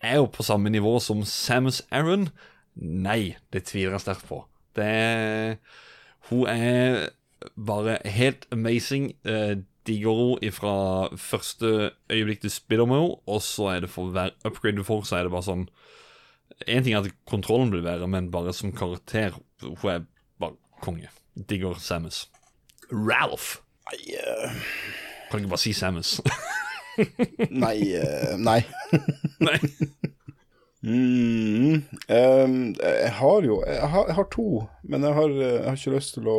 [0.02, 2.28] er jo på samme nivå som Samus Aron?
[2.74, 4.42] Nei, det tviler jeg sterkt på.
[4.76, 5.58] Det er
[6.30, 7.10] Hun er
[7.58, 9.12] bare helt amazing.
[9.26, 14.10] Eh, digger hun fra første øyeblikk du spiller med henne, og så er det for
[14.14, 15.66] hver upgrade du får, så er det bare sånn
[16.66, 20.06] En ting er at kontrollen blir bedre, men bare som karakter Hun er
[20.42, 21.10] bare konge.
[21.34, 22.26] Digger Samus.
[22.90, 23.62] Ralph!
[23.88, 24.50] Nei, uh...
[25.30, 26.18] Kan du ikke bare si Samus?
[27.64, 28.60] nei, uh, nei.
[29.46, 29.58] Nei.
[30.82, 31.78] Mm,
[32.10, 34.46] um, jeg har jo jeg har, jeg har to,
[34.82, 36.38] men jeg har, jeg har ikke lyst til å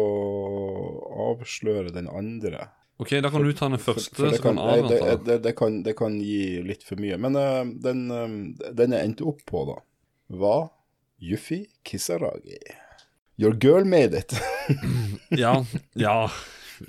[1.29, 2.67] avsløre den andre.
[2.99, 4.59] OK, da kan du ta den første, for det så kan
[4.89, 7.17] det, det, det, kan, det kan gi litt for mye.
[7.23, 9.79] Men uh, den, um, den jeg endte opp på, da,
[10.27, 10.69] var
[11.21, 12.57] Yuffie Kisaragi.
[13.37, 14.33] Your girl made it.
[15.29, 16.31] Ja, ja.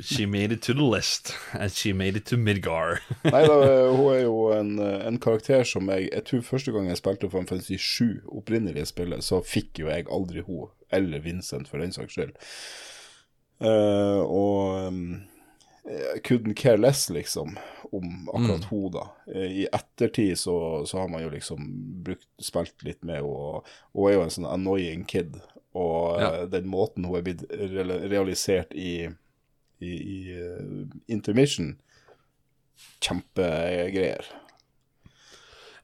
[0.01, 1.35] She made it to the list.
[1.53, 3.01] And she made it to Midgar.
[3.25, 3.57] Nei da,
[3.91, 7.49] hun er jo en, en karakter som jeg Jeg tror første gang jeg spilte Final
[7.49, 12.17] Fantasy 7, opprinnelige spillet, så fikk jo jeg aldri hun, eller Vincent for den saks
[12.17, 12.35] skyld.
[13.63, 15.23] Uh, og um,
[16.25, 17.59] couldn't care less, liksom,
[17.93, 19.03] om akkurat hun, da.
[19.35, 20.55] Eh, I ettertid så,
[20.87, 21.67] så har man jo liksom
[22.07, 23.61] brukt, spilt litt med henne,
[23.93, 25.37] hun er jo en sånn annoying kid.
[25.75, 26.31] Og Ja.
[26.43, 27.45] eh, den måten hun er blitt
[28.09, 29.09] realisert i,
[29.81, 31.75] i, i uh, intermission
[33.05, 34.25] Kjempegreier.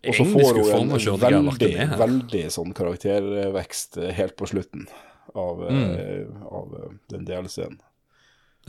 [0.08, 4.86] Og så får hun en veldig, veldig sånn karaktervekst eh, helt på slutten
[5.36, 5.90] av, Mm.
[5.92, 7.76] eh, av eh, den DLC-en.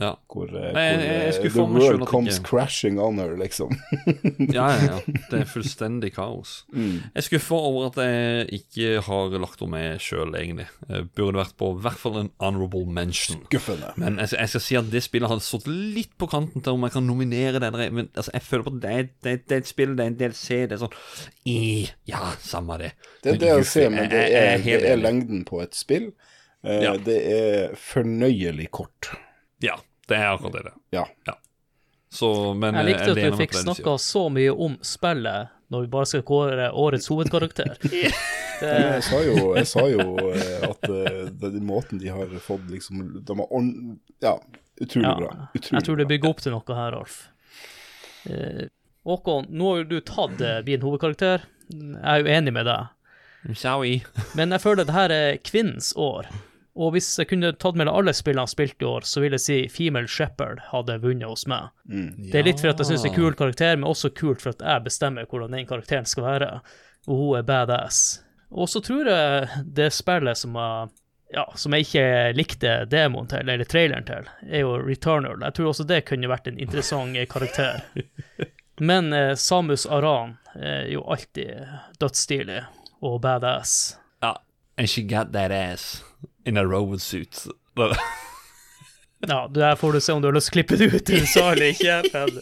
[0.02, 0.08] Ja.
[0.32, 3.70] Hvor, eh, Nei, jeg- hvor jeg eh, the world comes ikke- crashing on her, liksom.
[4.56, 4.96] Ja, ja, ja.
[5.30, 6.64] Det er fullstendig kaos.
[6.74, 6.96] Mm.
[7.12, 10.66] Jeg er skuffa over at jeg ikke har lagt henne med sjøl, egentlig.
[10.88, 13.44] Jeg burde vært på hvert fall en honorable mention.
[13.46, 13.92] Skuffende.
[14.02, 16.82] Men jeg, jeg skal si at det spillet hadde stått litt på kanten til om
[16.88, 17.72] jeg kan nominere det.
[17.92, 20.18] Men altså, jeg føler på at det det, det er et spill, det er en
[20.18, 20.48] DLC.
[20.66, 20.98] Det er sånn
[21.46, 21.58] i,
[22.10, 22.92] Ja, samme det.
[23.22, 26.10] Det er ser, men det er, det er lengden på et spill.
[26.64, 26.92] Uh, Ja.
[26.96, 29.08] Det er fornøyelig kort.
[29.62, 29.76] Ja,
[30.12, 30.76] det er akkurat det.
[30.94, 31.06] Ja.
[31.28, 31.38] Ja.
[32.12, 35.88] Så, men Jeg likte eh, at du fikk snakka så mye om spillet når vi
[35.94, 37.76] bare skal kåre årets hovedkarakter.
[38.62, 42.68] Det, Jeg sa jo, jeg sa jo eh, at eh, den måten de har fått
[42.70, 43.96] liksom De har ordn...
[44.22, 44.36] Ja,
[44.78, 45.30] utrolig ja, bra.
[45.50, 47.16] Utrolig jeg tror det bygger opp til noe her, Alf.
[48.30, 48.68] Eh,
[49.08, 51.48] Håkon, nå har jo du tatt min hovedkarakter.
[51.72, 52.92] Jeg er jo enig med deg.
[54.38, 56.30] Men jeg føler at dette er kvinnens år.
[56.72, 59.36] Og hvis jeg kunne tatt med alle spillene jeg har spilt i år, så vil
[59.36, 61.68] jeg si Female Shepherd hadde vunnet hos meg.
[61.84, 64.54] Det er litt for at jeg syns det er kul karakter, men også kult for
[64.54, 66.50] at jeg bestemmer hvordan den karakteren skal være.
[67.10, 68.22] Og hun er badass.
[68.52, 70.92] Og så tror jeg det spillet som jeg,
[71.36, 72.06] ja, som jeg ikke
[72.36, 75.44] likte demoen til, eller traileren til, er jo Returnal.
[75.44, 77.84] Jeg tror også det kunne vært en interessant karakter.
[78.80, 81.68] Men eh, Samus Aran er jo alltid
[82.00, 82.62] dødsstilig
[83.04, 83.98] og badass.
[84.24, 84.38] Ja.
[84.80, 86.00] And she got that ass
[86.44, 87.46] in a robot suit.
[89.28, 91.26] Ja, der får du se om du har lyst til å klippe det ut, du
[91.30, 92.00] sa eller ikke.
[92.10, 92.40] Men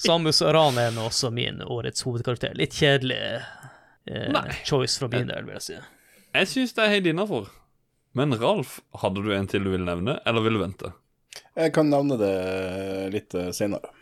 [0.00, 2.54] Samus Aran er nå også min årets hovedkarakter.
[2.56, 3.18] Litt kjedelig
[4.08, 5.76] eh, choice fra min del, vil jeg si.
[6.38, 7.50] Jeg syns det er helt innafor.
[8.16, 10.94] Men Ralf, hadde du en til du ville nevne, eller vil du vente?
[11.58, 12.34] Jeg kan nevne det
[13.12, 13.92] litt uh, senere.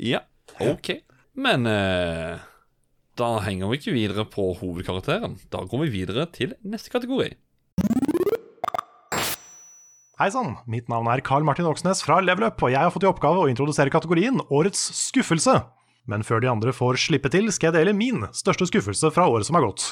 [0.00, 0.22] Ja,
[0.62, 0.94] OK.
[1.34, 2.38] Men eh,
[3.18, 5.40] da henger vi ikke videre på hovedkarakteren.
[5.50, 7.32] Da går vi videre til neste kategori.
[10.14, 13.02] Hei sann, mitt navn er Carl Martin Oksnes fra Level Up, og jeg har fått
[13.02, 15.56] i oppgave å introdusere kategorien Årets skuffelse.
[16.06, 19.48] Men før de andre får slippe til, skal jeg dele min største skuffelse fra året
[19.48, 19.88] som har gått.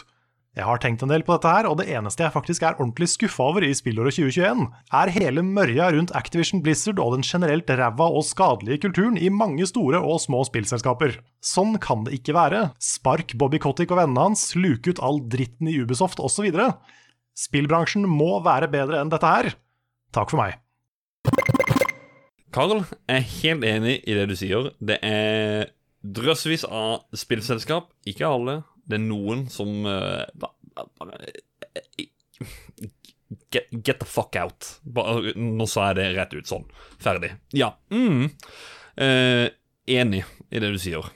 [0.55, 3.09] Jeg har tenkt en del på dette her, og det eneste jeg faktisk er ordentlig
[3.11, 4.63] skuffa over i spillåret 2021,
[5.01, 9.67] er hele mørja rundt Activision Blizzard og den generelt ræva og skadelige kulturen i mange
[9.73, 11.17] store og små spillselskaper.
[11.43, 12.63] Sånn kan det ikke være.
[12.79, 16.47] Spark Bobby Kotick og vennene hans, luke ut all dritten i Ubisoft osv.
[17.49, 19.53] Spillbransjen må være bedre enn dette her.
[20.13, 20.59] Takk for meg.
[22.53, 24.73] Karl er helt enig i det du sier.
[24.77, 25.71] Det er
[26.05, 27.89] drøssevis av spillselskap.
[28.09, 28.61] Ikke alle.
[28.85, 31.17] Det er noen som eh, bare
[31.73, 32.11] eh,
[33.55, 34.75] get, get the fuck out.
[34.83, 36.69] Bare, nå sa jeg det rett ut sånn.
[37.01, 37.33] Ferdig.
[37.57, 37.73] Ja.
[37.95, 38.29] Mm.
[39.01, 39.47] Eh,
[39.97, 41.09] enig i det du sier.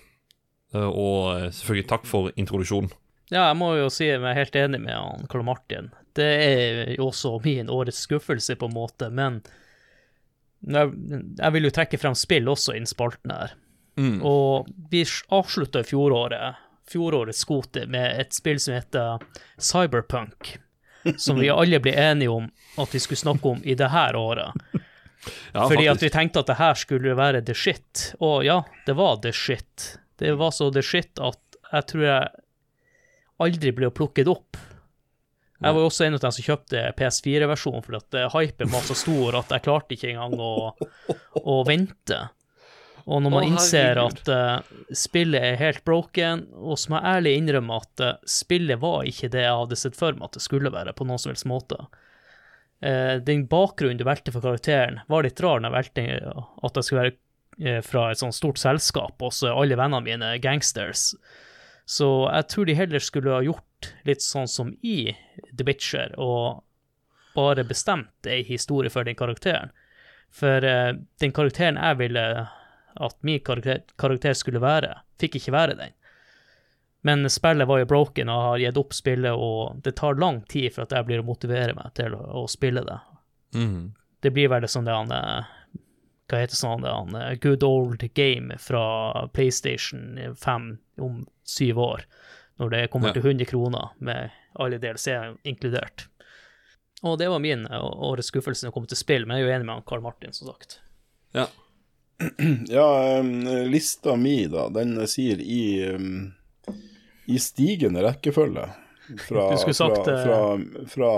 [0.73, 2.93] Eh, og eh, selvfølgelig takk for introduksjonen.
[3.28, 5.90] Ja, jeg må jo si jeg er helt enig med han Karl Martin.
[6.16, 9.43] Det er jo også min årets skuffelse, på en måte, men
[10.66, 13.55] jeg, vil jo trekke frem spill også innen spalten her.
[13.97, 14.20] Mm.
[14.26, 16.56] Og vi avslutta fjoråret,
[16.90, 19.22] fjorårets skote, med et spill som heter
[19.59, 20.56] Cyberpunk.
[21.18, 24.56] Som vi alle ble enige om at vi skulle snakke om i det her året.
[25.52, 28.12] Ja, Fordi at vi tenkte at det her skulle være the shit.
[28.20, 29.98] Og ja, det var the shit.
[30.18, 31.40] Det var så the shit at
[31.72, 32.28] jeg tror jeg
[33.43, 34.59] aldri ble plukket opp.
[35.57, 38.83] Jeg var jo også en av dem som kjøpte PS4-versjonen, for at eh, hypen var
[38.85, 40.53] så stor at jeg klarte ikke engang å,
[41.41, 42.19] å vente.
[43.07, 47.20] Og når man Å, innser at uh, spillet er helt broken, og så må jeg
[47.20, 50.43] ærlig innrømme at uh, spillet var ikke det jeg hadde sett for meg at det
[50.43, 51.78] skulle være, på noen som helst måte.
[52.83, 56.07] Uh, den bakgrunnen du valgte for karakteren, var litt rar når jeg valgte
[56.66, 60.35] at jeg skulle være fra et sånt stort selskap, og så er alle vennene mine
[60.45, 61.15] gangsters.
[61.89, 63.65] Så jeg tror de heller skulle ha gjort
[64.08, 65.12] litt sånn som i
[65.52, 66.62] The Witcher, og
[67.36, 69.74] bare bestemt ei historie for den karakteren.
[70.32, 72.24] For uh, den karakteren jeg ville
[72.96, 75.96] at min karakter, karakter skulle være, fikk ikke være den.
[77.06, 80.72] Men spillet var jo broken, og har gitt opp spillet, og det tar lang tid
[80.74, 82.96] for at jeg blir å motivere meg til å, å spille det.
[83.54, 83.92] Mm.
[84.24, 85.52] Det blir vel det sånn det han eh,
[86.26, 90.66] Hva heter sånn det han eh, Good old game fra PlayStation 5
[90.98, 92.02] om syv år,
[92.59, 93.12] når det kommer Ja.
[93.19, 96.07] til 100 kroner med alle DLC-er inkludert.
[97.03, 99.51] Og det var min eh, årets skuffelse når det kommer til spill, men jeg er
[99.51, 100.78] jo enig med Karl Martin, som sagt.
[101.37, 101.47] Ja.
[102.73, 103.20] Ja,
[103.69, 105.85] lista mi, da, den sier i,
[107.28, 108.65] i stigende rekkefølge.
[109.28, 109.77] Fra, sagt,
[110.09, 110.39] fra, eh, fra,
[110.89, 111.11] fra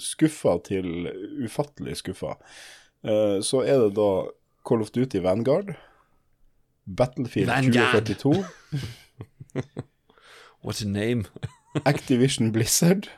[0.00, 1.10] skuffa til
[1.44, 2.32] ufattelig skuffa.
[3.04, 4.08] Eh, så er det da
[4.66, 5.74] Call of Duty Vanguard,
[6.84, 8.08] Battlefield Vanguard.
[8.08, 8.44] 2042,
[10.62, 11.24] What's a name?
[11.86, 13.08] Activision Blizzard,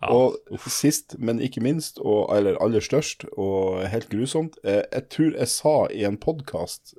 [0.00, 0.36] Ja, og
[0.68, 5.48] sist, men ikke minst, og, eller aller størst, og helt grusomt eh, Jeg tror jeg
[5.48, 6.94] sa i en podkast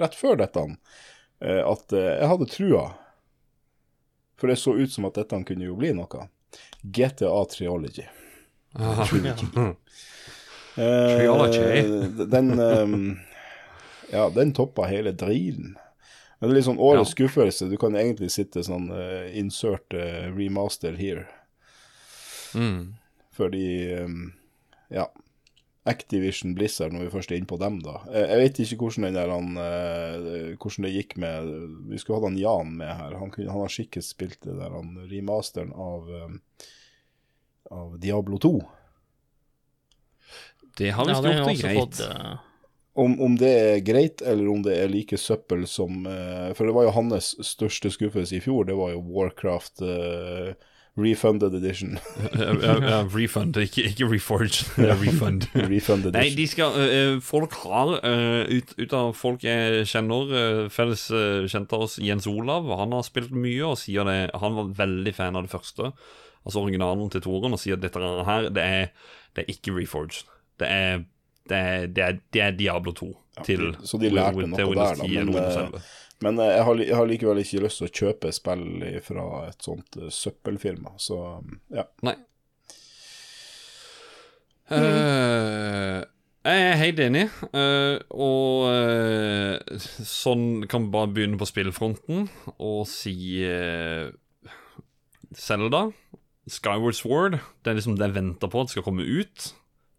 [0.00, 2.84] rett før dette eh, at eh, jeg hadde trua.
[4.36, 6.26] For det så ut som at dette kunne jo bli noe.
[6.82, 8.08] GTA Triology.
[8.74, 9.06] Ah,
[10.76, 12.26] Eh, Triology.
[12.28, 12.90] den eh,
[14.12, 15.78] Ja, den toppa hele drilen.
[16.38, 17.68] Men det er litt sånn årets skuffelse.
[17.70, 21.26] Du kan egentlig sitte sånn uh, insert uh, remaster here.
[22.54, 22.82] mm.
[23.36, 23.68] Fordi
[24.02, 24.32] um,
[24.92, 25.10] Ja.
[25.86, 28.00] Activision Blizzard, når vi først er inne på dem, da.
[28.10, 29.52] Jeg vet ikke hvordan, den der, han,
[30.58, 31.50] hvordan det gikk med
[31.92, 33.14] Vi skulle hatt han Jan med her.
[33.20, 36.40] Han, kunne, han har sikkert spilt det der han remasteren av, um,
[37.70, 38.50] av Diablo 2.
[40.76, 41.78] Det har visst ja, gjort det greit.
[41.78, 42.00] fått,
[42.96, 46.76] Om, om det er greit, eller om det er like søppel som uh, For det
[46.76, 50.54] var jo hans største skuffelse i fjor, det var jo Warcraft uh,
[50.96, 51.98] Refunded Edition.
[52.86, 54.70] Ja, refund, ikke, ikke reforged.
[55.04, 55.44] Refund.
[55.68, 57.98] Refunded Nei, de skal øh, Folk har
[58.48, 61.04] ut, ut av folk jeg kjenner, felles
[61.52, 65.12] kjente av oss, Jens Olav, han har spilt mye og sier det Han var veldig
[65.16, 65.92] fan av det første,
[66.46, 70.24] altså originalen til Toren, og sier at dette her, det er, det er ikke reforged.
[70.60, 71.04] Det er,
[71.50, 73.12] det er, det er, det er Diablo 2
[73.44, 75.84] til så de lærte til noe Windows der, da, 10 eller men, eh, 11.
[76.24, 78.66] Men eh, jeg har, jeg har likevel ikke lyst til å kjøpe spill
[79.04, 81.86] fra et sånt eh, søppelfirma, så mm, ja.
[82.06, 82.16] Nei.
[84.72, 86.04] Eh,
[86.46, 87.24] jeg er helt enig,
[87.58, 94.12] uh, og uh, sånn kan vi bare begynne på spillfronten og si uh,
[95.34, 95.88] Zelda,
[96.46, 99.52] Skyward Sword, det er liksom det jeg venter på at skal komme ut.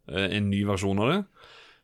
[0.07, 1.18] en ny versjon av det.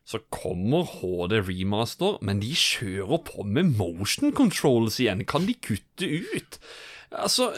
[0.04, 5.24] Så kommer HD Remaster, men de kjører på med motion controls igjen.
[5.28, 6.58] Kan de kutte ut?
[7.14, 7.52] Altså,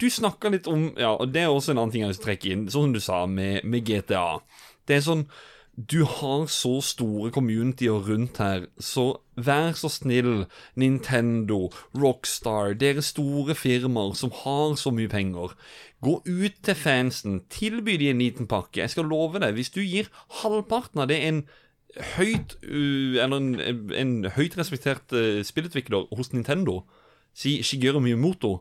[0.00, 2.52] du snakka litt om Ja, og det er også en annen ting jeg vil trekke
[2.52, 4.38] inn, sånn som du sa med, med GTA.
[4.86, 5.26] Det er sånn
[5.74, 10.44] Du har så store communityer rundt her, så vær så snill,
[10.78, 15.56] Nintendo, Rockstar, dere store firmaer som har så mye penger.
[16.04, 18.84] Gå ut til fansen, tilby de en liten pakke.
[18.84, 20.12] Jeg skal love deg, hvis du gir
[20.44, 21.42] halvparten av det en
[22.16, 26.80] høyt uh, Eller en, en høyt respektert uh, spillutvikler hos Nintendo,
[27.34, 28.56] si Shigeru Miyamoto,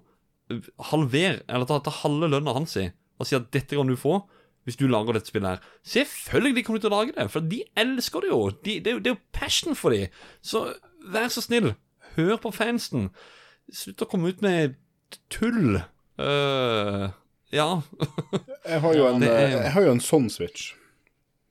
[0.52, 0.60] uh,
[0.92, 2.88] halver, eller ta, ta halve lønna hans i,
[3.20, 4.20] og si at dette kan du få
[4.64, 5.64] hvis du lager dette spillet her.
[5.84, 8.38] Selvfølgelig kommer de til å lage det, for de elsker det jo.
[8.64, 10.06] De, det, det er jo passion for dem.
[10.40, 10.62] Så
[11.12, 11.74] vær så snill,
[12.16, 13.10] hør på fansen.
[13.76, 14.78] Slutt å komme ut med
[15.28, 15.82] tull.
[16.16, 17.10] Uh,
[17.52, 17.68] ja.
[18.70, 20.70] Jeg har en, er- eh, jeg har jo en sånn Switch.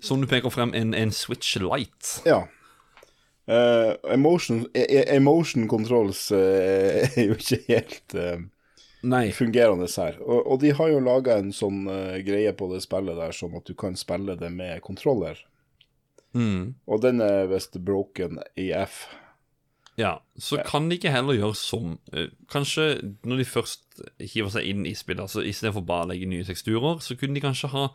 [0.03, 2.16] Som du peker frem, en, en Switch Light.
[2.27, 2.43] Ja.
[3.47, 10.19] Uh, emotion, e- e- emotion controls uh, er jo ikke helt uh, fungerende her.
[10.23, 11.85] Og, og de har jo laga en sånn
[12.27, 15.41] greie på det spillet der, sånn at du kan spille det med kontroller.
[16.35, 16.74] Mm.
[16.89, 19.05] Og den er visst broken EF.
[20.01, 22.86] Ja, så kan de ikke heller gjøre som eh, Kanskje
[23.28, 27.02] når de først hiver seg inn i spillet, altså istedenfor bare å legge nye teksturer,
[27.05, 27.90] så kunne de kanskje ha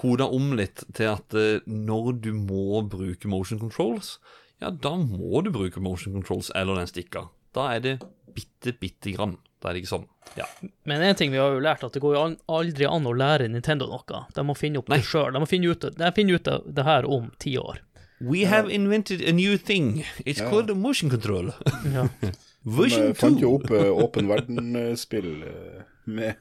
[0.00, 4.16] koda om litt til at eh, når du må bruke motion controls,
[4.58, 7.28] ja, da må du bruke motion controls eller den stikka.
[7.54, 7.96] Da er det
[8.36, 9.38] bitte, bitte grann.
[9.62, 10.06] Da er det ikke sånn.
[10.36, 10.46] Ja.
[10.88, 12.24] Men en ting vi har jo lært, at det går jo
[12.58, 14.24] aldri an å lære Nintendo noe.
[14.34, 15.00] De må finne opp Nei.
[15.00, 15.30] det sjøl.
[15.32, 17.80] De må finne ut, de finner ut det her om ti år.
[18.20, 20.04] We have invented a new thing.
[20.24, 20.48] It's Ja.
[20.50, 21.52] called motion control.
[21.94, 22.08] Ja.
[22.64, 26.34] Version eh, fant jo opp eh, åpen verden-spill eh, med,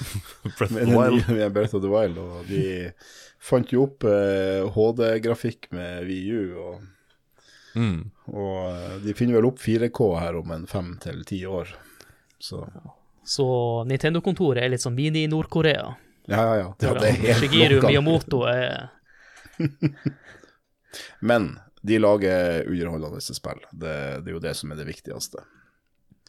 [0.58, 1.28] Breath of med, the Wild.
[1.28, 2.90] med Breath of the Wild, og de
[3.38, 6.80] fant jo opp eh, HD-grafikk med VU, og,
[7.78, 8.10] Mm.
[8.34, 11.68] og eh, de finner vel opp 4K her om en fem til ti år.
[12.42, 12.64] Så
[13.22, 13.44] Så
[13.86, 15.84] Nintendo-kontoret er litt sånn mini-Nord-Korea.
[16.26, 16.72] ja, ja, ja.
[16.82, 17.78] ja det er helt Shigeru.
[17.86, 18.88] Miyamoto er
[21.20, 21.54] Men
[21.86, 23.62] de lager underholdende spill.
[23.72, 25.44] Det, det er jo det som er det viktigste.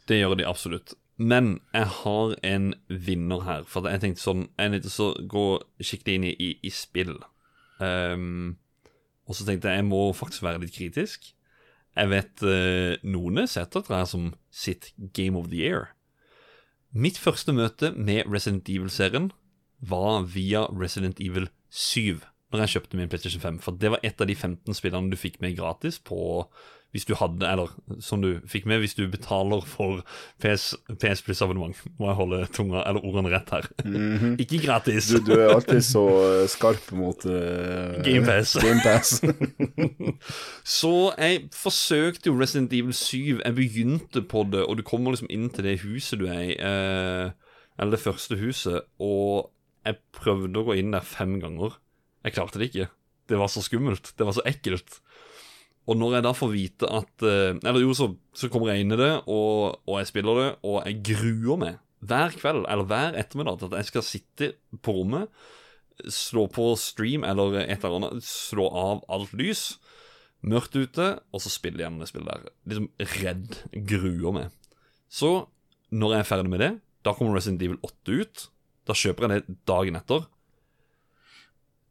[0.08, 0.96] Det gjør de absolutt.
[1.22, 3.68] Men jeg har en vinner her.
[3.70, 5.46] For jeg tenkte sånn Jeg nødt til å gå
[5.84, 7.18] skikkelig inn i, i, i spill.
[7.82, 8.58] Um,
[9.30, 11.32] og så tenkte jeg jeg må faktisk være litt kritisk.
[11.98, 15.92] Jeg vet uh, noen setter dette som sitt Game of the Year.
[16.92, 19.30] Mitt første møte med Resident Evil-serien
[19.80, 22.22] var via Resident Evil 7.
[22.52, 23.60] Når jeg kjøpte min PlayStation 5.
[23.64, 26.22] For det var et av de 15 spillene du fikk med gratis på
[26.92, 27.72] hvis du hadde, eller
[28.04, 30.02] som du fikk med hvis du betaler for
[30.44, 31.78] PS, PS Plus abonnement.
[32.00, 33.70] Må jeg holde tunga, eller ordene rett her.
[34.44, 35.08] Ikke gratis.
[35.14, 38.58] Du, du er alltid så eh, skarp mot uh, Game Pass.
[38.60, 38.84] Game
[40.78, 43.40] Så jeg forsøkte jo Resident Evil 7.
[43.40, 46.58] Jeg begynte på det, og du kommer liksom inn til det huset du er i.
[46.60, 48.84] Eh, eller det første huset.
[49.00, 49.48] Og
[49.88, 51.80] jeg prøvde å gå inn der fem ganger.
[52.26, 52.90] Jeg klarte det ikke.
[53.32, 54.12] Det var så skummelt.
[54.18, 55.00] Det var så ekkelt.
[55.90, 58.94] Og når jeg da får vite at eh, Eller jo, så, så kommer jeg inn
[58.94, 63.18] i det, og, og jeg spiller det, og jeg gruer meg hver kveld eller hver
[63.20, 64.48] ettermiddag til at jeg skal sitte
[64.82, 65.30] på rommet,
[66.10, 69.76] slå på stream eller et eller annet, slå av alt lys,
[70.42, 72.56] mørkt ute, og så spille gjennom det spillet der.
[72.72, 72.88] Liksom
[73.20, 73.60] redd,
[73.92, 74.56] gruer meg.
[75.14, 75.46] Så
[75.94, 76.72] når jeg er ferdig med det,
[77.06, 78.46] da kommer Resident Evil 8 ut.
[78.90, 80.26] Da kjøper jeg det dagen etter.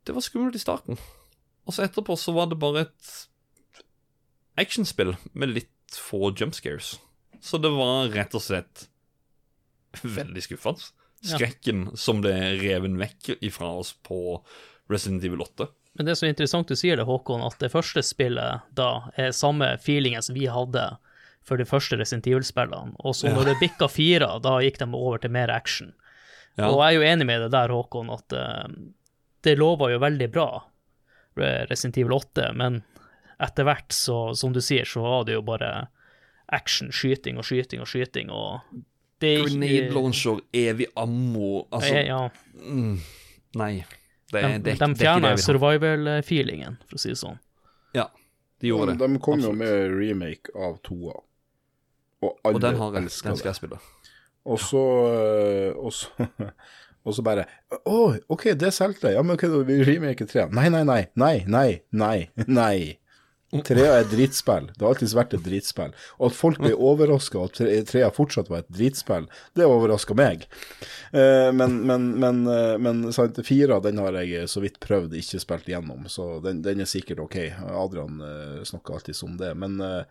[0.04, 1.00] Det var skummelt i starten.
[1.68, 3.10] Og så etterpå så var det bare et
[4.60, 6.94] actionspill med litt få jump scares.
[7.40, 8.88] Så det var rett og slett
[10.02, 10.90] veldig skuffende.
[11.20, 11.36] Ja.
[11.36, 14.40] Skrekken som ble reven vekk ifra oss på
[14.90, 15.68] Resident Evil 8.
[15.98, 18.90] Men det er så interessant du sier det, Håkon, at det første spillet da
[19.20, 20.84] er samme feelingen som vi hadde
[21.46, 22.94] for de første Resident Evil-spillene.
[23.04, 25.92] Og så når det bikka fire, da gikk de over til mer action.
[26.56, 26.70] Ja.
[26.70, 28.66] Og jeg er jo enig med deg der, Håkon, at eh,
[29.46, 30.48] det lover jo veldig bra,
[31.70, 32.82] Resident Evil 8, men
[33.40, 35.70] etter hvert, så, som du sier, så var det jo bare
[36.52, 38.60] action, skyting og skyting og skyting, og
[39.20, 42.94] det er Grenade launcher, evig ammo Altså, Eh, ja, mm,
[43.60, 43.72] nei.
[44.32, 45.36] Det, de, det, de det er det har.
[45.42, 47.38] survival-feelingen, for å si det sånn.
[47.96, 48.06] Ja,
[48.62, 49.08] de gjorde det.
[49.08, 51.16] De kom jo med remake av toa.
[52.22, 53.02] Og alle Og den har jeg.
[53.08, 53.80] elsker Den skal jeg spille.
[54.44, 56.08] Og så øh, Og så,
[57.04, 57.46] og så bare
[57.88, 57.98] Å,
[58.28, 59.12] OK, det solgte.
[59.14, 60.48] Ja, men ok, vi vi remaker tre.
[60.52, 61.04] Nei, nei, nei.
[61.14, 62.18] Nei, nei, nei.
[62.46, 62.96] nei.
[63.66, 64.68] Trea er et dritspill.
[64.76, 65.94] Det har alltid vært et dritspill.
[66.20, 67.58] Og at folk ble overraska at
[67.90, 69.26] Trea fortsatt var et dritspill,
[69.58, 70.44] det overraska meg.
[71.10, 75.42] Eh, men men, men, eh, men sant, fira den har jeg så vidt prøvd, ikke
[75.42, 77.40] spilt igjennom, så den, den er sikkert OK.
[77.74, 79.50] Adrian uh, snakker alltid om det.
[79.58, 80.04] Men eh,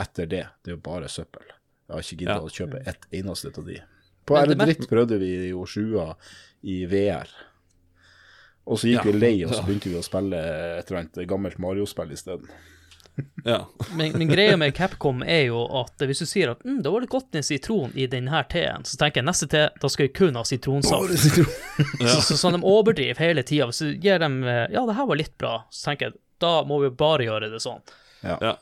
[0.00, 1.44] etter det, det er jo bare søppel.
[1.90, 2.40] Jeg har ikke giddet Ja.
[2.40, 3.82] å kjøpe ett eneste av de.
[4.26, 6.12] På R Dritt prøvde vi jo sjua
[6.62, 7.28] i VR.
[8.66, 9.10] Og så gikk Ja.
[9.10, 9.66] vi lei, og så Ja.
[9.66, 10.38] begynte vi å spille
[10.78, 12.46] et eller annet gammelt Mario-spill isteden.
[13.44, 13.66] Ja.
[13.94, 17.02] Men, men greia med Capcom er jo at hvis du sier at mm, det var
[17.02, 20.14] litt godt med sitron i denne teen, så tenker jeg neste te, da skal jeg
[20.16, 21.12] kun ha sitronsaft.
[22.08, 23.66] Så, så, sånn de overdriver hele tida.
[23.68, 26.80] Hvis du gir dem Ja, det her var litt bra, så tenker jeg da må
[26.80, 27.82] vi bare gjøre det sånn.
[28.24, 28.56] ja.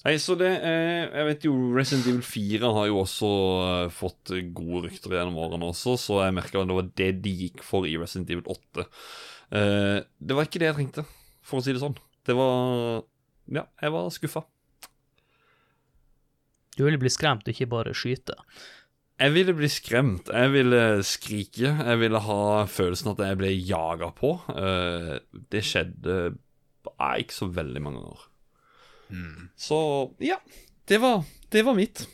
[0.00, 3.30] Nei, så det eh, Jeg vet jo Resident Evil 4 har jo også
[3.64, 7.64] eh, fått gode rykter gjennom årene også, så jeg merka det var det de gikk
[7.66, 8.86] for i Resident Evil 8.
[9.60, 11.04] Eh, det var ikke det jeg trengte,
[11.44, 11.98] for å si det sånn.
[12.24, 13.02] Det var
[13.50, 14.44] Ja, jeg var skuffa.
[16.78, 18.38] Du ville bli skremt og ikke bare skyte.
[19.20, 20.30] Jeg ville bli skremt.
[20.32, 21.74] Jeg ville skrike.
[21.76, 24.30] Jeg ville ha følelsen at jeg ble jaga på.
[24.54, 25.18] Eh,
[25.52, 26.38] det skjedde
[26.86, 28.00] bare ikke så veldig mange
[29.10, 29.48] ganger.
[29.60, 29.80] Så
[30.24, 30.38] ja,
[30.90, 32.06] det var, det var mitt.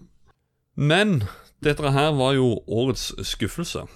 [0.90, 1.22] Men
[1.60, 3.86] dette her var jo årets skuffelse.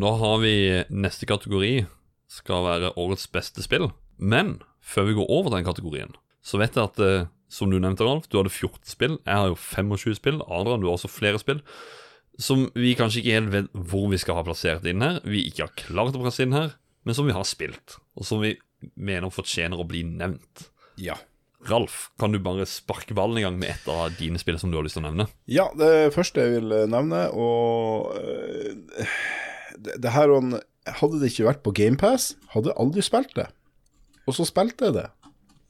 [0.00, 0.56] Nå har vi
[0.90, 1.84] neste kategori
[2.34, 3.88] skal være årets beste spill.
[4.18, 6.12] Men før vi går over den kategorien,
[6.44, 9.18] så vet jeg at eh, som du nevnte, Ralf, du hadde 14 spill.
[9.22, 10.40] Jeg har jo 25 spill.
[10.48, 11.62] Adrian, du har også flere spill.
[12.40, 15.20] Som vi kanskje ikke helt vet hvor vi skal ha plassert inn her.
[15.22, 16.74] Vi ikke har klart å plassere inn her,
[17.06, 18.00] men som vi har spilt.
[18.18, 18.56] Og som vi
[18.98, 20.66] mener fortjener å bli nevnt.
[21.00, 21.16] Ja.
[21.70, 24.78] Ralf, kan du bare sparke ballen i gang med et av dine spill som du
[24.78, 25.28] har lyst til å nevne?
[25.50, 29.18] Ja, det første jeg vil eh, nevne, og eh,
[29.78, 33.46] det, det her on, Hadde det ikke vært på GamePass, hadde jeg aldri spilt det.
[34.28, 35.06] Og så spilte jeg det.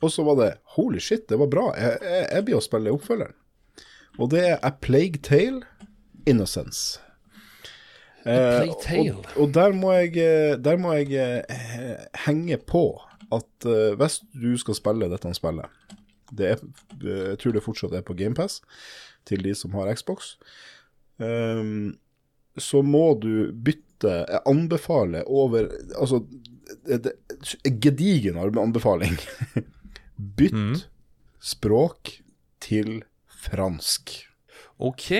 [0.02, 1.68] Og så var det holy shit, det var bra.
[1.78, 3.36] Jeg, jeg, jeg blir å spille oppfølgeren.
[4.18, 5.62] Og det er A Plague Tale
[6.26, 6.98] Innocence.
[8.24, 9.14] Eh, Plague Tale.
[9.22, 12.84] Og, og der må jeg, eh, der må jeg eh, henge på
[13.34, 15.83] at eh, hvis du skal spille dette spillet
[16.38, 16.62] er,
[17.02, 18.60] Jeg tror det fortsatt er på GamePass
[19.28, 20.34] til de som har Xbox.
[21.18, 21.94] Um,
[22.58, 26.24] så må du bytte Jeg anbefaler over Altså,
[26.84, 27.14] det, det,
[27.80, 29.16] gedigen anbefaling.
[30.38, 30.76] Bytt mm.
[31.40, 32.18] språk
[32.64, 33.02] til
[33.44, 34.14] fransk.
[34.78, 35.10] OK.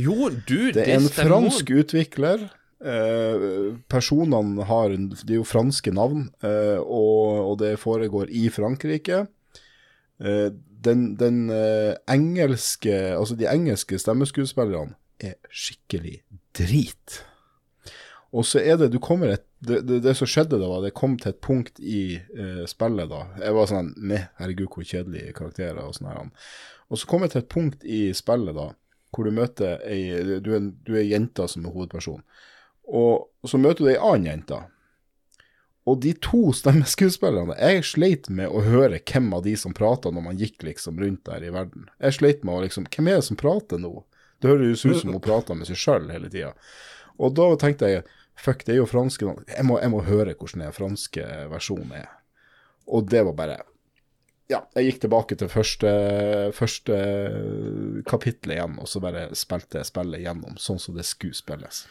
[0.00, 1.28] Jo, du, Det er en stemmer.
[1.28, 2.48] fransk utvikler.
[2.78, 8.48] Eh, personene har De Det er jo franske navn, eh, og, og det foregår i
[8.48, 9.26] Frankrike.
[10.20, 10.50] Eh,
[10.84, 16.22] den den eh, engelske Altså, de engelske stemmeskuespillerne er skikkelig
[16.58, 17.22] drit.
[18.32, 20.94] Og så er det Du kommer et det, det, det som skjedde da, var det
[20.94, 23.24] kom til et punkt i eh, spillet da.
[23.42, 26.28] Jeg var sånn Meh, herregud, hvor kjedelige karakterer og sånn her.
[26.88, 28.68] Og så kom jeg til et punkt i spillet da,
[29.10, 32.22] hvor du møter ei Du er, du er jenta som er hovedperson.
[32.86, 34.60] Og så møter du ei annen jente.
[35.88, 40.26] Og de to stemmeskuespillerne Jeg sleit med å høre hvem av de som prata når
[40.26, 41.88] man gikk liksom rundt der i verden.
[42.02, 43.94] Jeg sleit med å liksom Hvem er det som prater nå?
[44.38, 46.52] Det høres ut som hun prater med seg sjøl hele tida.
[47.18, 48.04] Og da tenkte jeg
[48.38, 49.26] fuck, det er jo franske.
[49.50, 52.12] Jeg må, jeg må høre hvordan den franske versjonen er.
[52.86, 53.58] Og det var bare
[54.48, 55.90] Ja, jeg gikk tilbake til første,
[56.56, 56.94] første
[58.08, 61.82] kapittel igjen, og så bare spilte jeg spillet gjennom sånn som det skulle spilles.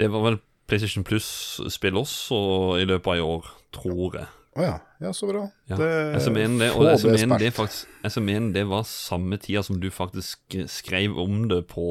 [0.00, 0.38] Det var vel
[0.70, 2.38] PlayStation Plus-spill også
[2.80, 4.28] i løpet av i år, tror jeg.
[4.58, 4.76] Å ja.
[5.00, 5.46] Ja, så bra.
[5.70, 5.76] Ja.
[5.78, 5.86] Det,
[6.18, 7.56] Jeg mener det, og jeg som mener det, spilt.
[7.56, 11.86] faktisk, jeg som mener det var samme tida som du faktisk skrev om det på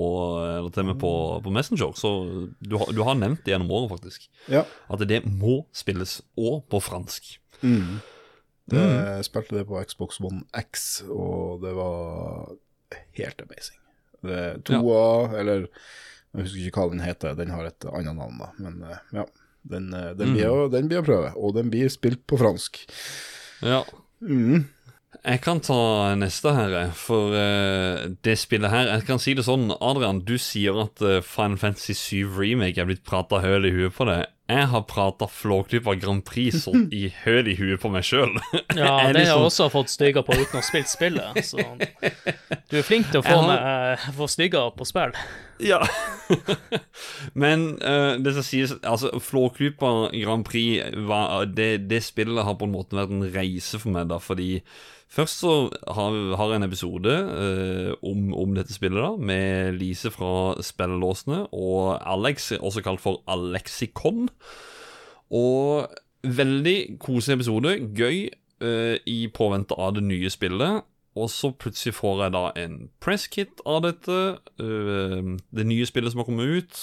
[1.02, 1.14] på,
[1.46, 1.96] på Messenger.
[1.98, 2.12] Så
[2.60, 4.28] du, du har nevnt det gjennom året, faktisk.
[4.52, 4.66] Ja.
[4.92, 7.40] At det må spilles, og på fransk.
[7.64, 7.98] Mm.
[8.70, 12.54] Det, Jeg spilte det på Xbox One X, og det var
[13.18, 13.80] helt amazing.
[14.22, 15.66] Det, toa, eller
[16.36, 18.50] jeg husker ikke hva den heter, den har et annet navn, da.
[18.62, 19.24] Men eh, ja,
[19.70, 22.84] den, eh, den, blir, å- den blir å prøve, og den blir spilt på fransk.
[23.66, 23.82] Ja.
[24.22, 24.68] Mm.
[25.26, 25.76] Jeg kan ta
[26.16, 30.78] neste her, for uh, det spillet her Jeg kan si det sånn, Adrian, du sier
[30.84, 34.20] at uh, Final Fantasy 7 Remake er blitt prata høl i huet på det.
[34.50, 38.34] Jeg har prata Flåklypa Grand Prix så i høl i huet på meg sjøl.
[38.34, 41.38] Ja, er den har jeg liksom- også fått stygger på uten å ha spilt spillet.
[41.46, 41.62] Så
[42.70, 45.14] du er flink til å få, Jeg har- med, eh, få stygger på spill.
[45.62, 45.82] Ja.
[47.34, 52.68] Men uh, det som sies Altså, Flåklypa Grand Prix var, det, det spillet har på
[52.70, 54.62] en måte vært en reise for meg, da, fordi
[55.10, 55.54] Først så
[55.90, 61.48] har, har jeg en episode eh, om, om dette spillet, da, med Lise fra Spillelåsene
[61.50, 64.30] og Alex, også kalt for Alexikon.
[65.34, 65.90] Og
[66.24, 67.74] veldig koselig episode.
[67.98, 70.86] Gøy eh, i påvente av det nye spillet.
[71.18, 74.18] Og så plutselig får jeg da en presskit av dette.
[74.62, 76.82] eh, det nye spillet som har kommet ut.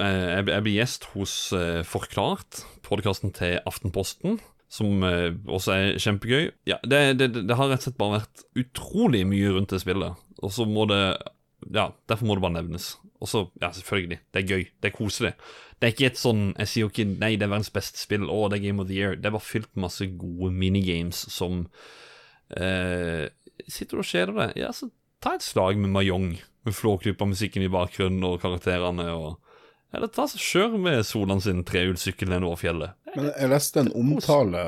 [0.00, 4.40] Eh, jeg, jeg blir gjest hos eh, Forklart, podkasten til Aftenposten.
[4.72, 6.50] Som eh, også er kjempegøy.
[6.66, 10.22] Ja, det, det, det har rett og slett bare vært utrolig mye rundt det spillet.
[10.42, 11.02] Og så må det
[11.72, 12.96] Ja, derfor må det bare nevnes.
[13.22, 14.18] Og så, ja, selvfølgelig.
[14.34, 14.66] Det er gøy.
[14.82, 15.32] Det er koselig.
[15.76, 18.28] Det er ikke et sånn Jeg sier jo ikke nei, det er verdens beste spill,
[18.32, 19.16] å, det er Game of the Year.
[19.16, 21.66] Det er bare fylt med masse gode minigames som
[22.56, 23.26] eh,
[23.66, 24.54] Sitter du og kjeder deg?
[24.60, 24.90] Ja, så
[25.24, 26.36] ta et slag med Mayong,
[26.66, 29.08] med Flåklypa-musikken i bakgrunnen og karakterene.
[29.16, 32.96] og Eller ta kjør med Solan sin trehjulssykkel nedover fjellet.
[33.16, 34.62] Men jeg leste en omtale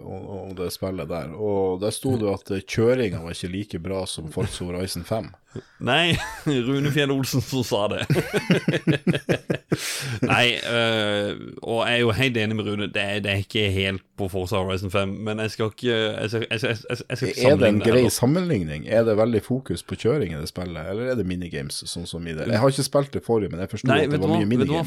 [0.00, 4.30] om det spillet der, og der sto det at kjøringa var ikke like bra som
[4.32, 5.30] Forza Horizon 5.
[5.82, 6.14] Nei,
[6.66, 8.04] Rune Fjell Olsen som sa det.
[10.30, 12.86] Nei, øh, og jeg er jo helt enig med Rune.
[12.94, 16.30] Det er, det er ikke helt på Forza Horizon 5, men jeg skal ikke Jeg
[16.30, 18.86] skal, jeg jeg skal, ikke Er det en grei sammenligning?
[18.86, 22.26] Er det veldig fokus på kjøring i det spillet, eller er det minigames, sånn som
[22.26, 22.46] i det?
[22.46, 24.76] Jeg har ikke spilt det forrige, men jeg forsto at det var mye Vet du
[24.76, 24.86] hva?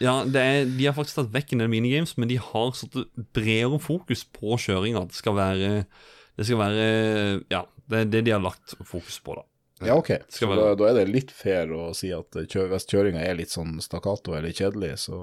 [0.00, 2.94] Ja, det er, De har faktisk tatt vekk en del minigames, men de har satt
[3.34, 5.06] bredere fokus på kjøringa.
[5.10, 5.70] Det skal være
[6.38, 6.84] Det skal være
[7.50, 9.42] Ja, det er det de har lagt fokus på, da.
[9.86, 10.10] Ja, ok.
[10.28, 13.36] Så være- da, da er det litt fair å si at kjø, hvis kjøringa er
[13.38, 15.18] litt sånn stakkato eller kjedelig, så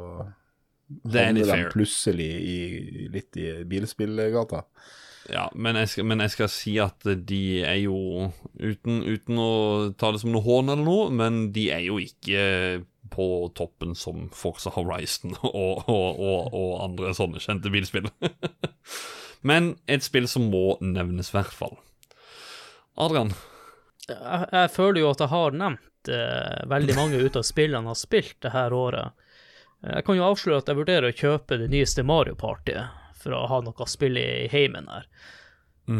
[1.03, 4.63] Det er havner de plutselig i, litt i bilspillgata.
[5.33, 8.31] Ja, men jeg, skal, men jeg skal si at de er jo
[8.61, 12.85] uten, uten å ta det som noe hån eller noe, men de er jo ikke
[13.09, 18.09] på toppen som Forza Horizon og, og, og, og andre sånne kjente bilspill.
[19.49, 21.77] men et spill som må nevnes, i hvert fall.
[22.95, 23.33] Adrian,
[24.07, 27.93] jeg, jeg føler jo at jeg har nevnt eh, veldig mange ut av spillene jeg
[27.93, 29.25] har spilt det her året.
[29.85, 32.77] Jeg kan jo avsløre at jeg vurderer å kjøpe det nyeste Mario Party
[33.19, 35.05] for å ha noe å spille i heimen her,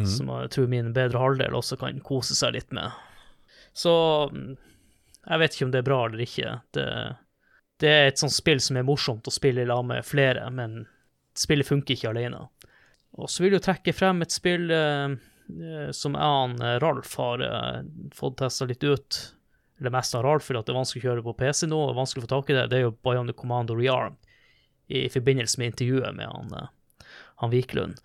[0.10, 2.94] som jeg tror min bedre halvdel også kan kose seg litt med.
[3.77, 3.94] Så
[4.32, 4.56] mm,
[5.27, 6.56] jeg vet ikke om det er bra eller ikke.
[6.76, 6.88] Det,
[7.81, 10.84] det er et sånt spill som er morsomt å spille i lag med flere, men
[11.35, 12.43] spillet funker ikke alene.
[13.15, 15.15] Og så vil jeg trekke frem et spill eh,
[15.49, 17.81] eh, som jeg og eh, Ralf har eh,
[18.15, 19.22] fått testa litt ut.
[19.80, 22.23] Eller mest av Ralf, fordi det er vanskelig å kjøre på PC nå, og vanskelig
[22.23, 22.68] å få tak i det.
[22.72, 24.15] Det er jo Bionic Commando Rearm,
[24.88, 27.10] i forbindelse med intervjuet med han, eh,
[27.41, 27.99] han Wiklund,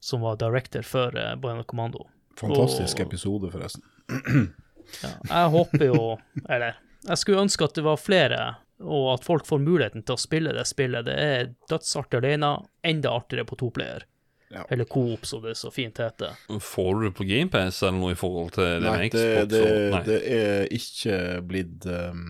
[0.00, 2.06] som var director for eh, Bionic Commando.
[2.40, 3.84] Fantastisk Og- episode, forresten.
[5.02, 6.02] Ja, jeg håper jo
[6.48, 6.76] Eller,
[7.06, 8.40] jeg skulle ønske at det var flere,
[8.80, 11.06] og at folk får muligheten til å spille det spillet.
[11.08, 12.54] Det er dødsartig alene,
[12.84, 14.04] enda artigere på toplayer.
[14.50, 14.64] Ja.
[14.68, 16.32] Eller coop, som det så fint heter.
[16.60, 19.52] får du det på GamePass eller noe i forhold til det Nei, med det, Xbox?
[19.52, 20.00] det, nei.
[20.08, 22.24] det er ikke blitt um,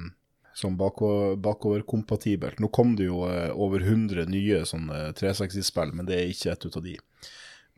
[0.61, 2.61] sånn bako- bakoverkompatibelt.
[2.61, 6.67] Nå kom det jo uh, over 100 nye sånne 360-spill, men det er ikke et
[6.69, 6.99] ut av de.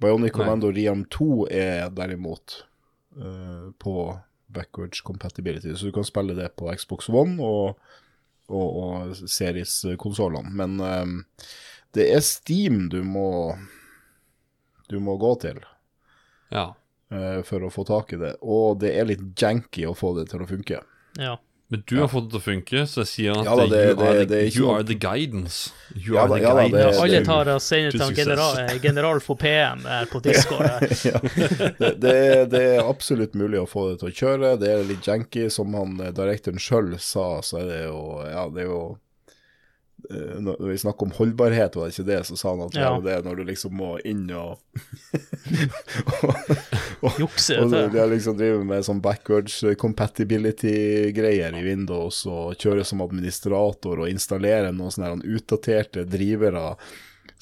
[0.02, 2.64] Bionic Commando Riam 2 er derimot
[3.20, 3.94] uh, på
[4.52, 7.78] backwards compatibility, så du kan spille det på Xbox One og,
[8.48, 10.52] og, og Series-konsollene.
[10.62, 11.16] Men um,
[11.96, 13.28] det er Steam du må
[14.92, 15.60] du må gå til
[16.52, 16.66] Ja.
[17.12, 18.34] uh, for å få tak i det.
[18.42, 20.82] Og det er litt janky å få det til å funke.
[21.20, 21.38] Ja.
[21.72, 23.78] Men du har fått det til å funke, så jeg sier at Ja da, det-
[23.88, 25.70] you, det- are, the, det you are the guidance.
[25.94, 27.00] You Ja are da, the ja da, det- guidance.
[27.06, 30.66] Alle tar og sender til general, eh, general for PM på Discord.
[31.08, 31.20] ja.
[31.78, 34.52] det, det, er, det er absolutt mulig å få det til å kjøre.
[34.60, 35.48] Det er litt janky.
[35.50, 38.98] Som han eh, direktøren sjøl sa, så er det jo Ja, det er jo eh,
[40.10, 42.88] Når vi snakker om holdbarhet, var det ikke det, så sa han at det er
[42.90, 43.00] Ja.
[43.00, 44.58] det når du liksom må inn og
[47.20, 47.88] Jukse Og til.
[47.92, 54.10] de har liksom driver med sånn backwards compatibility-greier i Windows og kjører som administrator og
[54.12, 56.74] installerer noen sånne her utdaterte drivere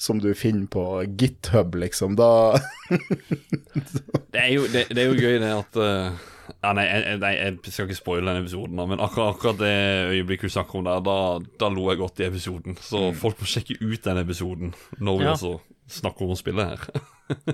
[0.01, 0.83] som du finner på
[1.17, 2.15] GitHub, liksom.
[2.17, 2.57] Da
[4.31, 6.21] Det er jo, det, det er jo gøy det at eh,
[6.63, 9.71] ja, nei, jeg, nei, jeg skal ikke spoile den episoden, men akkurat, akkurat det
[10.15, 11.15] øyeblikket du snakker om der, da,
[11.61, 12.77] da lo jeg godt i episoden.
[12.81, 15.35] Så folk må sjekke ut den episoden når vi Ja.
[15.35, 15.53] altså
[15.91, 16.87] snakker om spillet her.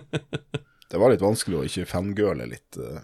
[0.88, 2.78] Det var litt vanskelig å ikke fangirle litt.
[2.80, 3.02] Uh,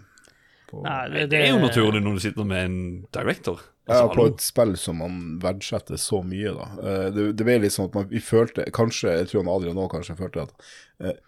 [0.70, 2.78] på, Nei, Det, det er jo naturlig når du sitter med en
[3.12, 3.60] director.
[3.90, 6.70] ja, Altså, på et spill som man verdsetter så mye, da.
[6.80, 9.82] Uh, Det, det ble litt sånn at man, vi følte Kanskje, jeg tror han Adrian
[9.84, 10.56] òg kanskje følte at
[11.04, 11.20] uh,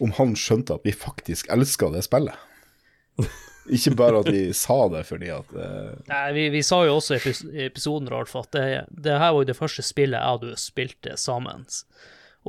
[0.00, 2.48] Om han skjønte at vi faktisk elska det spillet.
[3.70, 5.92] Ikke bare at vi sa det fordi at uh...
[6.08, 9.50] Nei, vi, vi sa jo også i episoden, Ralf, at det, det her var jo
[9.52, 11.66] det første spillet jeg og du spilte sammen.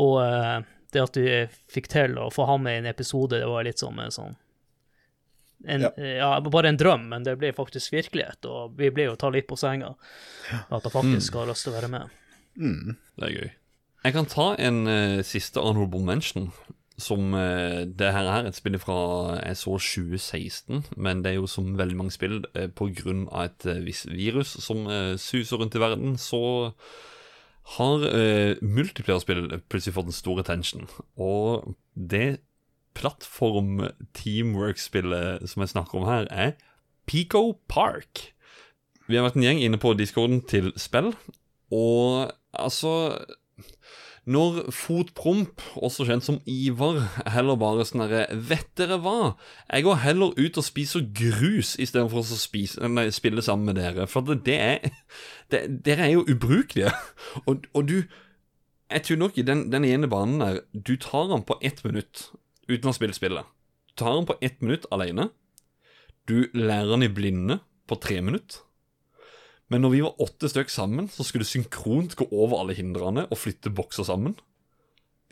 [0.01, 0.63] Og uh,
[0.93, 3.81] det at du fikk til å få ham med i en episode, det var litt
[3.81, 4.39] som en sånn
[5.63, 5.91] en, Ja.
[5.95, 6.29] ja.
[6.41, 9.55] bare en drøm, men det ble faktisk virkelighet, og vi ble jo tatt litt på
[9.59, 9.93] senga.
[10.67, 12.15] At han faktisk har lyst til å være med.
[12.59, 13.51] mm, Det er gøy.
[14.03, 16.51] Jeg kan ta en uh, siste honorable mention.
[16.97, 21.47] Som eh, Det her er et spill fra jeg så 2016, men det er jo
[21.49, 24.85] som veldig mange spill eh, av et eh, visst virus som
[25.17, 26.73] suser rundt i verden, så
[27.77, 30.87] har eh, multiplayer-spill plutselig fått en stor attention.
[31.15, 32.39] Og det
[32.97, 36.51] plattform-teamwork-spillet som jeg snakker om her, er
[37.07, 38.33] Pico Park.
[39.07, 41.13] Vi har vært en gjeng inne på discorden til spill,
[41.73, 43.17] og altså
[44.23, 47.01] Når Fotpromp, også kjent som Ivar,
[47.33, 49.33] heller bare sånn herre Vet dere hva?
[49.67, 54.07] Jeg går heller ut og spiser grus istedenfor å spise, nei, spille sammen med dere.
[54.07, 54.93] For det, er
[55.51, 56.93] det, Dere er jo ubrukelige.
[57.49, 57.97] Og, og du
[58.93, 62.29] Jeg tror nok i den, den ene banen der Du tar den på ett minutt
[62.69, 63.43] uten å spille spillet.
[63.91, 65.33] Du tar den på ett minutt alene.
[66.29, 67.59] Du lærer den i blinde
[67.91, 68.63] på tre minutter.
[69.73, 73.23] Men når vi var åtte stykk sammen, så skulle det synkront gå over alle hindrene
[73.25, 74.35] og flytte bokser sammen.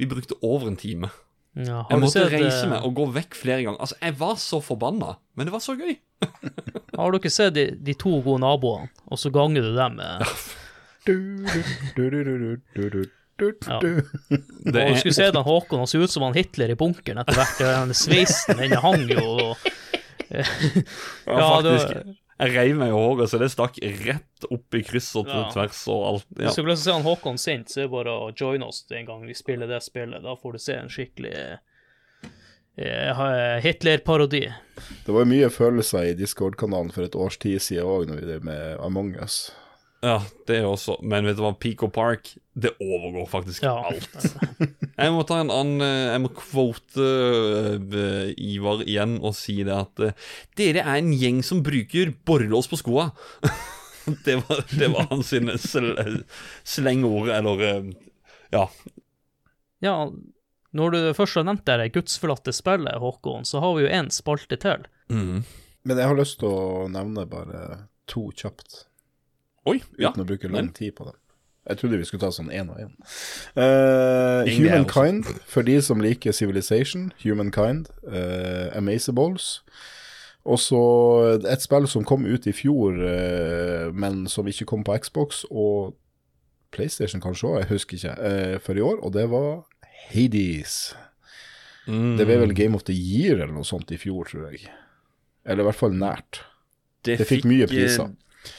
[0.01, 1.11] Vi brukte over en time.
[1.53, 3.77] Ja, jeg måtte sett, reise eh, meg og gå vekk flere ganger.
[3.83, 5.93] Altså, Jeg var så forbanna, men det var så gøy.
[6.97, 10.25] har du ikke sett de, de, to gode naboene, og så ganger du dem med
[13.41, 13.77] ja.
[13.81, 14.89] Det er...
[14.93, 17.61] Du skulle se den Håkon, han så ut som han Hitler i bunkeren etter hvert.
[17.61, 19.69] Den sveisen, den hang jo og...
[20.31, 20.45] ja,
[21.25, 21.93] ja, faktisk.
[21.93, 22.20] Det...
[22.41, 25.43] Jeg reiv meg i håret, så det stakk rett opp i kryss og Ja.
[25.53, 26.25] tvers og alt.
[26.39, 26.47] Ja.
[26.47, 29.05] Hvis du vil se han Håkon sint, så er det bare å joine oss en
[29.05, 30.23] gang vi spiller det spillet.
[30.25, 31.35] Da får du se en skikkelig
[32.77, 34.53] eh, Hitler-parodi.
[35.05, 38.43] Det var mye følelser i Discord-kanalen for et års tid siden òg, når vi drev
[38.47, 39.51] med Among us.
[40.01, 40.15] Ja,
[40.49, 40.95] det er også.
[41.05, 43.75] Men vet du hva, Pico Park, det overgår faktisk Ja.
[43.85, 44.15] alt.
[44.97, 49.75] Jeg må ta en annen eh, Jeg må quote eh, Ivar igjen og si det
[49.77, 50.17] at eh,
[50.57, 53.11] dere er en gjeng som bruker borrelås på skoa.
[54.25, 55.93] det, var, det var hans sine sl
[56.65, 57.93] slengord, eller
[58.51, 58.65] Ja.
[59.81, 59.95] Ja,
[60.77, 64.57] når du først har nevnt det gudsforlatte spillet, Håkon, så har vi jo én spalte
[64.61, 64.85] til.
[65.09, 65.43] Mm.
[65.85, 68.85] Men jeg har lyst til å nevne bare to kjapt,
[69.69, 70.09] Oi, ja.
[70.09, 71.17] uten å bruke lang tid på det.
[71.69, 72.93] Jeg trodde vi skulle ta sånn én og én.
[73.53, 77.11] Uh, er Humankind, for de som liker Civilization.
[77.21, 77.91] Humankind.
[78.01, 79.59] Uh, Amazables.
[80.41, 80.81] Og så
[81.45, 85.93] et spill som kom ut i fjor, uh, men som ikke kom på Xbox og
[86.73, 89.61] PlayStation kanskje òg, jeg husker ikke, uh, for i år, og det var
[90.09, 90.95] Hades.
[91.85, 92.15] Mm.
[92.17, 94.65] Det ble vel Game of the Year eller noe sånt i fjor, tror jeg.
[95.45, 96.41] Eller i hvert fall nært.
[97.05, 98.11] Det fikk mye eh, priser.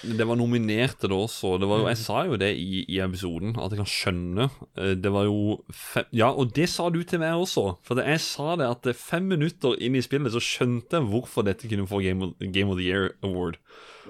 [0.03, 1.57] Det var nominert da også.
[1.59, 4.49] Det var jo, jeg sa jo det i, i episoden, at jeg kan skjønne.
[4.79, 7.79] Eh, Det var jo fem, Ja, og det sa du til meg også.
[7.83, 11.47] For det, jeg sa det at fem minutter inn i spillet så skjønte jeg hvorfor
[11.47, 13.59] dette kunne få Game of, Game of the Year Award.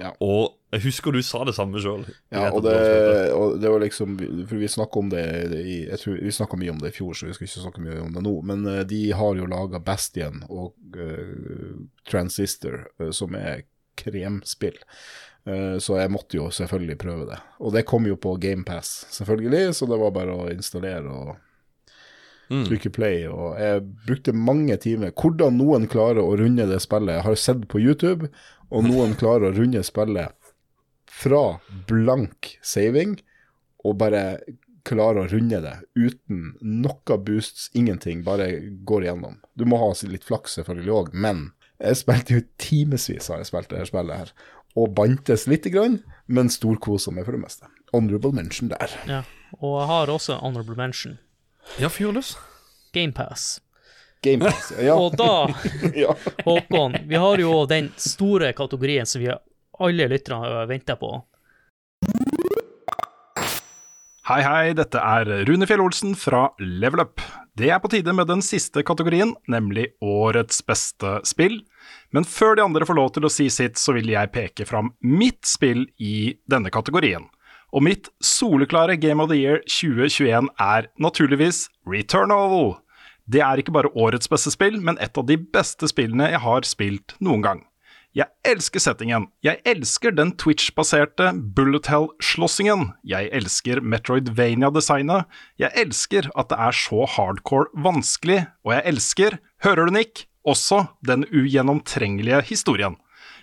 [0.00, 0.12] Ja.
[0.24, 2.06] Og jeg husker du sa det samme sjøl.
[2.32, 2.76] Ja, og det,
[3.36, 4.14] og det var liksom
[4.48, 5.24] For vi snakka om det
[5.60, 7.84] i Jeg tror vi snakka mye om det i fjor, så vi skal ikke snakke
[7.84, 8.32] mye om det nå.
[8.48, 11.76] Men eh, de har jo laga Bastion og uh,
[12.08, 13.66] Transistor, eh, som er
[14.00, 14.78] kremspill.
[15.46, 17.38] Eh, så jeg måtte jo selvfølgelig prøve det.
[17.60, 21.32] Og det kom jo på GamePass, selvfølgelig, så det var bare å installere og
[22.52, 22.66] Mm.
[22.68, 23.22] trykke play.
[23.26, 25.10] Og jeg brukte mange timer.
[25.16, 27.14] Hvordan noen klarer å runde det spillet.
[27.16, 28.28] Jeg har sett på YouTube,
[28.70, 30.34] og noen klarer å runde spillet
[31.08, 33.18] fra blank saving
[33.84, 34.40] og bare
[34.84, 38.50] klarer å runde det uten noe boosts, ingenting, bare
[38.84, 39.38] går igjennom.
[39.56, 43.70] Du må ha litt flaks selvfølgelig òg, men jeg spilte jo timevis har jeg spilt
[43.70, 44.32] det her spillet her,
[44.78, 47.68] og bantes lite grann, men storkosa meg for det meste.
[47.92, 48.94] Honorable mention der.
[49.08, 49.22] Ja.
[49.60, 51.18] Og jeg har også honorable mention.
[51.80, 52.36] Ja, fyr løs.
[52.92, 53.60] GamePass.
[54.22, 54.94] Gamepass, ja.
[55.02, 55.48] Og da,
[56.04, 56.14] ja.
[56.46, 59.32] Håkon, vi har jo den store kategorien som vi
[59.82, 61.14] alle lytterne venter på.
[64.22, 67.20] Hei, hei, dette er Rune Fjell Olsen fra Level Up.
[67.58, 71.58] Det er på tide med den siste kategorien, nemlig Årets beste spill.
[72.12, 74.92] Men før de andre får lov til å si sitt, så vil jeg peke fram
[75.00, 77.28] mitt spill i denne kategorien.
[77.72, 82.76] Og mitt soleklare Game of the Year 2021 er naturligvis Returnal.
[83.24, 86.68] Det er ikke bare årets beste spill, men et av de beste spillene jeg har
[86.68, 87.62] spilt noen gang.
[88.12, 89.30] Jeg elsker settingen.
[89.40, 92.90] Jeg elsker den Twitch-baserte bullet hell-slåssingen.
[93.08, 95.24] Jeg elsker Metroidvania-designet.
[95.56, 100.86] Jeg elsker at det er så hardcore vanskelig, og jeg elsker, hører du Nick, også
[101.06, 102.98] den ugjennomtrengelige historien.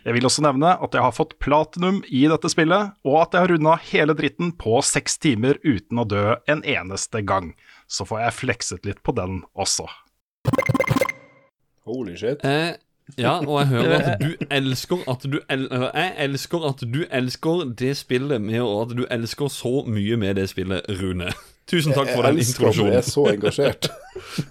[0.05, 3.43] Jeg vil også nevne at jeg har fått platinum i dette spillet, og at jeg
[3.43, 7.51] har runda hele dritten på seks timer uten å dø en eneste gang.
[7.87, 9.89] Så får jeg flekset litt på den også.
[11.89, 12.45] Holy shit.
[12.45, 12.77] Eh,
[13.17, 17.63] ja, og jeg hører at du elsker at du el Jeg elsker at du elsker
[17.79, 21.33] det spillet med og at du elsker så mye med det spillet, Rune.
[21.69, 23.89] Tusen takk for jeg den elsker at du er så engasjert.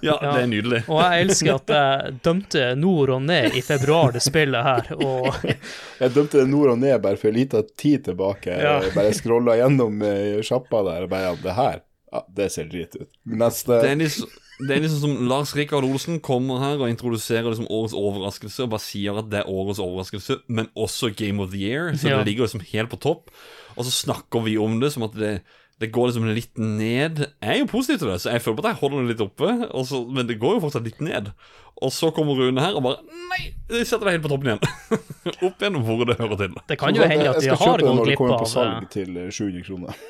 [0.02, 0.32] Ja, Ja.
[0.36, 0.80] det er nydelig.
[0.88, 4.92] Og jeg elsker at jeg dømte nord og ned i februar, det spillet her.
[5.02, 5.28] Og
[6.02, 8.54] Jeg dømte det nord og ned bare for en liten tid tilbake.
[8.54, 8.78] Ja.
[8.86, 11.80] Jeg bare scrolla gjennom eh, sjappa der og bare ja, det her,
[12.12, 13.08] ja, det ser drit ut.
[13.28, 14.30] Neste Det er liksom,
[14.68, 18.72] det er liksom som Lars Rikard Olsen kommer her og introduserer liksom årets overraskelse og
[18.72, 22.18] bare sier at det er årets overraskelse, men også Game of the Year, så Ja.
[22.22, 23.30] det ligger liksom helt på topp.
[23.76, 25.36] Og så snakker vi om det som at det,
[25.78, 27.20] det går liksom litt ned.
[27.38, 29.22] Jeg er jo positiv til det, så jeg føler på at jeg holder det litt
[29.22, 31.30] oppe, og så, men det går jo fortsatt litt ned.
[31.78, 34.62] Og så kommer Rune her og bare Nei, jeg setter deg helt på toppen igjen.
[35.46, 36.58] Opp igjen hvor det hører til.
[36.66, 38.34] det kan jo hende at jeg vi skal har kjøpe det når det glipp kommer
[38.34, 40.02] på av salg til eh, 700 kroner.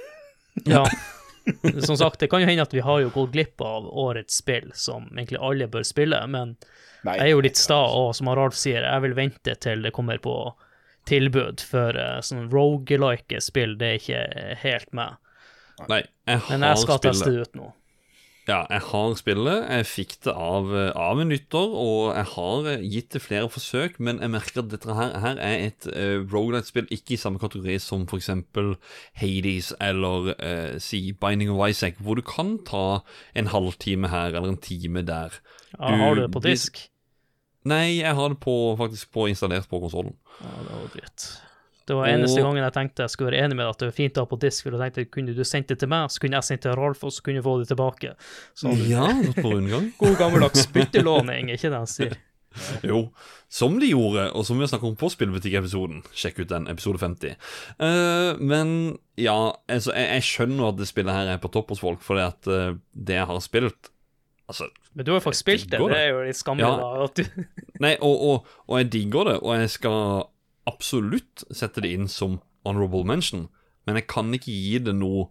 [0.64, 0.84] Ja.
[1.86, 4.72] Som sagt, det kan jo hende at vi har jo gått glipp av årets spill,
[4.76, 6.56] som egentlig alle bør spille, men
[7.06, 9.94] Nei, jeg er jo litt sta, og som Harald sier, jeg vil vente til det
[9.96, 10.34] kommer på
[11.08, 15.16] tilbud, for uh, sånn rogelike spill, det er ikke helt med.
[15.88, 17.38] Nei, jeg har Men jeg skal teste spillet.
[17.38, 17.68] det ut nå.
[18.48, 19.64] Ja, jeg har spillet.
[19.68, 23.98] Jeg fikk det av, av en lytter, og jeg har eh, gitt det flere forsøk,
[24.00, 27.76] men jeg merker at dette her, her er et uh, Rogalight-spill ikke i samme kategori
[27.84, 28.30] som f.eks.
[29.20, 33.02] Hades eller uh, si Binding of Isaac, hvor du kan ta
[33.36, 35.36] en halvtime her eller en time der.
[35.74, 36.80] Ja, har du det på disk?
[37.68, 40.16] Nei, jeg har det på, faktisk på installert på konsollen.
[40.40, 41.28] Ja, det var dritt.
[41.88, 43.96] Det var eneste gangen jeg tenkte jeg skulle være enig med deg at det var
[43.96, 46.20] fint å ha på disk, for jeg tenkte kunne du sendt det til meg, så
[46.22, 48.14] kunne jeg sendt det til Ralf, og så kunne du få det tilbake.
[48.58, 49.06] Så Ja,
[49.40, 49.90] på rundgang.
[50.02, 52.16] god gammeldags byttelåning, ikke det han sier?
[52.82, 53.04] Jo,
[53.52, 56.00] som de gjorde, og som vi har snakket om på Spillbutikk-episoden.
[56.16, 57.36] Sjekk ut den, episode 50.
[57.78, 58.72] Uh, men
[59.20, 59.36] ja,
[59.70, 62.48] altså, jeg, jeg skjønner at det spillet her er på topp hos folk, fordi at
[62.50, 63.92] uh, det jeg har spilt
[64.48, 64.64] Altså,
[64.96, 65.96] Men du har jo faktisk spilt det, det det.
[66.00, 66.76] er jo litt skammelig, Ja.
[66.80, 67.08] da.
[67.12, 70.22] Du, Nei, og, og, og jeg digger det, og jeg skal
[70.68, 73.48] absolutt sette det inn som honorable mention,
[73.88, 75.28] men jeg kan ikke gi det noe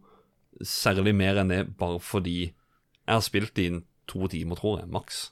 [0.66, 4.90] særlig mer enn det bare fordi jeg har spilt det inn to timer, tror jeg,
[4.92, 5.28] maks.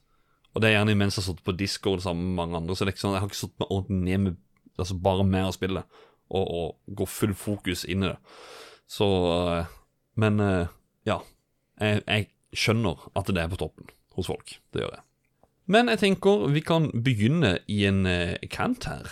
[0.53, 2.85] Og det er gjerne mens jeg har sittet på Discord sammen med mange andre, så
[2.85, 4.41] det er ikke sånn, jeg har ikke satt meg ordentlig ned med
[4.75, 5.83] altså bare med å spille
[6.35, 8.17] og, og gå full fokus inn i det.
[8.91, 9.73] Så eh,
[10.21, 10.71] Men eh,
[11.07, 11.21] ja.
[11.81, 14.53] Jeg, jeg skjønner at det er på toppen hos folk.
[14.71, 15.03] Det gjør jeg.
[15.67, 19.09] Men jeg tenker vi kan begynne i en uh, kant her.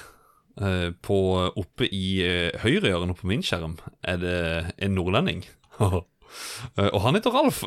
[0.62, 1.18] Eh, på,
[1.58, 4.40] oppe i uh, høyrehjørnet på min skjerm er det
[4.78, 5.46] en nordlending.
[6.82, 7.60] Eh, og han heter Ralf.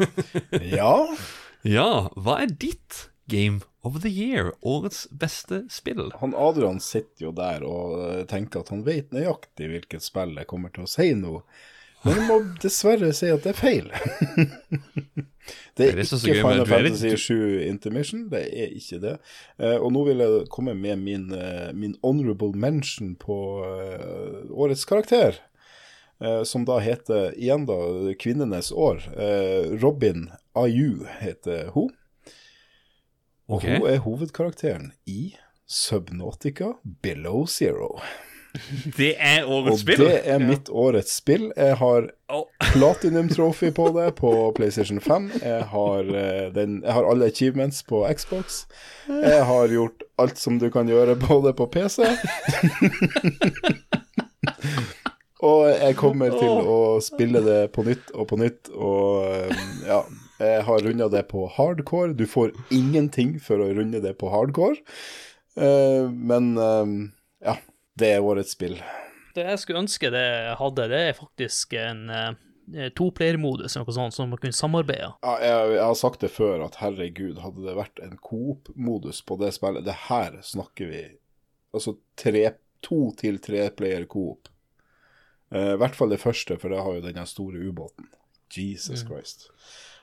[0.78, 0.94] Ja,
[1.60, 4.54] ja, hva er ditt Game of the Year?
[4.64, 6.06] Årets beste spill?
[6.22, 10.48] han Adrian sitter jo der og eh, tenker at han vet nøyaktig hvilket spill jeg
[10.48, 11.42] kommer til å si nå.
[12.04, 13.88] Men jeg må dessverre si at det er feil.
[15.78, 17.34] det er det ikke Final Fantasy 7
[17.66, 19.16] Intermission, det er ikke det.
[19.58, 24.86] Eh, og nå vil jeg komme med min, eh, min honorable mention på eh, årets
[24.88, 25.42] karakter.
[26.44, 27.76] som da heter, igjen da,
[28.18, 29.04] Kvinnenes år.
[29.78, 30.24] Robin
[30.58, 31.92] Ayu heter hun.
[33.46, 33.78] Og okay.
[33.78, 35.36] hun er hovedkarakteren i
[35.70, 38.00] Subnautica Below Zero.
[38.96, 40.02] Det er Og årets spill!
[40.02, 41.48] det er mitt årets spill.
[41.56, 42.44] Jeg har oh.
[42.72, 45.30] Platinum Trophy på det på PlayStation 5.
[45.42, 48.64] Jeg har, eh, den, jeg har alle achievements på Xbox.
[49.08, 52.04] Jeg har gjort alt som du kan gjøre på det på PC.
[55.48, 60.02] Og jeg kommer til å spille det på nytt og på nytt, og eh, ja.
[60.38, 62.12] Jeg har runda det på hardcore.
[62.14, 64.76] Du får ingenting for å runde det på hardcore.
[65.58, 66.52] Eh, men
[67.42, 67.56] ja,
[67.98, 68.76] det er årets spill.
[69.36, 70.26] det jeg skulle ønske det
[70.58, 75.12] hadde, det er faktisk en uh, toplayermodus eller noe sånt, som man kunne samarbeide.
[75.22, 79.38] Ja, jeg, jeg har sagt det før, at herregud, hadde det vært en coop-modus på
[79.40, 81.02] det spillet Det her snakker vi
[81.74, 82.44] altså tre,
[82.84, 84.48] to til tre player coop.
[85.54, 88.08] Eh, I hvert fall det første, for det har jo den store ubåten.
[88.48, 89.50] Jesus Christ.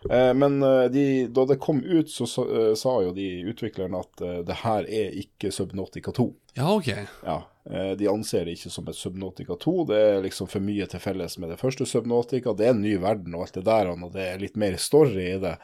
[0.10, 4.02] Eh, men eh, de, da det kom ut, så sa, eh, sa jo de utviklerne
[4.06, 6.28] at eh, det her er ikke Subnautica 2.
[6.60, 6.92] Ja, ok.
[7.26, 9.72] Ja, eh, De anser det ikke som et Subnautica 2.
[9.90, 12.54] Det er liksom for mye til felles med det første Subnautica.
[12.54, 15.24] Det er en ny verden og alt det der, og det er litt mer story
[15.32, 15.56] i det.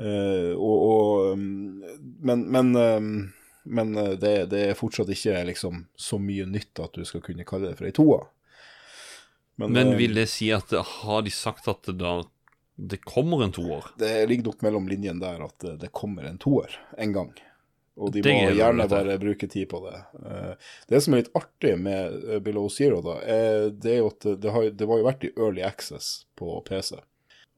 [0.00, 1.82] Eh, og, og, um,
[2.22, 3.32] men men, um,
[3.64, 7.44] men eh, det, det er fortsatt ikke liksom så mye nytt at du skal kunne
[7.48, 8.20] kalle det for ei toa.
[9.60, 12.22] Men men vil det si at har de sagt at det da
[12.80, 13.90] det kommer en toer?
[14.00, 17.34] det ligger nok mellom linjene der at eh, det kommer en toer en gang.
[18.00, 19.98] Og de Det må gjerne bare bruke tid på det.
[20.24, 20.52] Eh,
[20.88, 24.28] Det som er litt artig med eh, Below Zero, da, er, det er jo at
[24.40, 26.96] det, har, det var jo vært i Early Access på PC.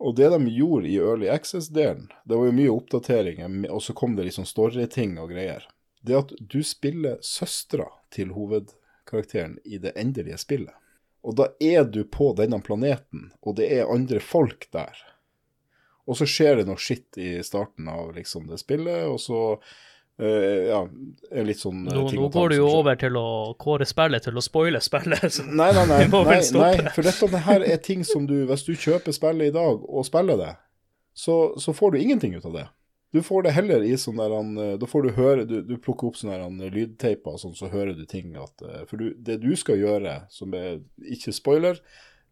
[0.02, 4.16] Og det de gjorde i Early Access-delen, det var jo mye oppdateringer, og så kom
[4.18, 5.68] det liksom storyting og greier.
[6.02, 10.74] Det at du spiller søstera til hovedkarakteren i det endelige spillet.
[11.22, 14.98] Og da er du på denne planeten, og det er andre folk der.
[16.10, 19.38] Og så skjer det noe skitt i starten av liksom det spillet, og så
[20.22, 20.80] eh, ja,
[21.44, 24.44] litt sånn eh, Nå, nå går du jo over til å kåre spillet til å
[24.44, 25.40] spoile spillet.
[25.48, 28.74] Nei, nei, nei, nei, nei for dette det her er ting som du Hvis du
[28.74, 30.52] kjøper spillet i dag og spiller det,
[31.12, 32.68] så, så får du ingenting ut av det.
[33.12, 35.74] Du får det heller i sånn der han, eh, Da får du høre Du, du
[35.76, 39.82] plukker opp sånne lydteiper sånn, så hører du ting at For du, det du skal
[39.82, 41.82] gjøre, som er ikke spoiler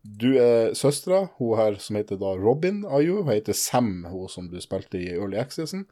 [0.01, 3.21] Du er søstera, hun her som heter da Robin Ayu.
[3.21, 5.85] Hun heter Sam, hun som du spilte i Early Accessen.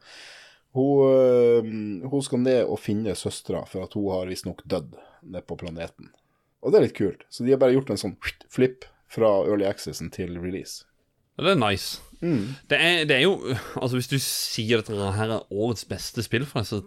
[0.77, 4.93] Hun, øh, hun skal ned og finne søstera, for at hun har visstnok dødd
[5.23, 6.11] nede på planeten.
[6.61, 7.25] Og det er litt kult.
[7.31, 8.17] Så de har bare gjort en sånn
[8.51, 10.85] flip fra Early Accessen til release.
[11.39, 12.03] Det er nice.
[12.19, 12.55] Mm.
[12.67, 13.37] Det er, det er jo
[13.79, 16.81] Altså, hvis du sier at dette her er årets beste spill for deg, så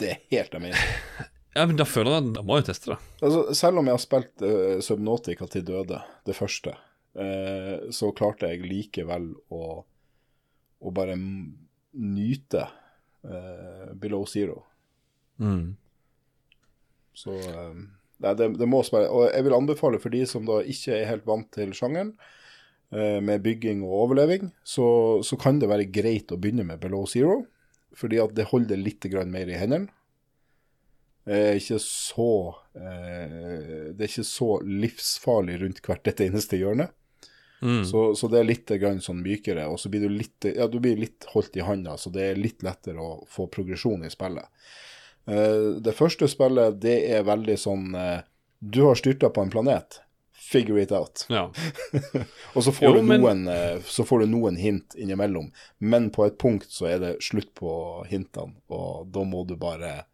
[0.00, 1.30] Det er helt amazing.
[1.56, 2.98] Ja, men da føler jeg Da må jeg teste det.
[3.24, 6.76] Altså, selv om jeg har spilt uh, Subnautica til døde, det første,
[7.18, 9.64] uh, så klarte jeg likevel å
[10.80, 11.16] å bare
[11.96, 12.66] nyte
[13.26, 14.62] uh, Below Zero.
[15.40, 15.76] Mm.
[17.16, 17.86] Så um,
[18.22, 19.08] nei, det, det må spille.
[19.10, 22.14] Og jeg vil anbefale for de som da ikke er helt vant til sjangeren,
[22.94, 24.86] uh, med bygging og overleving, så,
[25.26, 27.42] så kan det være greit å begynne med Below Zero.
[27.98, 29.90] Fordi at det holder litt mer i hendene.
[31.30, 32.30] Det er ikke så
[32.74, 36.88] eh, Det er ikke så livsfarlig rundt hvert dette eneste hjørne.
[37.62, 37.84] Mm.
[37.84, 40.78] Så, så det er litt grann sånn mykere, og så blir du litt, ja, du
[40.80, 44.48] blir litt holdt i handa, så det er litt lettere å få progresjon i spillet.
[45.28, 48.22] Uh, det første spillet, det er veldig sånn uh,
[48.58, 50.00] Du har styrta på en planet.
[50.32, 51.26] Figure it out.
[51.30, 51.50] Ja.
[52.56, 56.08] Og så får, Jo, du men- noen, eh, så får du noen hint innimellom, men
[56.10, 57.70] på et punkt så er det slutt på
[58.08, 60.06] hintene, og da må du bare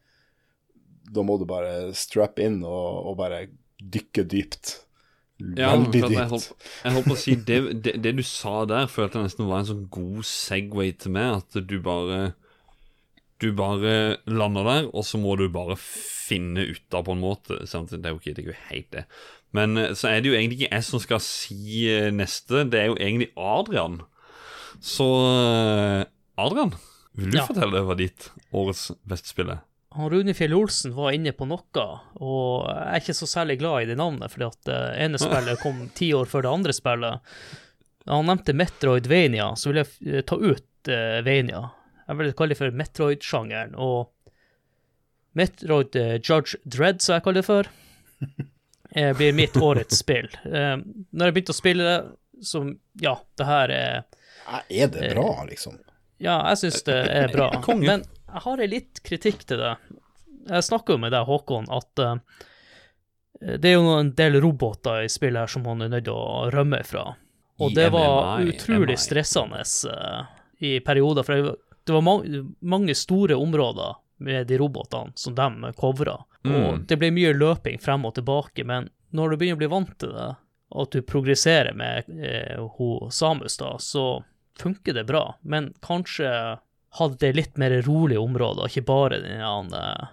[1.09, 3.47] Da må du bare strap in og, og bare
[3.81, 4.75] dykke dypt.
[5.37, 8.65] Ja, Veldig for jeg holdt, jeg holdt på å si det, det, det du sa
[8.65, 11.43] der, følte jeg nesten var en sånn god Segway til meg.
[11.43, 12.21] At du bare
[13.37, 17.59] Du bare lander der, og så må du bare finne ut av på en måte.
[17.69, 19.05] Samtidig, det er jo ikke, det er jo helt det.
[19.53, 22.81] Men eh, så er det jo egentlig ikke jeg som skal si eh, neste, det
[22.81, 24.01] er jo egentlig Adrian.
[24.81, 26.07] Så eh,
[26.41, 26.73] Adrian,
[27.13, 27.45] vil du Ja.
[27.49, 29.61] fortelle hva ditt årets beste spill er?
[29.97, 31.85] Han Rune Fjell Olsen var inne på noe,
[32.21, 35.63] og jeg er ikke så særlig glad i det navnet, fordi at det ene spillet
[35.63, 37.39] kom ti år før det andre spillet.
[38.07, 41.63] Han nevnte Metroidvania, så vil jeg eh, ta ut uh, Vania.
[42.07, 44.13] Jeg vil kalle det for Metroid-sjangeren, og
[45.39, 47.71] Metroid uh, Judge Dredd, som jeg kaller det for,
[49.01, 50.29] eh, blir mitt årets spill.
[50.45, 50.77] Uh,
[51.11, 51.97] når jeg begynte å spille det,
[52.45, 52.63] så
[53.01, 54.05] ja, det her er
[54.69, 55.81] Er det bra, liksom?
[56.21, 57.49] ja, jeg syns det er bra.
[57.81, 59.75] Men jeg har en litt kritikk til det.
[60.49, 62.17] Jeg snakka jo med deg, Håkon, at uh,
[63.41, 66.51] det er jo en del roboter i spillet her som han er nødt til å
[66.55, 67.05] rømme fra.
[67.61, 70.27] Og det var utrolig stressende uh,
[70.61, 71.35] i perioder, for
[71.87, 72.17] det- var ma
[72.61, 76.17] mange store områder med de robotene som de covra.
[76.45, 76.87] Og Mm.
[76.87, 80.13] det ble mye løping frem og tilbake, men når du begynner å bli vant til
[80.15, 80.37] det,
[80.73, 84.23] og at du progresserer med eh, ho Samus, da, så
[84.59, 85.35] funker det bra.
[85.43, 86.59] Men kanskje
[86.99, 90.13] hadde det litt mer rolig område, og ikke bare den eh,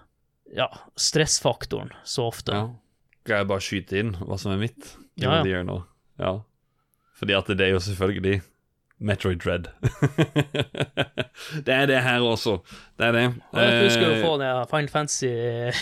[0.56, 2.56] ja, stressfaktoren så ofte.
[2.56, 2.66] Ja.
[3.24, 4.96] Skal jeg bare skyte inn hva som er mitt?
[5.20, 5.62] Ja, ja.
[5.64, 5.80] nå?
[6.20, 6.34] ja.
[7.14, 8.42] Fordi at det er jo selvfølgelig
[9.04, 9.68] Metroid Dread.
[11.66, 12.58] det er det her også.
[12.98, 13.24] Det er det.
[13.52, 15.30] Ja, jeg husker å Eh, få den Final Fantasy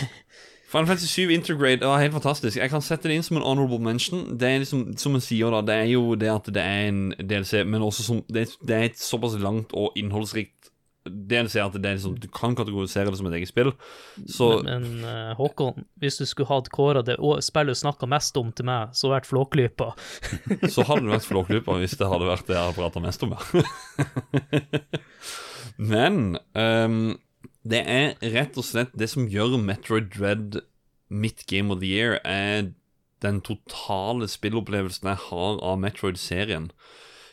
[0.73, 2.57] Final Fantasy 7 Intergrade var helt fantastisk.
[2.57, 4.23] Jeg kan sette det inn som en honorable mention.
[4.39, 7.03] Det er liksom, Som jeg sier, da, det er jo det at det er en
[7.19, 10.62] DLC, men også som Det, det er et såpass langt og innholdsrikt
[11.03, 13.73] DLC at det er liksom, du kan kategorisere det som et eget spill.
[14.29, 18.37] Så Men, men eh, Håkon, hvis du skulle hatt kåra det spillet du snakka mest
[18.39, 19.91] om til meg, så vært Flåklypa.
[20.73, 23.35] Så hadde det vært Flåklypa hvis det hadde vært det jeg har prata mest om.
[23.35, 24.83] Ja.
[25.93, 27.17] Men um,
[27.67, 30.61] det er rett og slett det som gjør Metroid Dread
[31.13, 32.71] mitt Game of the Year, er
[33.23, 36.69] den totale spillopplevelsen jeg har av Metroid-serien.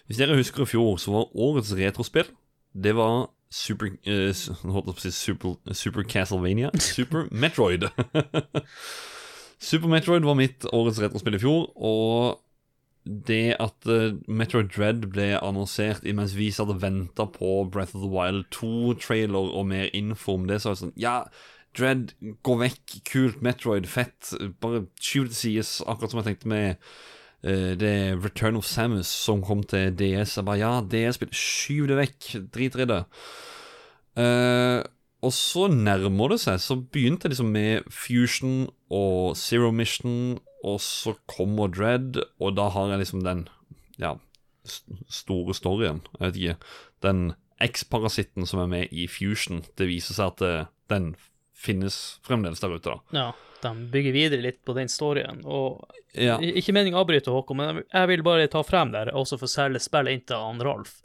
[0.07, 2.31] Hvis dere husker i fjor, så var årets retrospill
[2.75, 4.31] Det var Super uh,
[4.70, 6.70] holdt på å si Super, Super Castlevania.
[6.78, 7.89] Super Metroid.
[9.70, 12.39] Super Metroid var mitt årets retrospill i fjor, og
[13.05, 18.05] det at uh, Metroid Dread ble annonsert imens vi satt og venta på Breath of
[18.05, 21.16] the Wild 2-trailer og mer info om det, så var det sånn Ja,
[21.77, 23.01] Dread, gå vekk.
[23.06, 23.43] Kult.
[23.47, 24.32] Metroid, fett.
[24.62, 26.90] Bare skyv det til akkurat som jeg tenkte med
[27.43, 30.37] eh, er Return of Samus som kom til DS.
[30.39, 32.31] Jeg bare Ja, DS-spill, skyv det vekk.
[32.53, 33.05] drit i det.
[34.21, 34.83] Eh,
[35.21, 36.61] og så nærmer det seg.
[36.61, 42.69] Så begynte jeg liksom med Fusion og Zero Mission, og så kommer Dread, og da
[42.73, 43.47] har jeg liksom den
[44.01, 44.15] ja,
[45.09, 46.01] store storyen.
[46.19, 46.57] Jeg vet ikke.
[47.05, 47.23] Den
[47.61, 49.62] X-parasitten som er med i Fusion.
[49.77, 51.15] Det viser seg at eh, den
[51.61, 53.01] finnes fremdeles der ute, da.
[53.12, 53.27] Ja,
[53.62, 55.43] de bygger videre litt på den storyen.
[55.45, 55.82] Og
[56.15, 56.39] Ja.
[56.43, 59.78] Ikke meningen å avbryte, Håkon, men jeg vil bare ta frem der, også for selge
[59.81, 60.97] spillet inn til han Ralf,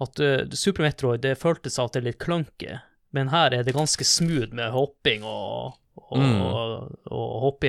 [0.00, 2.78] at uh, Super Metroid det føltes at det er litt klønke,
[3.12, 6.40] men her er det ganske smooth med hopping og, og, Mm.
[6.40, 7.68] og, og hoppe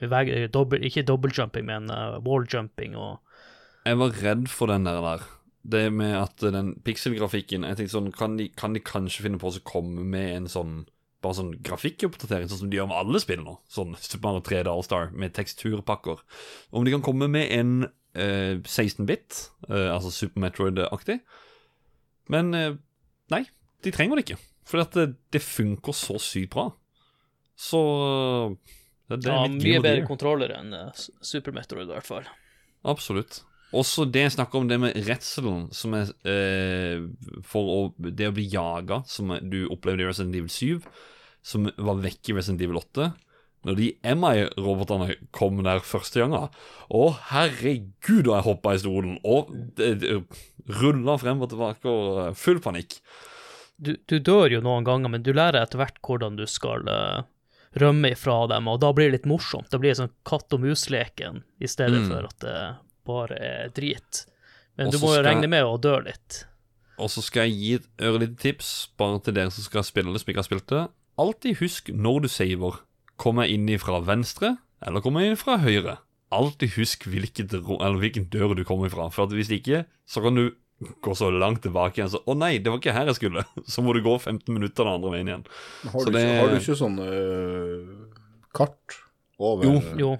[0.00, 3.18] i vegg, dobbel, ikke dobbeltjumping, men uh, walljumping og
[3.84, 5.02] Jeg var redd for den der.
[5.04, 5.26] der.
[5.68, 9.50] Det med at den pikselgrafikken Jeg tenkte sånn, kan de, kan de kanskje finne på
[9.52, 10.86] å komme med en sånn
[11.24, 13.56] Bare sånn grafikkoppdatering, sånn som de gjør med alle spill nå.
[13.72, 16.20] Sånn Super Mario 3D All-Star med teksturpakker.
[16.70, 17.72] Om de kan komme med en
[18.14, 19.40] eh, 16-bit,
[19.70, 21.18] eh, altså Super Metroid-aktig.
[22.30, 22.76] Men eh,
[23.34, 23.42] nei,
[23.82, 24.40] de trenger det ikke.
[24.68, 26.68] For det, det funker så sykt bra.
[27.58, 27.80] Så
[29.08, 30.90] det, det er ja, mye bedre kontroller enn uh,
[31.24, 32.28] Super Metroid, i hvert fall.
[32.86, 33.40] Absolutt.
[33.76, 37.02] Også det jeg snakker om, det med redselen som er eh,
[37.44, 40.86] For å, det å bli jaga, som du opplevde i Resident Evil 7,
[41.44, 43.10] som var vekk i Resident Evil 8.
[43.66, 46.46] Når de MI-robotene kom der første gangen
[46.94, 47.00] Å,
[47.32, 49.50] herregud, og jeg hoppa i stolen og
[50.80, 53.00] rulla frem og tilbake og eh, full panikk.
[53.78, 57.26] Du, du dør jo noen ganger, men du lærer etter hvert hvordan du skal eh,
[57.78, 59.68] rømme ifra dem, og da blir det litt morsomt.
[59.70, 62.08] Da blir det sånn katt og mus-leken i stedet Mm.
[62.10, 62.56] for at det
[63.08, 64.22] bare er drit.
[64.78, 66.44] Men Også du må jo skal- regne med å dø litt.
[66.98, 70.20] Og så skal jeg gi et ørlite tips, bare til dere som skal spille det
[70.22, 70.84] som ikke har spilt det.
[71.18, 72.78] Alltid husk når du saver.
[73.18, 74.56] Kommer jeg inn fra venstre,
[74.86, 75.96] eller kommer jeg inn fra høyre?
[76.30, 79.08] Alltid husk hvilket, ro- eller hvilken dør du kommer ifra.
[79.14, 80.50] For at hvis ikke, så kan du
[81.02, 83.42] gå så langt tilbake igjen så Å nei, det var ikke her jeg skulle.
[83.66, 85.46] Så må du gå 15 minutter den andre veien igjen.
[85.90, 87.88] Har, Så du, det- ikke, har du ikke sånn øh,
[88.54, 88.98] kart
[89.38, 90.12] over Jo, Jo,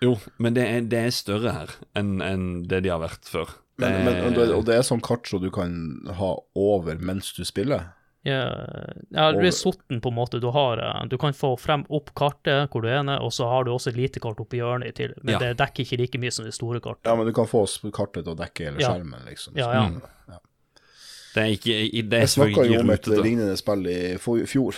[0.00, 3.46] Jo, men det er, det er større her enn en det de har vært før.
[3.78, 5.72] Det Men, men, og, det, er- og det er sånn kart som du kan
[6.18, 7.94] ha over mens du spiller?
[8.26, 8.40] ja,
[9.14, 10.40] ja det blir sotten på en måte.
[10.42, 13.64] Du, har, eh, du kan få frem opp kartet hvor du er, og så har
[13.64, 15.38] du også et lite kart oppi hjørnet i til, men Ja.
[15.38, 17.06] det dekker ikke like mye som det store kartet.
[17.06, 17.62] Ja, men du kan få
[17.94, 19.56] kartet til å dekke hele skjermen, liksom.
[19.56, 19.86] Ja, ja.
[20.28, 20.38] ja.
[21.34, 23.22] Det er ikke i- det er Jeg snakka jo om et rutete.
[23.22, 24.74] lignende spill i fjor.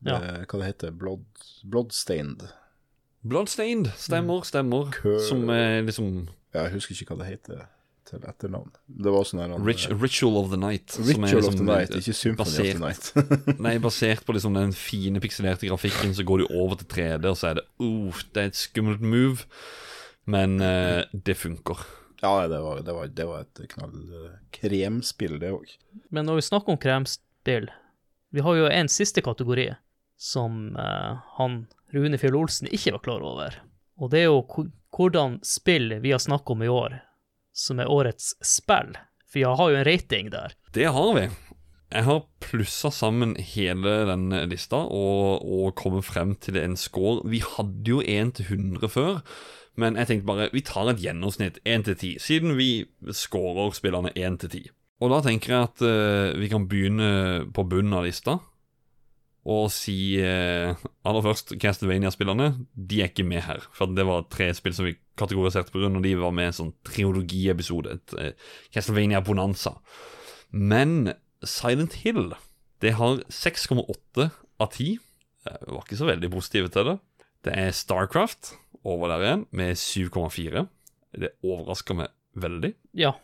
[0.00, 0.18] Det, Ja.
[0.46, 1.24] Hva det heter Blood,
[1.64, 2.46] Bloodstained?
[3.28, 4.90] Bloodstained, stemmer, stemmer.
[4.94, 7.64] Kø- Som er liksom Ja, jeg husker ikke hva det heter
[8.06, 8.70] til etternavn.
[8.86, 10.92] Det var sånn her Rit Ritual of the Night.
[10.94, 13.58] som er Ritual of liksom, the Night, eh, ikke Symphony of the Night.
[13.66, 17.36] Nei, basert på liksom den fine pikselerte grafikken, så går du over til 3D, og
[17.40, 19.46] så er det uh, Det er et skummelt move,
[20.26, 21.82] men uh, det funker.
[22.22, 25.74] ja, det var, det var, det var et knall eh, kremspill, det òg.
[26.10, 27.68] Men når vi snakker om kremspill,
[28.32, 29.72] vi har jo en siste kategori
[30.16, 33.58] som uh, han Rune Fjell Olsen ikke var klar over.
[33.96, 37.00] Og det er jo hvordan spill vi har snakket om i år,
[37.56, 38.96] som er årets spill.
[39.26, 40.56] For jeg har jo en rating der.
[40.74, 41.26] Det har vi.
[41.94, 47.22] Jeg har plussa sammen hele den lista og, og kommet frem til en score.
[47.30, 49.20] Vi hadde jo 1 til 100 før,
[49.78, 52.70] men jeg tenkte bare vi tar et gjennomsnitt 1 til 10, siden vi
[53.14, 54.74] scorer spillerne 1 til 10.
[55.04, 58.38] Og da tenker jeg at uh, vi kan begynne på bunnen av lista.
[59.46, 60.72] Og si eh,
[61.06, 62.48] aller først Castlevania-spillerne.
[62.74, 63.62] De er ikke med her.
[63.76, 66.50] For det var tre spill som vi kategoriserte på grunn, og de var med i
[66.50, 67.94] en sånn triologiepisode.
[68.18, 68.32] Eh,
[68.74, 69.76] Castlevania Bonanza.
[70.50, 71.12] Men
[71.46, 72.32] Silent Hill
[72.82, 74.26] Det har 6,8
[74.60, 74.98] av 10.
[75.46, 76.96] Jeg var ikke så veldig positive til det.
[77.46, 78.50] Det er Starcraft
[78.86, 80.66] over der igjen, med 7,4.
[81.16, 82.72] Det overrasker meg veldig.
[82.98, 83.14] Ja,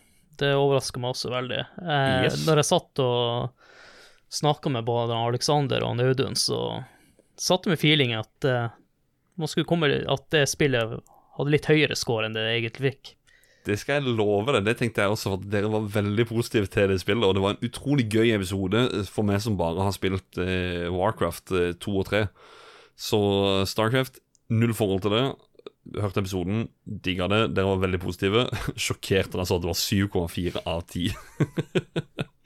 [0.41, 1.59] det overrasker meg også veldig.
[1.83, 2.39] Eh, Yes.
[2.47, 3.62] Når jeg satt og
[4.33, 6.83] snakka med både Alexander og Audun, så
[7.41, 8.71] satte vi feeling at uh,
[9.69, 11.01] komme, at det spillet
[11.37, 13.13] hadde litt høyere score enn det det egentlig fikk.
[13.63, 14.65] Det skal jeg love deg.
[14.67, 17.23] Det tenkte jeg også, for dere var veldig positive til det spillet.
[17.29, 21.55] Og det var en utrolig gøy episode for meg som bare har spilt uh, Warcraft
[21.55, 22.25] eh, 2 og 3.
[22.99, 23.21] Så
[23.71, 24.19] Starcraft,
[24.51, 25.23] null forhold til det.
[26.03, 27.43] Hørte episoden, digga det.
[27.55, 28.49] Dere var veldig positive.
[28.89, 29.81] Sjokkerte da jeg så at det var
[30.27, 32.33] 7,4 av 10.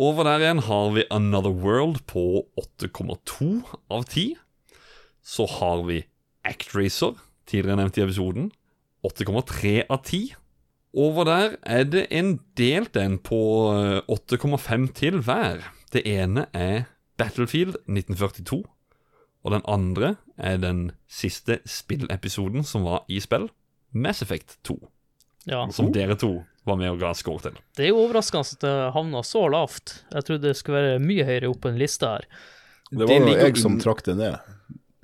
[0.00, 3.60] Over der igjen har vi Another World på 8,2
[3.92, 4.38] av 10.
[5.20, 5.98] Så har vi
[6.48, 8.46] Actracer, tidligere nevnt i episoden.
[9.04, 10.32] 8,3 av 10.
[10.96, 13.40] Over der er det en delt en på
[13.76, 15.60] eh, 8,5 til hver.
[15.92, 16.88] Det ene er
[17.20, 18.62] Battlefield 1942.
[19.44, 23.50] Og den andre er den siste spillepisoden som var i spill,
[23.92, 24.78] Mass Effect 2.
[25.50, 25.66] Ja.
[25.74, 27.60] Som dere to var med og ga score til.
[27.76, 29.96] Det er jo overraskende at det havna så lavt.
[30.12, 32.26] Jeg trodde det skulle være mye høyere opp på en liste her.
[32.92, 34.38] Det Det var jo jeg som trakk det ned.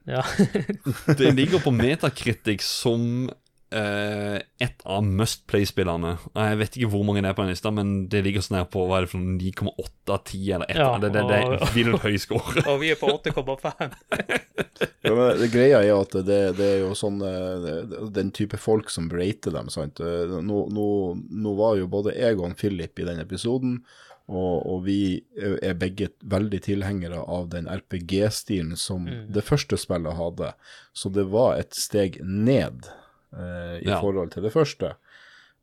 [0.08, 0.22] Ja.
[1.18, 3.28] Det ligger på metakritikk som
[3.74, 6.14] eh, et av Must Play-spillerne.
[6.34, 8.68] Jeg vet ikke hvor mange det er på den lista, men det ligger sånn her
[8.70, 10.80] på hva er det for 9,8 av 10 eller 1.
[10.80, 10.90] Ja.
[11.02, 12.64] Det, det, det er vill høy score.
[12.66, 13.96] Og vi er på 8,5.
[15.08, 19.06] Ja, det greia er at det, det er jo sånn eh, Den type folk som
[19.10, 20.02] rater dem, sant.
[20.04, 23.78] Eh, Nå, nå, nå var jo både jeg og Philip i den episoden,
[24.28, 24.98] og, og vi
[25.38, 30.50] er begge veldig tilhengere av den RPG-stilen som det første spillet hadde.
[30.92, 32.90] Så det var et steg ned
[33.36, 34.00] eh, i Ja.
[34.00, 34.94] forhold til det første.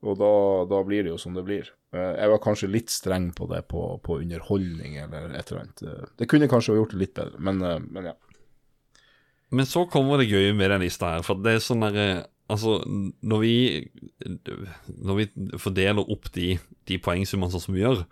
[0.05, 1.69] Og da, da blir det jo som det blir.
[1.93, 5.81] Eh, Jeg var kanskje litt streng på det på, på underholdning eller et eller annet.
[5.83, 8.13] Eh, Det kunne kanskje gjort det litt bedre, men, eh, men ja.
[9.51, 12.75] Men så kommer det gøye med den lista her, for det er sånn derre Altså,
[13.25, 13.89] når vi
[15.01, 15.25] Når vi
[15.57, 18.03] fordeler opp de, de poengsummene sånn som vi gjør,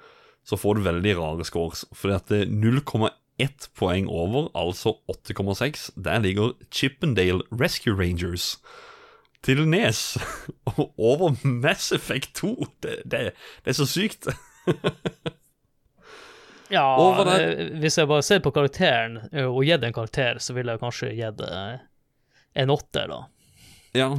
[0.44, 1.84] så får du veldig rare scores.
[1.94, 8.58] Fordi at det er 0,1 poeng over, altså 8,6, der ligger Chippendale Rescue Rangers.
[9.44, 10.16] Til Nes
[10.98, 12.54] over Mass Effect 2.
[12.84, 13.24] Det, det,
[13.64, 14.30] det er så sykt.
[16.74, 20.56] Ja, Og eh, hvis jeg bare ser på karakteren og og gitt en karakter, så
[20.56, 21.52] ville jeg kanskje gitt det
[22.64, 23.20] en åtter, da.
[23.98, 24.10] Ja.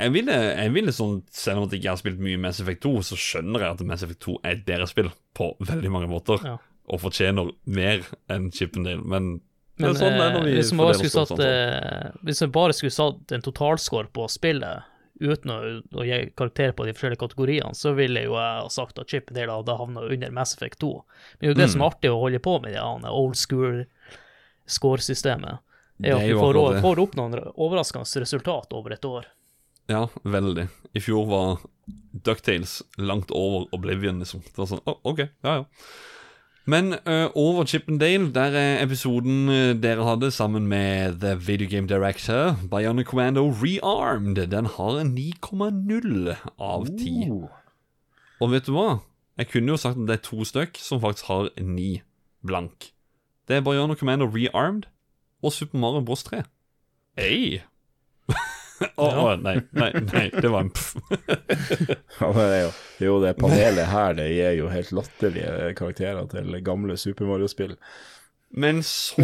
[0.00, 2.92] Jeg ville, jeg ville sånn, Selv om jeg ikke har spilt mye Mass Effect 2,
[3.10, 6.40] så skjønner jeg at Mass Effect 2 er et bedre spill på veldig mange måter.
[6.46, 6.56] Ja.
[6.90, 9.40] Og fortjener mer enn Chippendale, men,
[9.80, 13.42] Men sånn eh, vi hvis, vi skulle satt, eh, hvis jeg bare skulle satt en
[13.44, 14.86] totalscore på spillet,
[15.20, 15.56] uten å,
[16.00, 19.28] å gi karakter på de forskjellige kategoriene, så ville jo jeg ha sagt at Chip
[19.36, 20.92] Dale hadde havna under Mass Effect 2.
[20.96, 21.72] Men det er jo det Mm.
[21.74, 23.82] som er artig å holde på med det andre old school
[24.66, 25.58] score-systemet.
[26.02, 29.26] Er er at vi får, får opp noen overraskende resultat over et år.
[29.90, 30.68] Ja, veldig.
[30.96, 31.58] I fjor var
[32.24, 34.40] Ducktales langt over Oblivion, liksom.
[34.46, 35.64] Det var sånn, oh, ok, ja, ja.
[36.70, 41.88] Men uh, over Chippendale, der er episoden eh, dere hadde sammen med The Video Game
[41.88, 44.46] Director, Bionic Commando Rearmed.
[44.46, 47.30] Den har en 9,0 av 10.
[47.30, 47.48] Oh.
[48.40, 49.00] Og vet du hva?
[49.40, 51.90] Jeg kunne jo sagt at det er to stykk som faktisk har 9
[52.46, 52.92] blank.
[53.48, 54.86] Det er Bionic Commando Rearmed
[55.42, 56.44] og Super Mario Bros 3.
[57.18, 57.62] Hei!
[58.80, 60.94] Å, å, nei, nei, nei, det var en pff.
[62.20, 62.70] Ja, det, er jo,
[63.04, 67.76] jo det panelet her, det gir jo helt latterlige karakterer til gamle Super Mario-spill.
[68.50, 69.22] Men så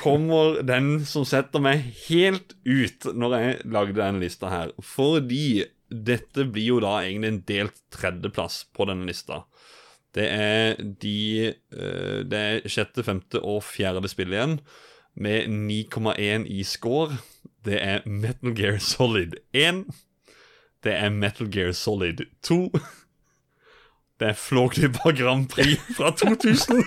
[0.00, 4.72] kommer den som setter meg helt ut når jeg lagde denne lista her.
[4.82, 9.44] Fordi dette blir jo da egentlig en delt tredjeplass på denne lista.
[10.12, 11.18] Det er de
[11.48, 14.58] eh, Det er sjette, femte og fjerde spill igjen,
[15.14, 17.16] med 9,1 i score.
[17.64, 19.84] Det er Metal Gear Solid 1.
[20.82, 22.72] Det er Metal Gear Solid 2.
[24.20, 26.82] Det er Flåklypa Grand Prix fra 2000.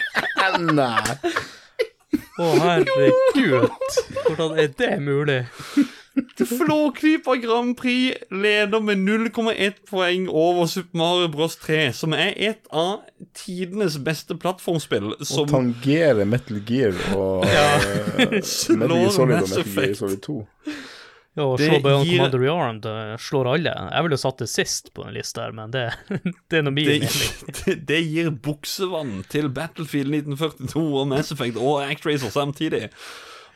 [0.76, 1.16] Nei!
[2.40, 3.70] Å, herregud!
[4.26, 5.40] Hvordan er det mulig?
[6.50, 12.66] Flåklypa Grand Prix leder med 0,1 poeng over Super Mario Bros 3, som er et
[12.74, 13.04] av
[13.38, 15.12] tidenes beste plattformspill.
[15.20, 15.44] Som...
[15.46, 17.68] Og tangere Metal Gear og ja.
[18.18, 20.38] Metal Gear Solid og Metal Gear Solid 2.
[21.38, 23.72] Ja, og Det slå Beyond gir- Commander Rearmed eh, slår alle.
[23.94, 25.84] Jeg ville satt det sist på en liste her, men det,
[26.50, 27.54] det er nå min det, mening.
[27.62, 32.88] det, det gir buksevann til Battlefield 1942 og Mass Effect og Actracer samtidig.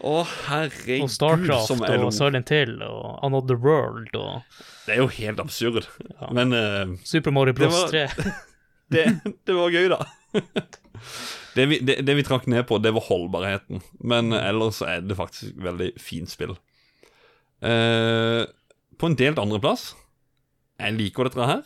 [0.04, 0.14] Å,
[0.46, 2.08] herregud, Og Starcraft som jeg lo.
[2.10, 4.42] og Silent Hill og Another World og
[4.84, 5.86] Det er jo helt absurd.
[6.36, 7.72] Men uh, Super Mario Bros.
[7.72, 8.32] var- 3.
[8.94, 9.04] det,
[9.48, 10.02] det var gøy, da.
[11.54, 13.78] Det vi, det, det vi trakk ned på, det var holdbarheten.
[14.02, 16.56] Men ellers er det faktisk veldig fint spill.
[17.62, 18.42] Uh,
[18.98, 19.92] på en delt andreplass
[20.82, 21.62] Jeg liker dette her.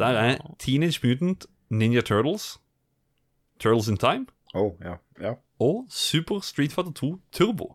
[0.00, 2.56] Der er Teenage Mutant Ninja Turtles,
[3.60, 5.34] Turtles in Time Oh, ja, ja.
[5.58, 7.74] Og Super Street Fighter 2 Turbo.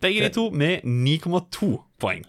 [0.00, 2.26] Begge de to med 9,2 poeng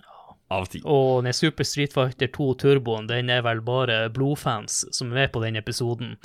[0.50, 0.82] av 10.
[0.90, 5.34] Og den Super Street Fighter 2 Turboen, den er vel bare blodfans som er med
[5.34, 6.16] på den episoden.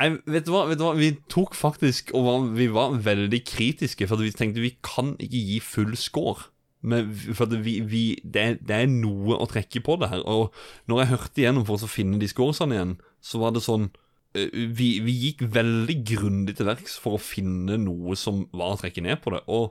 [0.00, 3.42] Nei, vet, du hva, vet du hva, vi tok faktisk og var, vi var veldig
[3.46, 6.48] kritiske, for vi tenkte vi kan ikke gi full score.
[6.84, 10.24] Men, for vi, vi, det, det er noe å trekke på det her.
[10.28, 10.52] Og
[10.90, 13.88] når jeg hørte igjennom for å finne de scoresene igjen, så var det sånn
[14.34, 19.02] vi, vi gikk veldig grundig til verks for å finne noe som var å trekke
[19.04, 19.42] ned på det.
[19.46, 19.64] Og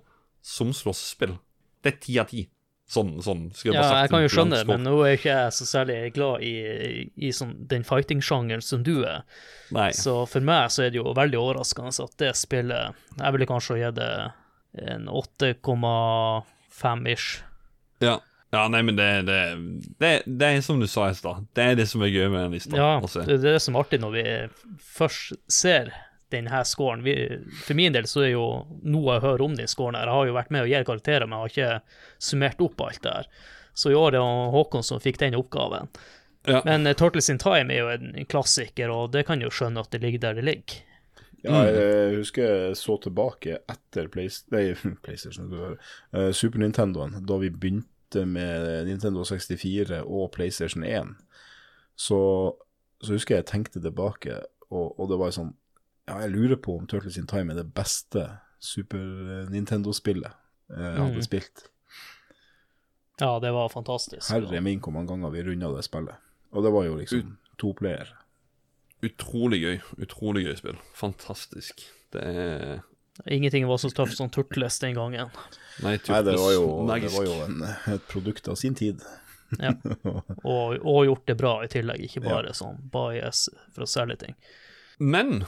[0.43, 1.33] som slåssespill,
[1.83, 2.41] det er ti av ti.
[2.93, 5.07] Sånn, sånn Skulle jeg Ja, bare sagt jeg kan jo skjønne det, men nå er
[5.13, 6.51] jeg ikke jeg så særlig glad i,
[7.15, 9.19] i sånn, den fighting-sjangeren som du er.
[9.73, 9.91] Nei.
[9.95, 12.85] Så for meg så er det jo veldig overraskende at det spillet
[13.17, 14.11] Jeg ville kanskje gitt det
[14.83, 17.29] en 8,5-ish.
[18.03, 18.19] Ja.
[18.53, 19.37] Ja, nei, men det, det,
[19.97, 21.47] det, det er som du sa i stad.
[21.57, 22.75] Det er det som er gøy med den lista.
[22.77, 24.25] Ja, å det er det som er artig når vi
[24.93, 25.89] først ser
[26.33, 27.01] denne scoren.
[27.05, 27.15] Vi,
[27.65, 28.45] for min del så er jo
[28.85, 30.09] noe jeg hører om den scoren her.
[30.09, 33.01] Jeg har jo vært med og gitt karakterer, men jeg har ikke summert opp alt
[33.05, 33.31] det her.
[33.73, 35.89] Så i år er det Håkon som fikk den oppgaven.
[36.45, 36.61] Ja.
[36.67, 39.93] Men uh, Turtles in Time er jo en klassiker, og det kan jo skjønne at
[39.95, 40.81] det ligger der det ligger.
[41.43, 44.69] Ja, jeg husker jeg så tilbake etter Playst nei,
[45.03, 47.89] PlayStation, uh, Super Nintendoen, da vi begynte
[48.29, 51.11] med Nintendo 64 og PlayStation 1.
[51.95, 52.19] Så,
[53.03, 55.51] så husker jeg jeg tenkte tilbake, og, og det var sånn
[56.07, 58.25] Ja, jeg lurer på om Turtles in Time er det beste
[58.59, 60.33] Super Nintendo-spillet
[60.73, 61.21] jeg hadde Mm.
[61.25, 61.67] spilt.
[63.21, 64.25] Ja, det var fantastisk.
[64.31, 66.15] Herre min hvor mange ganger vi runda det spillet.
[66.51, 68.09] Og det var jo liksom to player.
[69.03, 69.77] Utrolig gøy.
[70.01, 70.79] Utrolig gøy spill.
[70.97, 71.83] Fantastisk.
[72.13, 72.79] Det er
[73.29, 75.29] Ingenting var så tøft som Turtles den gangen.
[75.83, 77.59] Nei, Nei, det var jo, det var jo en,
[77.93, 79.03] et produkt av sin tid.
[79.61, 79.73] Ja.
[80.43, 83.45] Og, og gjort det bra i tillegg, ikke bare sånn bias
[83.75, 84.33] for å selge ting.
[84.97, 85.43] Men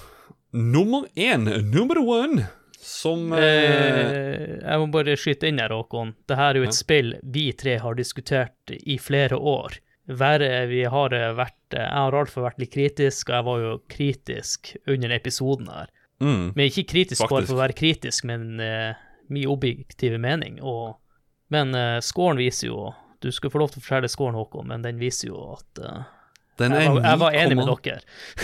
[0.53, 2.45] nummer én, number one,
[2.85, 6.13] som eh, jeg må bare skyte inn her, Håkon.
[6.29, 6.77] Dette er jo et Ja.
[6.77, 9.79] spill vi tre har diskutert i flere år.
[10.05, 14.75] Verre, vi har vært Jeg har altfor vært litt kritisk, og jeg var jo kritisk
[14.85, 15.89] under episoden her.
[16.25, 18.97] Mm, Men ikke kritisk bare for å være kritisk, men uh,
[19.29, 20.59] min objektive mening.
[20.65, 20.97] Og,
[21.53, 22.89] men uh, scoren viser jo
[23.23, 26.01] Du skal få lov til å fortelle scoren, Håkon, men den viser jo at uh,
[26.59, 28.01] Den er jeg, var, jeg var enig med dere.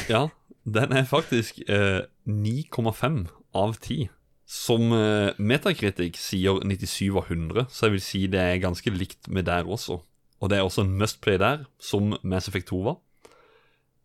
[0.09, 0.23] Ja,
[0.63, 3.27] den er faktisk eh, 9,5
[3.57, 4.09] av 10.
[4.45, 9.29] Som eh, Metacritic sier 97 av 100, så jeg vil si det er ganske likt
[9.31, 10.01] med der også.
[10.41, 12.99] Og det er også en must play der, som Mass Effect 2 var.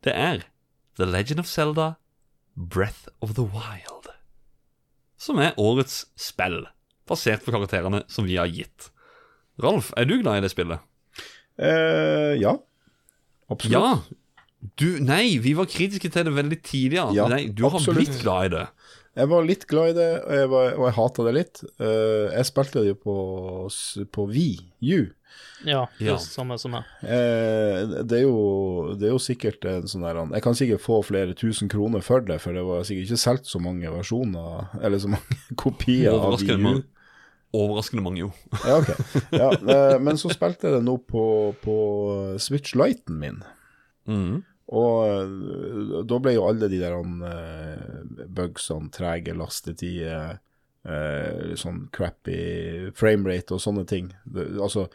[0.05, 0.45] Det er
[0.97, 1.95] The Legend of Zelda
[2.57, 4.11] Breath of the Wild.
[5.21, 6.63] Som er årets spill,
[7.09, 8.91] basert på karakterene som vi har gitt.
[9.63, 10.81] Ralf, er du glad i det spillet?
[11.61, 12.57] Uh, ja.
[13.53, 13.77] Absolutt.
[13.77, 14.25] Ja!
[14.81, 16.99] Du, nei, vi var kritiske til det veldig tidlig.
[17.15, 17.29] Ja.
[17.31, 18.65] Nei, du har blitt glad i det.
[19.17, 21.61] Jeg var litt glad i det, og jeg, var, og jeg hata det litt.
[21.81, 23.15] Uh, jeg spilte det jo på,
[24.13, 24.57] på Wii
[24.97, 25.07] U.
[25.67, 26.13] Ja, Ja.
[26.15, 26.85] just samme som meg.
[27.03, 28.37] Uh, det, er jo,
[29.01, 32.21] det er jo sikkert en sånn der Jeg kan sikkert få flere tusen kroner for
[32.29, 36.37] det, for det var sikkert ikke solgt så mange versjoner, eller så mange kopier av
[36.37, 36.59] Wii U.
[36.67, 36.85] mange.
[37.57, 38.31] Overraskende mange, jo.
[38.67, 38.91] Ja, ok.
[39.33, 41.25] Ja, uh, men så spilte jeg det nå på,
[41.65, 41.77] på
[42.43, 43.41] Switch Lighten min.
[44.11, 44.43] Mhm.
[44.75, 50.41] Og eh, da ble jo alle de der uh, bugsene, trege lastetider,
[50.89, 54.11] uh, sånn crappy framerate og sånne ting.
[54.25, 54.89] Det, altså,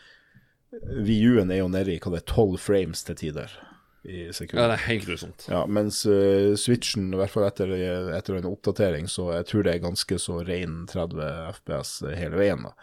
[0.71, 3.57] VU-en er jo nede i hva det er, 12 frames til tider
[4.01, 5.43] i Ja, det er helt grusomt.
[5.45, 7.71] Ja, mens uh, Switchen, i hvert fall etter,
[8.17, 11.21] etter en oppdatering, så jeg tror det er ganske så ren 30
[11.59, 12.65] FPS hele veien.
[12.65, 12.73] da.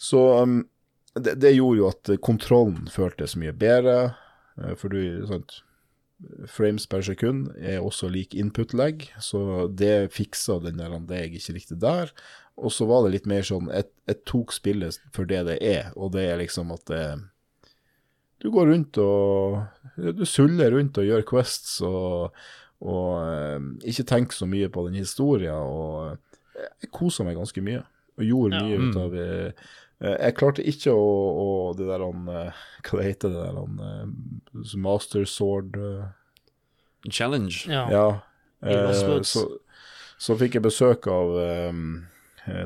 [0.00, 0.60] Så um,
[1.14, 4.12] det, det gjorde jo at kontrollen føltes mye bedre,
[4.60, 5.60] eh, for du, sant,
[6.50, 11.56] frames per sekund er også lik input-lag, så det fiksa den der det jeg ikke
[11.56, 12.12] likte der.
[12.60, 15.92] Og så var det litt mer sånn, jeg, jeg tok spillet for det det er,
[15.96, 17.04] og det er liksom at det,
[18.40, 19.60] du går rundt og
[19.96, 22.36] Du suller rundt og gjør quests og,
[22.80, 23.58] og eh,
[23.92, 25.56] ikke tenker så mye på den historien.
[25.60, 26.16] Og
[26.80, 27.82] jeg kosa meg ganske mye,
[28.16, 28.62] og gjorde Ja.
[28.64, 29.52] mye ut av eh,
[30.00, 33.82] Jeg klarte ikke å, å det der han eh, Hva det heter det der han
[33.84, 36.06] eh, Master Sword eh,
[37.10, 37.58] Challenge.
[37.68, 37.82] Ja.
[37.92, 38.06] Ja.
[38.64, 39.44] Eh, så,
[40.20, 41.84] så fikk jeg besøk av eh,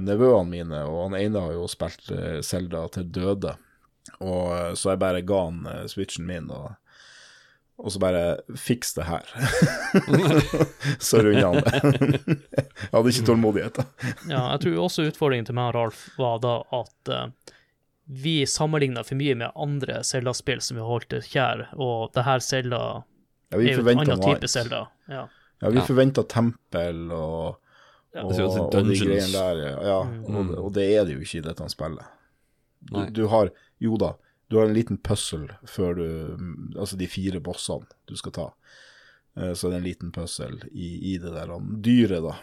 [0.03, 3.57] nevøene mine, og han ene har jo spilt eh, Zelda til døde.
[4.21, 6.75] Og eh, Så jeg bare ga han eh, switchen min, og,
[7.79, 8.21] og så bare
[8.57, 9.25] Fiks det her.
[10.99, 11.81] så runda han det.
[12.79, 13.81] jeg hadde ikke tålmodighet.
[13.81, 13.85] da.
[14.31, 17.55] Ja, jeg tror også utfordringen til meg og Ralf var da at uh,
[18.05, 22.81] vi sammenligna for mye med andre Zelda-spill som vi holdt kjær, og det her Zelda
[23.55, 24.49] Ja, er jo et annen noe type.
[24.51, 24.87] Zelda.
[25.09, 25.27] Ja.
[25.63, 25.87] Ja, vi Ja.
[25.87, 27.57] forventa tempel og,
[28.15, 28.23] Ja.
[28.25, 29.63] og, som og de greiene der.
[29.83, 30.25] Ja, Mm.
[30.37, 32.05] og, og det er det jo ikke i dette spillet.
[32.85, 34.13] Du, du har Jo da,
[34.51, 36.05] du har en liten puzzle før du
[36.79, 38.49] Altså de fire bossene du skal ta.
[39.37, 42.35] Eh, Så det er en liten puzzle i, i det der dyret, da.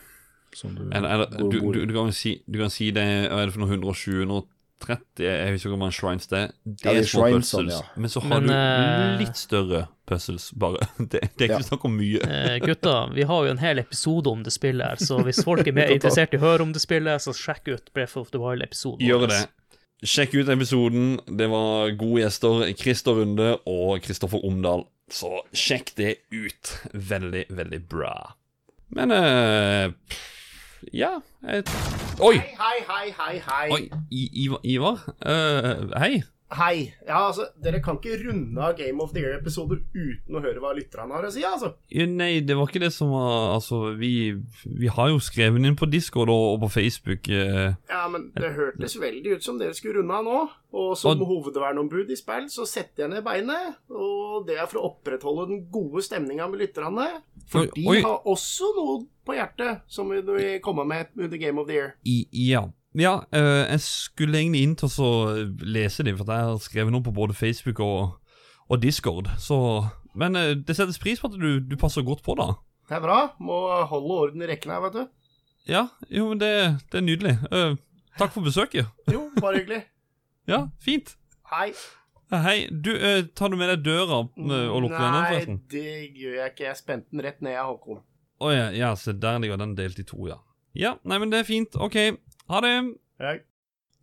[0.54, 3.46] Som du Eller, eller, du, du, du, kan si, du kan si det Hva er
[3.48, 6.52] det for noe 120, 130 Jeg husker ikke hvor mange shrines det er.
[6.66, 7.72] Det Ja, er de små puzzles.
[7.78, 7.82] ja.
[7.96, 10.82] Men så har Men, du eh, litt større puzzles, bare.
[10.98, 11.70] Det, det er ikke Ja.
[11.70, 12.20] snakk om mye.
[12.28, 15.64] Eh, gutta, vi har jo en hel episode om det spillet her, så hvis folk
[15.70, 18.42] er mer interessert i å høre om det spillet, så sjekk ut Breath of the
[18.42, 19.06] Wild-episoden.
[19.08, 19.46] Gjør det.
[20.02, 21.20] Sjekk ut episoden.
[21.30, 22.64] Det var gode gjester.
[22.78, 24.88] Christer Runde og Kristoffer Omdal.
[25.12, 26.72] Så sjekk det ut.
[26.94, 28.16] Veldig, veldig bra.
[28.92, 30.18] Men uh,
[30.92, 31.12] Ja
[31.46, 31.64] jeg,
[32.20, 32.36] Oi!
[32.38, 33.38] Hei, hei, hei, hei.
[33.46, 33.68] hei.
[33.72, 35.00] Oi, I, Ivar?
[35.22, 36.24] Eh, hei.
[36.52, 36.92] Hei.
[37.08, 40.74] Ja, altså, dere kan ikke runde av Game of the Year-episoder uten å høre hva
[40.76, 41.70] lytterne har å si, altså.
[41.96, 44.34] Ja, Nei, det var ikke det som var Altså, vi,
[44.68, 47.30] vi har jo skrevet inn på Discord og, og på Facebook.
[47.32, 50.42] eh, Ja, men det hørtes veldig ut som dere skulle runde av nå.
[50.76, 53.80] Og som Og- hovedverneombud i spill, så setter jeg ned beinet.
[53.90, 57.08] Og det er for å opprettholde den gode stemninga med lytterne.
[57.48, 61.60] For Oi, de har også noe på hjertet som vi vil komme med under Game
[61.60, 61.96] of the Year.
[62.06, 62.66] i, ja.
[62.98, 65.12] Ja, eh, jeg skulle egentlig inn til å
[65.64, 68.18] lese dem, for jeg har skrevet noe på både Facebook og,
[68.68, 69.30] og Discord.
[69.40, 72.50] Så Men eh, det settes pris på at du, du passer godt på, da.
[72.90, 73.20] Det er bra.
[73.40, 75.06] Må holde orden i rekken her, vet du.
[75.70, 76.52] Ja, jo, men det,
[76.92, 77.38] det er nydelig.
[77.54, 77.78] Uh,
[78.18, 78.90] takk for besøket.
[79.12, 79.84] Jo, bare hyggelig.
[80.50, 81.14] Ja, fint.
[81.52, 81.68] Hei.
[82.34, 85.60] Hei, du, eh, tar du med deg døra og lukker den, Nei, forresten?
[85.70, 85.84] det
[86.18, 86.66] gjør jeg ikke.
[86.66, 88.00] Jeg spente den rett ned, jeg, Håkon.
[88.42, 90.40] Å ja, ja, se der ligger den delt i to, ja.
[90.76, 91.78] Ja, nei, men det er fint.
[91.78, 91.98] OK,
[92.52, 92.76] ha det.
[93.22, 93.38] Hei.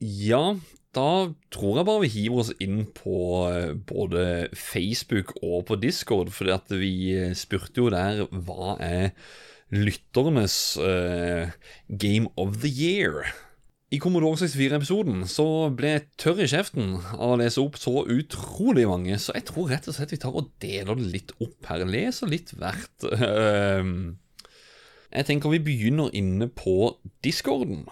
[0.00, 0.54] Ja,
[0.96, 1.08] da
[1.52, 3.18] tror jeg bare vi hiver oss inn på
[3.50, 9.12] eh, både Facebook og på Discord, fordi at vi eh, spurte jo der hva er
[9.68, 11.50] lytternes uh,
[11.92, 13.26] Game of the Year.
[13.92, 18.86] I Commodore 64-episoden så ble jeg tørr i kjeften av å lese opp så utrolig
[18.88, 21.84] mange, så jeg tror rett og slett vi tar og deler det litt opp her.
[21.84, 22.96] Leser litt hvert.
[23.12, 24.16] Uh,
[25.12, 26.94] Jeg tenker vi begynner inne på
[27.24, 27.86] discorden.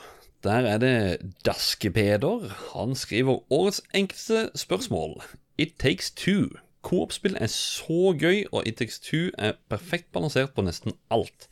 [0.45, 2.49] Der er det Daskepeder.
[2.75, 5.23] Han skriver årets enkleste spørsmål.
[5.59, 6.49] It Takes Two.
[6.83, 11.49] Coop-spill er så gøy, og It Takes Two er perfekt balansert på nesten alt.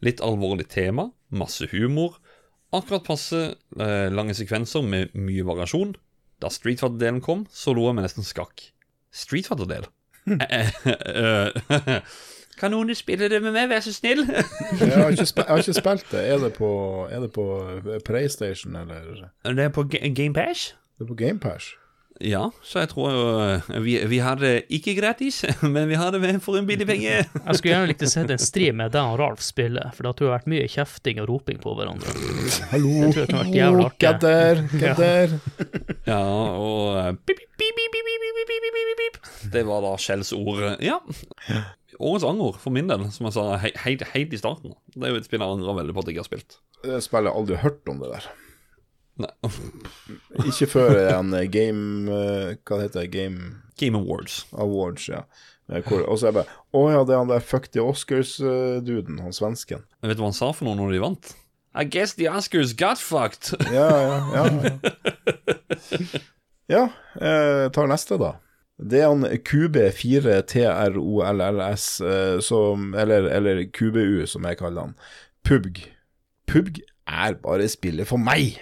[0.00, 2.20] Litt alvorlig tema, masse humor,
[2.72, 3.40] akkurat passe
[3.80, 5.96] eh, lange sekvenser med mye variasjon.
[6.38, 8.68] Da Street Fighter-delen kom, så lo jeg meg nesten skakk.
[9.10, 9.88] Street Fighter-del?
[12.58, 14.24] Kan noen spille det med meg, vær så snill?
[14.26, 16.24] jeg, har ikke, jeg, har ikke spilt det.
[16.26, 16.70] Er det på,
[17.10, 17.48] er det på
[18.06, 19.28] PlayStation, eller?
[19.44, 20.72] Det er på GamePash.
[20.98, 21.76] Det er på GamePash?
[22.18, 25.44] Ja, så jeg tror jo vi, vi har det ikke gratis,
[25.74, 27.12] men vi har det med for en billig penge.
[27.22, 30.12] jeg skulle gjerne likt å se en stream med deg og Ralf spille, for da
[30.18, 32.14] tror jeg det har vært mye kjefting og roping på hverandre.
[32.72, 35.38] Hallo, kødder, kødder.
[36.10, 40.98] Ja, og Bip, bip, bip, bip, bip, bip, bip, bip Det var da skjellsord, ja.
[41.96, 44.74] Årets anger for min del, som jeg sa helt, helt i starten.
[44.92, 46.58] Det er jo et spill jeg angrer veldig på at jeg ikke har spilt.
[46.84, 48.28] Det spillet har aldri hørt om det der.
[49.18, 49.30] Nei.
[50.46, 53.08] Ikke før en game eh, Hva heter det?
[53.10, 54.44] Game Game Awards.
[54.54, 55.24] Awards, ja.
[55.66, 57.82] Eh, Hvor, og så er jeg bare Å ja, det er han der Fuck the
[57.82, 59.82] Oscars-duden, han svensken.
[59.98, 61.32] Jeg vet du hva han sa for noe når de vant?
[61.74, 63.50] I guess the Oscars got fucked.
[63.74, 64.46] Ja, ja, ja.
[66.68, 66.82] Ja,
[67.16, 68.34] jeg tar neste, da.
[68.78, 74.94] Det er han QB4TROLLS, eh, som Eller, eller QBU, som jeg kaller han.
[75.44, 75.78] PUBG.
[76.46, 78.60] PUBG er bare spillet for meg.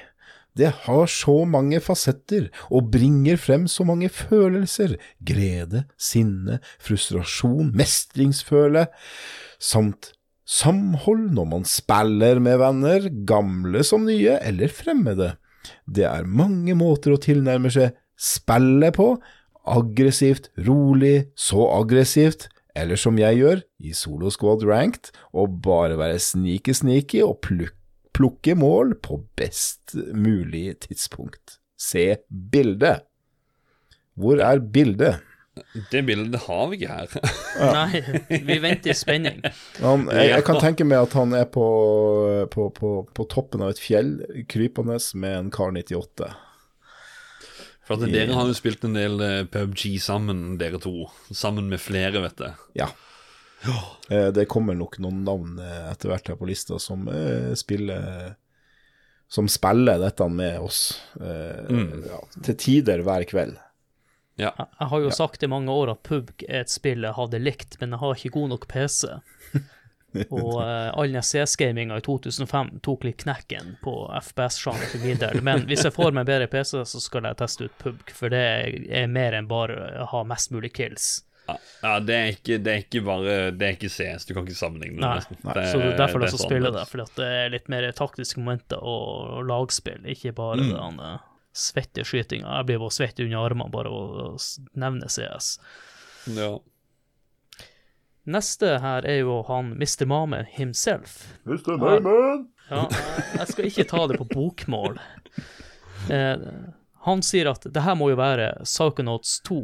[0.56, 4.96] Det har så mange fasetter og bringer frem så mange følelser.
[5.20, 8.86] Glede, sinne, frustrasjon, mestringsføle,
[9.60, 10.16] samt
[10.46, 15.36] samhold når man spiller med venner, gamle som nye eller fremmede.
[15.84, 19.20] Det er mange måter å tilnærme seg spillet på.
[19.66, 26.20] Aggressivt, rolig, så aggressivt, eller som jeg gjør, i Solo Squad Ranked, og bare være
[26.22, 27.40] sneaky-sneaky og
[28.16, 31.58] plukke mål på best mulig tidspunkt.
[31.80, 32.16] Se
[32.52, 33.04] bildet.
[34.16, 35.24] Hvor er bildet?
[35.90, 37.12] Det bildet har vi ikke her.
[37.76, 38.00] Nei,
[38.44, 39.40] vi venter i spenning.
[39.80, 41.66] Han, jeg, jeg kan tenke meg at han er på,
[42.52, 44.18] på, på, på toppen av et fjell,
[44.52, 46.28] krypende med en Kar 98.
[47.86, 51.06] For at dere har jo spilt en del eh, PubG sammen, dere to.
[51.30, 52.56] Sammen med flere, vet jeg.
[52.82, 52.88] Ja.
[53.62, 53.76] ja.
[54.34, 58.34] Det kommer nok noen navn eh, etter hvert her på lista som eh, spiller
[59.30, 62.04] Som spiller dette med oss mm.
[62.06, 63.56] ja, til tider hver kveld.
[64.38, 64.52] Ja.
[64.58, 67.78] Jeg har jo sagt i mange år at PUBG er et spill jeg hadde likt,
[67.80, 69.06] men jeg har ikke god nok PC.
[70.30, 75.42] Og uh, all CS-gaminga i 2005 tok litt knekken på FPS-sjangeren for min del.
[75.46, 78.32] Men hvis jeg får meg en bedre PC, så skal jeg teste ut PUBG, for
[78.34, 78.42] det
[78.88, 81.22] er mer enn bare å ha mest mulig kills.
[81.46, 84.46] Ja, ja det, er ikke, det er ikke bare Det er ikke CS, du kan
[84.48, 85.38] ikke sammenligne det.
[85.46, 85.66] Nei.
[85.70, 87.86] Så det er derfor det er også så spiller det, at det er litt mer
[87.94, 90.72] taktiske momenter og, og lagspill, ikke bare Mm.
[90.74, 91.18] den uh,
[91.56, 92.48] svetteskytinga.
[92.58, 94.32] Jeg blir bare svett under armene bare å
[94.74, 95.56] nevne CS.
[96.36, 96.56] Ja.
[98.26, 100.06] Neste her er jo han Mr.
[100.10, 101.38] Mame himself.
[101.44, 101.76] Mr.
[101.78, 102.48] Mamen!
[102.68, 102.88] Ja,
[103.38, 104.98] jeg skal ikke ta det på bokmål.
[106.10, 106.46] Eh,
[107.06, 109.60] han sier at det her må jo være Psychonauts 2.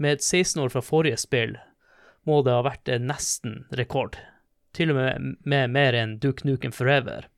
[0.00, 1.58] Med 16 år fra forrige spill
[2.28, 4.16] må det ha vært en nesten rekord.
[4.76, 7.28] Til og med med mer enn Duke Nukem Forever.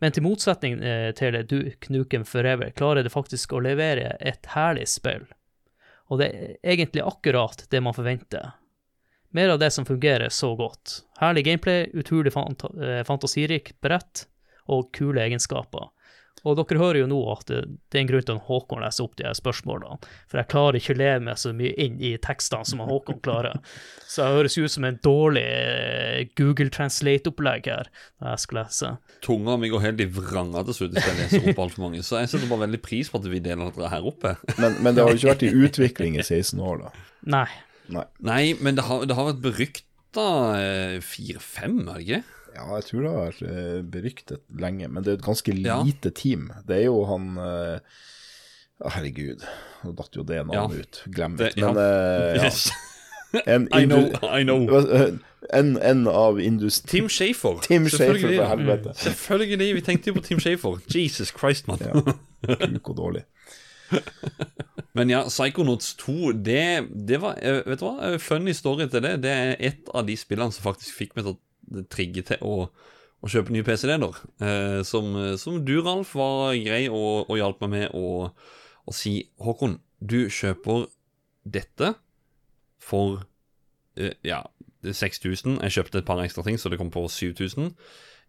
[0.00, 4.88] Men til motsetning eh, til Duke Nukem Forever klarer det faktisk å levere et herlig
[4.92, 5.24] spill.
[6.12, 8.52] Og det er egentlig akkurat det man forventer.
[9.32, 11.02] Mer av det som fungerer så godt.
[11.20, 14.26] Herlig gameplay, utrolig fant eh, fantasirik brett
[14.68, 15.88] og kule egenskaper.
[16.42, 17.60] Og dere hører jo nå at det,
[17.92, 19.98] det er en grunn til at Håkon leser opp de her spørsmålene,
[20.30, 23.60] for jeg klarer ikke å leve meg så mye inn i tekstene som Håkon klarer.
[24.10, 27.90] Så jeg høres ut som en dårlig eh, Google Translate-opplegg her
[28.20, 28.94] når jeg skal lese.
[29.22, 32.02] Tunga mi går helt i vranga til slutt hvis jeg leser opp altfor mange.
[32.04, 34.34] Så jeg setter bare veldig pris på at vi deler dette her oppe.
[34.58, 37.06] Men, men det har jo ikke vært i utvikling i 16 år, da.
[37.38, 37.46] Nei.
[37.88, 38.04] Nei.
[38.20, 40.28] Nei, men det har, det har vært berykta
[41.02, 42.22] fire-fem, er det ikke?
[42.54, 45.78] Ja, jeg tror det har vært eh, beryktet lenge, men det er et ganske Ja.
[45.82, 46.50] lite team.
[46.68, 47.78] Det er jo han eh,
[48.82, 49.44] Herregud,
[49.84, 50.80] nå datt jo det navnet Ja.
[50.84, 51.02] ut.
[51.14, 51.52] Glem Det-.
[51.56, 51.84] Men ja.
[51.86, 52.44] eh, ja.
[52.44, 52.70] Yes.
[53.46, 54.66] En, I know, I know.
[55.52, 56.98] En, en av industri...
[57.00, 57.62] Tim Shafer.
[57.64, 58.36] Tim Selvfølgelig.
[58.38, 58.92] for helvete.
[59.00, 59.74] Selvfølgelig.
[59.74, 60.76] Vi tenkte jo på Tim Shafer.
[60.94, 61.80] Jesus Christ, mann.
[61.80, 62.56] Ja.
[62.66, 63.24] Kuk og dårlig.
[64.98, 67.94] Men ja, Psychonauts 2, det, det var eh, Vet du hva?
[68.10, 69.14] Eh, Funny story til det.
[69.24, 72.66] Det er et av de spillene som faktisk fikk meg til å trigge til å,
[73.22, 74.20] å kjøpe nye PC-leder.
[74.44, 78.28] Eh, som, som du, Ralf, var grei og, og hjalp meg med å,
[78.84, 80.88] å si Håkon, du kjøper
[81.48, 81.94] dette
[82.82, 83.22] for
[83.96, 84.42] eh, ja,
[84.84, 85.60] 6000.
[85.62, 87.72] Jeg kjøpte et par ekstra ting, så det kom på 7000.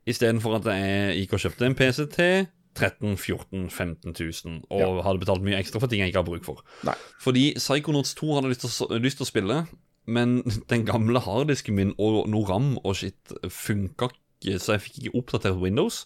[0.10, 5.22] Istedenfor at jeg gikk og kjøpte en PC til 13 14 15 000 og hadde
[5.22, 6.64] betalt mye ekstra for ting jeg ikke har bruk for.
[6.88, 6.96] Nei.
[7.22, 9.58] Fordi Psychonauts 2 hadde lyst til, å, lyst til å spille,
[10.06, 10.40] men
[10.74, 15.20] den gamle harddisken min og noe RAM og shit funka ikke, så jeg fikk ikke
[15.22, 16.04] oppdatert Windows.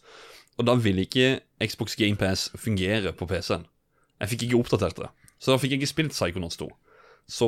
[0.58, 3.66] Og da ville ikke Xbox GamePass fungere på PC-en.
[4.22, 5.10] Jeg fikk ikke oppdatert det.
[5.38, 6.68] Så da fikk jeg ikke spilt Psychonauts 2.
[7.30, 7.48] Så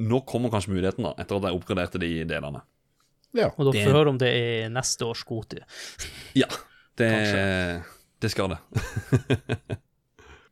[0.00, 2.62] nå kommer kanskje muligheten, da, etter at jeg oppgraderte de delene.
[3.36, 3.50] Ja.
[3.56, 5.62] Og dere får høre om det er neste års kvote.
[6.38, 6.48] Ja,
[6.98, 7.10] det,
[8.22, 8.60] det skal det.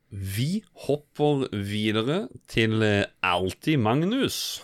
[0.09, 4.63] Vi hopper videre til eh, Alti Magnus.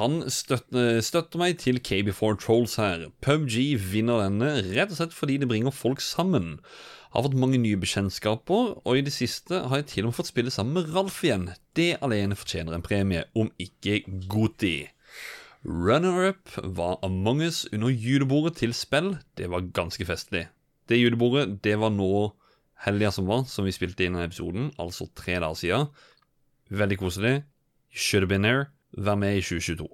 [0.00, 3.06] Han støtter, støtter meg til KB4 Trolls her.
[3.22, 6.56] PubG vinner denne rett og slett fordi det bringer folk sammen.
[7.14, 10.32] Har fått mange nye bekjentskaper, og i det siste har jeg til og med fått
[10.32, 11.52] spille sammen med Ralf igjen.
[11.78, 14.88] Det alene fortjener en premie, om ikke Goti.
[15.62, 19.14] Runner-up var Among us under julebordet til spill.
[19.38, 20.48] Det var ganske festlig.
[20.88, 22.32] Det julebordet, det var nå
[22.84, 25.92] helga som var, som vi spilte inn i episoden, altså tre dager siden.
[26.74, 27.34] Veldig koselig.
[27.94, 28.68] Should have been there.
[28.96, 29.88] Vær med i 2022.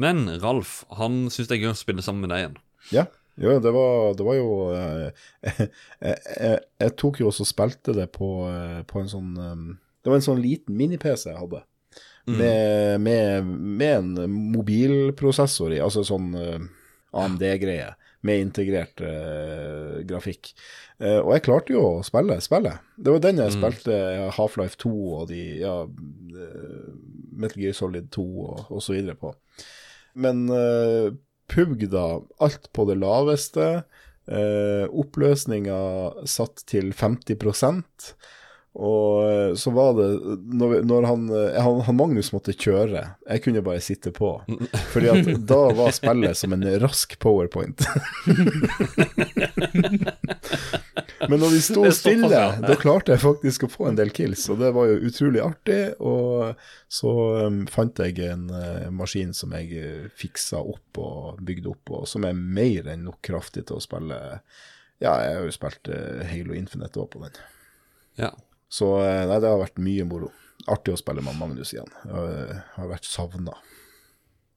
[0.00, 2.60] Men Ralf, han syns det er gøy å spille sammen med deg igjen.
[2.94, 3.06] Ja,
[3.40, 5.26] jo, det var, det var jo eh,
[6.04, 9.62] jeg, jeg, jeg tok jo også og spilte det på, eh, på en sånn eh,
[10.02, 11.64] Det var en sånn liten mini-PC jeg hadde.
[12.30, 16.28] Med, med, med en mobilprosessor i, altså sånn
[17.16, 17.88] AMD-greie,
[18.26, 20.52] med integrert uh, grafikk.
[21.00, 22.84] Uh, og jeg klarte jo å spille spillet.
[23.00, 23.96] Det var den jeg spilte
[24.36, 26.90] Half-Life 2 og de ja, eh,
[27.40, 29.32] Metal Gear Solid 2 og, og så videre på.
[30.20, 31.08] Men uh,
[31.50, 32.06] PUBG, da,
[32.44, 33.72] alt på det laveste.
[34.30, 35.78] Oppløsninga
[36.28, 37.40] satt til 50
[38.78, 43.42] og eh, så var det Når, når han, eh, han, han Magnus måtte kjøre, jeg
[43.42, 44.30] kunne bare sitte på.
[44.92, 47.82] Fordi at da var spillet som en rask powerpoint.
[51.28, 52.28] Men når vi sto stille,
[52.62, 55.80] da klarte jeg faktisk å få en del kills, og det var jo utrolig artig.
[55.98, 56.54] Og
[56.90, 57.12] så
[57.50, 62.24] um, fant jeg en uh, maskin som jeg fiksa opp og bygde opp, og som
[62.26, 64.18] er mer enn nok kraftig til å spille
[65.02, 67.34] Ja, jeg har jo spilt uh, Halo Infinite òg på den.
[68.20, 68.32] Ja.
[68.70, 70.30] Så eh, nei, det har vært mye moro.
[70.70, 71.90] Artig å spille med Magnus igjen.
[72.06, 73.56] Jeg eh, har vært savna.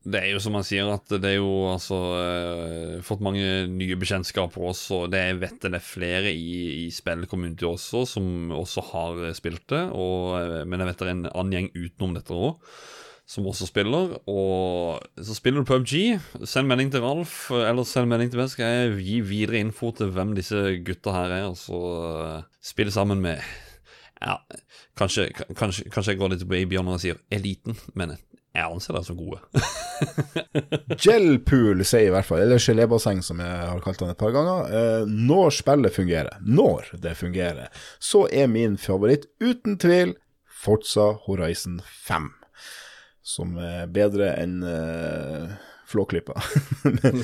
[0.03, 3.95] Det er jo som han sier, at det er jo altså eh, Fått mange nye
[3.99, 5.05] bekjentskaper også.
[5.11, 9.63] Det jeg vet det er flere i, i spillcommunity også som også har eh, spilt
[9.71, 9.85] det.
[9.95, 12.75] Og, eh, men jeg vet det er en annen gjeng utenom dette òg
[13.29, 14.17] som også spiller.
[14.29, 16.19] Og så spiller du PubG.
[16.49, 19.93] Send melding til Ralf, eh, eller send melding til meg, skal jeg gi videre info
[19.95, 21.79] til hvem disse gutta her er, og så
[22.27, 23.39] eh, spille sammen med
[24.23, 24.37] ja,
[24.99, 28.15] kanskje, kanskje, kanskje jeg går litt i Bjørn og sier eliten, men
[28.53, 29.39] jeg anser dere som gode.
[31.03, 34.69] Gelpool sier i hvert fall, eller gelébasseng som jeg har kalt den et par ganger.
[34.69, 40.13] Eh, når spillet fungerer, når det fungerer, så er min favoritt uten tvil
[40.63, 42.29] Forza Horizon 5.
[43.23, 45.53] Som er bedre enn uh,
[45.89, 46.35] Flåklypa.
[46.83, 47.21] Men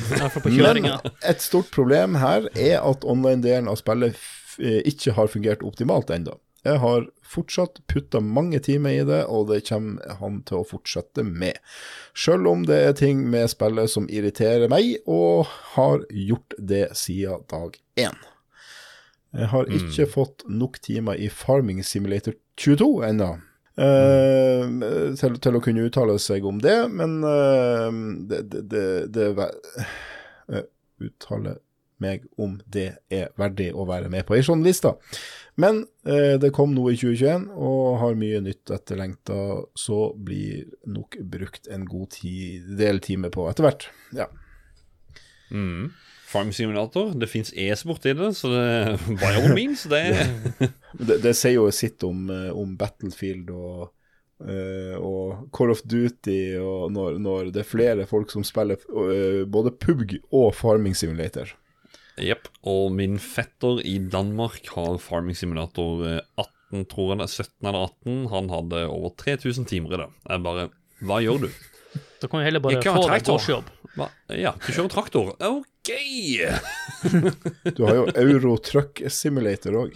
[1.27, 6.09] et stort problem her er at online-delen av spillet f eh, ikke har fungert optimalt
[6.13, 6.39] ennå.
[6.65, 11.23] Jeg har fortsatt putta mange timer i det, og det kommer han til å fortsette
[11.23, 11.59] med.
[12.17, 17.45] Selv om det er ting med spillet som irriterer meg, og har gjort det siden
[17.51, 18.19] dag én.
[19.37, 23.35] Jeg har ikke fått nok timer i Farming Simulator 22 ennå.
[23.79, 24.65] Uh,
[25.15, 27.87] til, til å kunne uttale seg om det, men uh,
[28.27, 29.29] det, det, det, det
[30.51, 30.65] eh,
[30.99, 31.53] Uttale
[32.03, 34.95] meg om det er verdig å være med på ei sånn liste.
[35.59, 39.39] Men eh, det kom noe i 2021, og har mye nytt etterlengta,
[39.75, 42.35] så blir nok brukt en god ti,
[42.79, 43.89] del time på etter hvert.
[44.15, 44.29] Ja.
[45.51, 45.91] Mm.
[46.29, 47.13] Farm Simulator.
[47.19, 50.03] Det fins e-sport i det, så det by all means, det
[50.99, 53.89] Det, det sier jo sitt om, eh, om Battlefield og,
[54.45, 59.43] eh, og Call of Duty, og når, når det er flere folk som spiller eh,
[59.49, 61.51] både PUBG og Farming Simulator.
[62.25, 62.49] Jepp.
[62.67, 67.69] Og min fetter i Danmark har Farming Simulator eh, 18, tror jeg det er 17
[67.71, 68.19] eller 18.
[68.33, 70.09] Han hadde over 3000 timer i det.
[70.29, 70.67] Jeg bare
[71.05, 71.49] Hva gjør du?
[72.19, 73.69] Da kan du heller bare få deg gårdsjobb.
[74.35, 75.31] Ja, du kjører traktor.
[75.39, 75.91] OK!
[77.75, 79.95] Du har jo Euro Truck Simulator òg,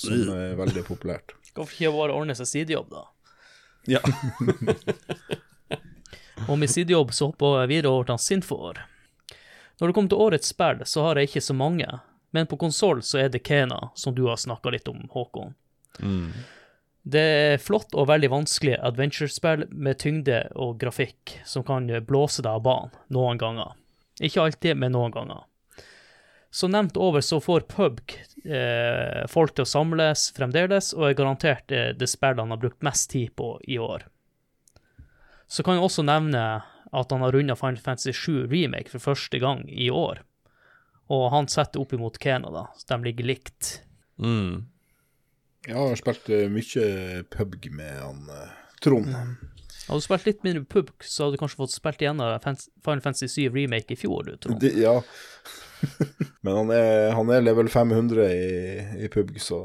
[0.00, 1.36] som er veldig populært.
[1.54, 3.06] Hvorfor ikke bare ordne seg sidejobb, da?
[3.88, 4.00] Ja.
[6.50, 8.80] Og med sidejobb så hopper jeg videre over til Sinfor.
[9.80, 11.88] Når det kommer til årets spill, så har jeg ikke så mange,
[12.36, 15.54] men på konsoll så er det Kena, som du har snakka litt om, Håkon.
[15.98, 16.32] Mm.
[17.02, 22.60] Det er flott og veldig vanskelig adventure-spill med tyngde og grafikk som kan blåse deg
[22.60, 23.72] av banen noen ganger.
[24.20, 25.46] Ikke alltid, men noen ganger.
[26.52, 31.72] Som nevnt over så får PUBG eh, folk til å samles fremdeles, og er garantert
[31.72, 34.04] eh, det spillet han har brukt mest tid på i år.
[35.48, 36.42] Så kan jeg også nevne
[36.92, 40.22] at han har runda Final Fantasy 7 Remake for første gang i år.
[41.10, 43.80] Og han setter opp imot Kena, da, så de ligger likt.
[44.22, 44.66] Mm.
[45.66, 48.26] Jeg har spilt eh, mye PubG med han
[48.80, 49.10] Trond.
[49.10, 49.48] Trond.
[49.90, 53.26] Hadde du spilt litt mindre pubg, så hadde du kanskje fått spilt igjennom Final Fantasy
[53.26, 54.60] 7 Remake i fjor, du, Trond.
[54.62, 54.96] Det, ja.
[56.46, 59.64] Men han er, han er level 500 i, i PubG, så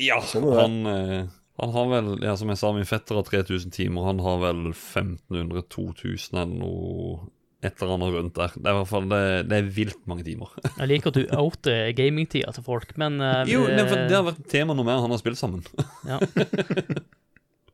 [0.00, 0.62] Ja, Sånn er det.
[0.62, 4.06] han, eh, han har vel ja, Som jeg sa, min fetter har 3000 timer.
[4.10, 7.16] Han har vel 1500-2000 eller noe
[7.64, 8.52] et eller annet rundt der.
[8.54, 9.20] Det er i hvert fall det,
[9.50, 10.52] det er vilt mange timer.
[10.80, 14.26] Jeg liker at du outer gamingtida til folk, men uh, Jo, nei, for Det har
[14.28, 15.64] vært tema noe mer han har spilt sammen.
[16.06, 16.20] ja.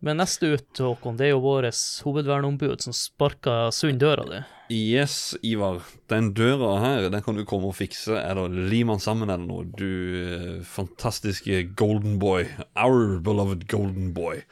[0.03, 4.41] Men neste ut, Håkon, det er jo vårt hovedverneombud som sparker sund døra di.
[4.75, 5.85] Yes, Ivar.
[6.11, 8.17] Den døra her, den kan du komme og fikse.
[8.19, 9.69] Eller lime den sammen eller noe.
[9.79, 9.87] Du
[10.19, 12.49] eh, fantastiske golden boy.
[12.75, 14.43] Our beloved golden boy.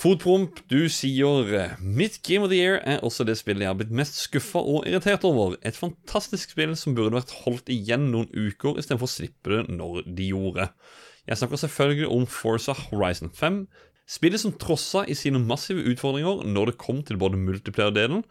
[0.00, 3.80] Fotpromp, du sier eh, Mitt Game of the Year er også det spillet jeg har
[3.80, 5.56] blitt mest skuffa og irritert over.
[5.64, 10.04] Et fantastisk spill som burde vært holdt igjen noen uker istedenfor å slippe det når
[10.04, 10.68] de gjorde.
[11.28, 13.60] Jeg snakker selvfølgelig om Forza Horizon 5.
[14.10, 18.24] Spillet som trossa i sine massive utfordringer når det kom til både multiplayer-delen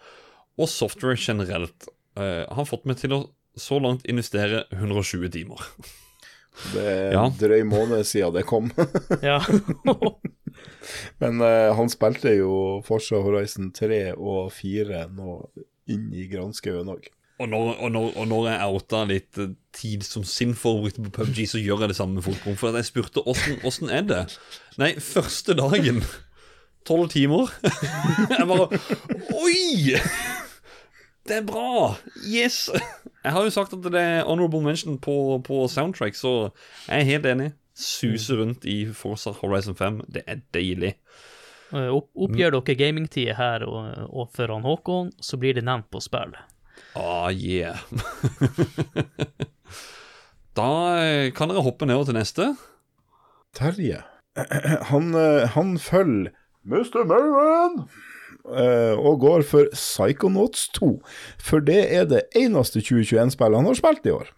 [0.60, 1.88] og software generelt.
[2.19, 3.22] Uh, har fått meg til å
[3.60, 5.64] så langt investere 120 timer.
[6.73, 7.23] det er Ja.
[7.39, 8.72] drøy måned siden det kom.
[9.23, 9.39] Ja.
[11.22, 15.38] Men uh, han spilte jo Forza Horizon 3 og 4 nå
[15.89, 17.07] inn i granskauen òg.
[17.40, 21.14] Og når, og, når, og når jeg outa litt eh, tid som sin forbrukte på
[21.22, 22.57] PubG, så gjør jeg det samme med fotball.
[22.60, 24.26] For jeg spurte åssen er det?
[24.82, 26.03] Nei, første dagen
[26.88, 27.52] Tolv timer.
[28.32, 28.80] Jeg bare
[29.36, 29.95] Oi!
[31.28, 31.95] Det er bra!
[32.26, 32.70] Yes!
[33.24, 36.32] Jeg har jo sagt at det er honorable mention på, på soundtrack, så
[36.88, 37.49] jeg er helt enig.
[37.76, 39.99] Suse rundt i Forza Horizon 5.
[40.07, 40.95] Det er deilig.
[41.70, 46.02] Oppgjør Opp, oppgir dere gamingtida her og, og foran Håkon, så blir det nevnt på
[46.02, 46.34] spill.
[47.00, 47.80] Ah, yeah.
[50.60, 52.50] da eh, kan dere hoppe nedover til neste.
[53.56, 54.04] Terje.
[54.92, 56.32] Han, eh, han følger
[56.64, 57.02] Mr.
[57.08, 57.80] Merman
[58.46, 60.92] eh, og går for Psychonauts 2.
[61.40, 64.30] For det er det eneste 2021-spillet han har spilt i år.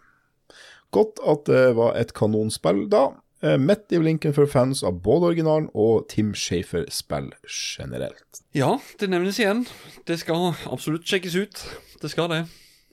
[0.96, 3.10] Godt at det var et kanonspill da.
[3.42, 8.44] Eh, Midt i blinken for fans av både originalen og Tim Shafer-spill generelt.
[8.54, 9.64] Ja, det nevnes igjen.
[10.06, 11.64] Det skal absolutt sjekkes ut.
[12.02, 12.44] Det skal det.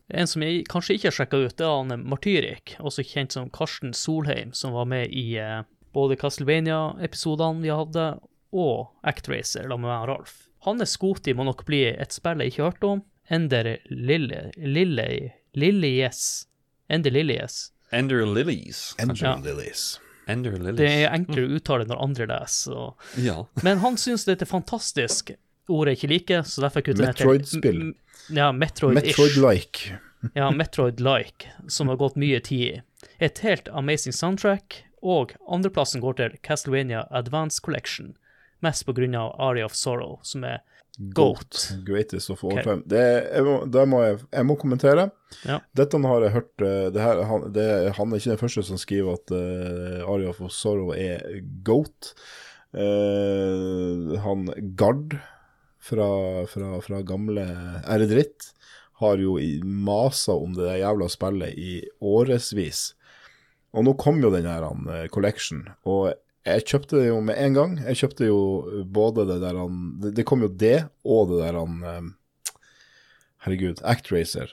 [0.09, 3.51] En som jeg kanskje ikke har sjekka ut, det er han Martyrik, også kjent som
[3.53, 8.09] Karsten Solheim, som var med i eh, både Castlevania-episodene vi hadde,
[8.57, 10.35] og Actracer, sammen med meg være Ralf.
[10.65, 13.05] Hans Skoti må nok bli et spill jeg ikke har hørt om.
[13.29, 15.09] Ender Lille Lille
[15.53, 16.47] Lillies.
[16.89, 17.67] Ender Lillies.
[17.93, 18.95] Ender Lillies.
[18.99, 19.99] Ender Lilies.
[20.29, 22.75] Det er enklere å uttale når andre leser.
[22.77, 23.07] Og...
[23.25, 23.41] Ja.
[23.67, 25.33] Men han syns dette er fantastisk.
[25.69, 27.81] Ord jeg ikke liker, så derfor kutter jeg Metroid-spill.
[28.37, 29.17] Ja, Metroid-ish.
[29.17, 29.89] Metroid-like.
[30.35, 33.07] Ja, Metroid-like, som har gått mye tid i.
[33.23, 38.17] Et helt amazing soundtrack, og andreplassen går til Castlevania Advance Collection,
[38.59, 40.59] mest på grunn av Aria of Sorrow, som er
[40.99, 41.79] GOAT.
[41.87, 42.65] Greatest of all okay.
[42.65, 42.83] time.
[42.91, 45.09] Det, jeg, må, det må jeg, jeg må kommentere.
[45.47, 45.61] Ja.
[45.79, 48.81] Dette har jeg hørt eh, det her, han, det, han er ikke den første som
[48.83, 51.23] skriver at uh, Aria of Sorrow er
[51.67, 52.13] goat.
[52.75, 54.49] Uh, han
[54.79, 55.15] Gard
[55.79, 56.09] fra,
[56.51, 57.47] fra, fra gamle
[57.87, 58.51] R-dritt
[58.99, 62.89] har jo masa om det der jævla spillet i årevis.
[63.71, 66.17] Og nå kom jo den her han, uh, collection, og
[66.55, 67.75] jeg kjøpte det jo med en gang.
[67.87, 68.41] Jeg kjøpte jo
[68.85, 72.09] både det der han Det, det kom jo det, og det der han eh,
[73.45, 74.53] Herregud, Actracer.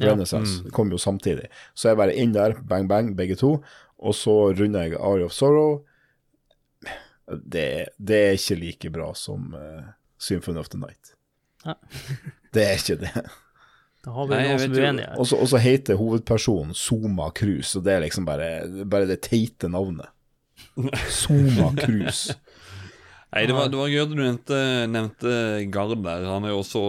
[0.00, 0.14] Ja.
[0.16, 0.24] Mm.
[0.24, 1.50] Det kom jo samtidig.
[1.74, 3.58] Så jeg bare inn der, bang, bang, begge to.
[4.02, 5.82] Og så runder jeg Ari of Sorrow.
[7.28, 11.14] Det, det er ikke like bra som uh, Symphony of the Night.
[11.64, 11.76] Ja.
[12.52, 13.20] Det er ikke det.
[14.04, 15.20] Da har vi Nei, noen som er uenige her.
[15.40, 18.48] Og så heter hovedpersonen Soma Cruise, og det er liksom bare,
[18.84, 20.10] bare det teite navnet.
[21.12, 22.36] Soma Cruise.
[23.32, 24.58] Nei, det var, det var gøy at du nevnte,
[24.92, 25.30] nevnte
[25.72, 26.26] Gard der.
[26.28, 26.82] Han er jo også,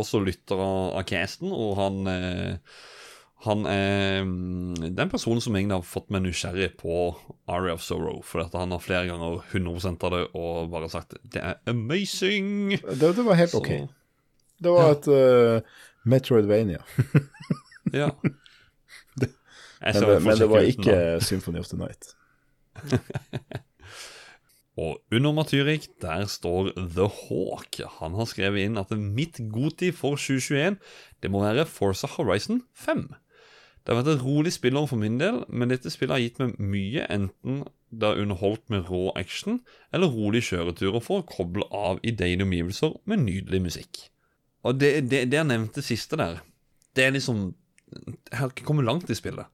[0.00, 2.78] også lytter av, av casten, og han eh,
[3.44, 6.96] Han er mm, den personen som egentlig har fått meg nysgjerrig på
[7.48, 8.18] Aria of Sorrow.
[8.24, 12.76] For at han har flere ganger 100 av det og bare sagt 'det er amazing'.
[12.80, 13.88] Det, det var helt Så- ok.
[14.60, 15.60] Det var et uh,
[16.04, 16.82] Metroidvania.
[17.92, 18.10] Ja.
[19.80, 21.20] Men det, men det var ikke da.
[21.24, 22.12] Symphony of the Night.
[24.80, 27.80] Og under Matyrik, der står The Hawk.
[27.98, 30.78] Han har skrevet inn at mitt goti for 2021,
[31.20, 33.10] det må være Forza Horizon 5.
[33.80, 36.56] Det har vært et rolig spillår for min del, men dette spillet har gitt meg
[36.60, 39.60] mye, enten det har underholdt med rå action,
[39.92, 44.02] eller rolige kjøreturer for å koble av i deilige omgivelser med nydelig musikk.
[44.62, 46.42] Og det, det, det jeg nevnte siste der,
[46.96, 47.50] det er liksom
[47.90, 49.48] Jeg har ikke kommet langt i spillet,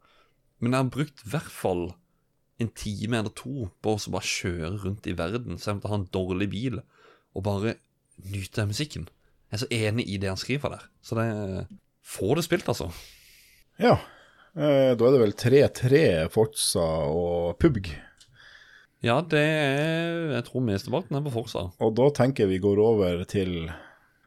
[0.60, 1.86] men jeg har brukt i hvert fall
[2.62, 5.98] en time eller to på å bare kjøre rundt i verden, selv om du har
[6.00, 6.80] en dårlig bil,
[7.36, 7.76] og bare
[8.32, 9.08] nyte musikken.
[9.50, 10.86] Jeg er så enig i det han skriver der.
[11.04, 11.26] Så det
[12.06, 12.86] Få det spilt, altså.
[13.82, 13.96] Ja.
[14.54, 17.90] Eh, da er det vel 3-3 Forza og PUBG.
[19.04, 21.66] Ja, det er Jeg tror mesteparten er på Forsa.
[21.82, 23.66] Og da tenker jeg vi går over til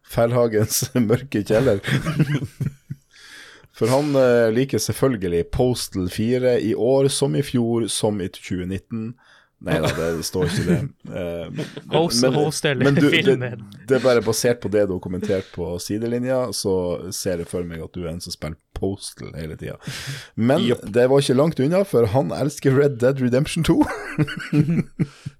[0.04, 1.80] Fellhagens mørke kjeller.
[3.80, 9.14] For han eh, liker selvfølgelig Postal 4 i år som i fjor som i 2019.
[9.68, 10.76] Nei da, det står ikke det.
[11.20, 13.50] Eh, Host- host-del i du, det,
[13.90, 16.74] det er bare basert på det du har kommentert på sidelinja, så
[17.16, 19.76] ser jeg for meg at du er en som spiller Postal hele tida.
[20.40, 23.80] Men det var ikke langt unna, for han elsker Red Dead Redemption 2.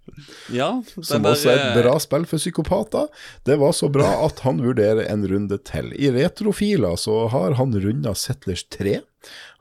[0.56, 0.72] Ja,
[1.02, 3.08] Som der, også er et bra spill for psykopater.
[3.48, 5.94] Det var så bra at han vurderer en runde til.
[5.96, 9.00] I retrofiler så har han runda Settlers 3.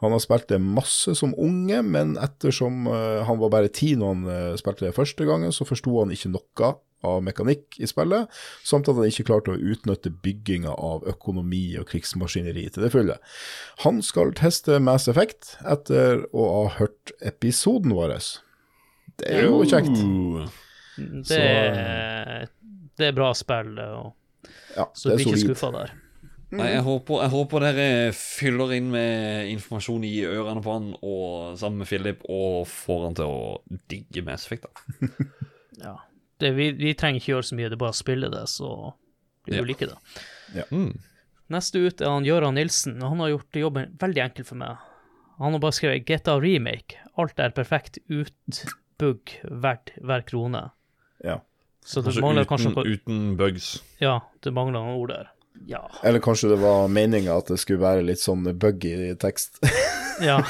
[0.03, 4.15] Han har spilt det masse som unge, men ettersom eh, han var bare ti når
[4.15, 6.77] han eh, spilte det første gangen, så forsto han ikke noe
[7.07, 8.27] av mekanikk i spillet,
[8.67, 13.19] samt at han ikke klarte å utnytte bygginga av økonomi og krigsmaskineri til det fulle.
[13.85, 18.19] Han skal teste Mass Effect etter å ha hørt episoden vår.
[19.19, 19.97] Det er jo kjekt.
[21.29, 22.49] Det, er-
[22.99, 24.15] det er bra spill, og,
[24.77, 25.93] Ja, så det du er blir ikke skuffa der.
[26.51, 27.87] Nei, jeg håper, jeg håper dere
[28.17, 33.19] fyller inn med informasjon i ørene på han og sammen med Philip, og får han
[33.19, 34.65] til å digge Mass Effect.
[34.65, 35.09] da.
[35.85, 35.93] Ja.
[36.41, 38.71] Det, vi, vi trenger ikke gjøre så mye, det er bare å spille det, så
[39.47, 39.67] blir du Ja.
[39.69, 40.65] like det.
[40.73, 40.89] Mm.
[41.55, 44.81] Neste ut er han Gøran Nilsen, og han har gjort jobben veldig enkel for meg.
[45.39, 46.99] Han har bare skrevet GTA Remake.
[47.19, 48.65] Alt er perfekt ut
[48.99, 50.69] bugg verdt hver krone.
[51.25, 51.41] Ja.
[51.85, 53.69] Så det kanskje mangler uten, kanskje noe uten bugs.
[54.03, 55.31] Ja, det mangler noen ord der.
[55.67, 55.91] Ja.
[56.03, 59.63] Eller kanskje det var meninga at det skulle være litt sånn buggy tekst.
[60.19, 60.41] Ja.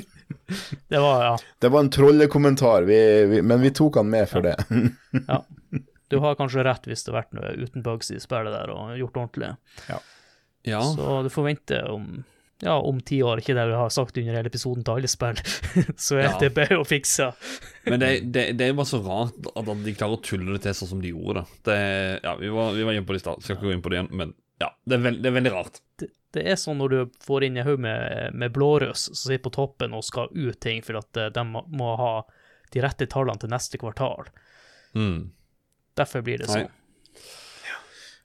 [0.88, 1.34] det var, ja.
[1.62, 2.96] Det var en trollekommentar, vi,
[3.30, 4.56] vi, men vi tok han med for det.
[5.28, 5.44] ja.
[6.08, 8.94] Du har kanskje rett hvis det har vært noe uten bugs i spillet der og
[8.96, 9.50] gjort ordentlig.
[10.64, 10.80] Ja.
[10.82, 12.06] Så du får vente om
[12.64, 15.38] ja, om ti år, ikke det vi har sagt under hele episoden til alle spill,
[16.08, 16.34] så er Ja.
[16.42, 17.30] det bare å fikse.
[17.86, 20.64] Men det, det, det er jo bare så rart at de klarer å tulle det
[20.66, 21.58] til sånn som de gjorde det.
[21.70, 21.78] det
[22.26, 23.92] ja, vi var, vi var inne på det i stad, skal ikke gå inn på
[23.94, 25.78] det igjen, men ja, det er, veld, det er veldig rart.
[26.02, 29.44] Det, det er sånn når du får inn en haug med, med blårøs som sitter
[29.46, 32.12] på toppen og skal ut ting for at eh, de må, må ha
[32.74, 34.26] de rette tallene til neste kvartal.
[34.98, 35.28] Mm.
[35.96, 36.66] Derfor blir det sånn.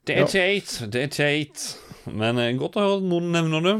[0.04, 1.62] Det er teit, det er teit.
[2.10, 3.76] Men eh, godt å høre noen nevner det.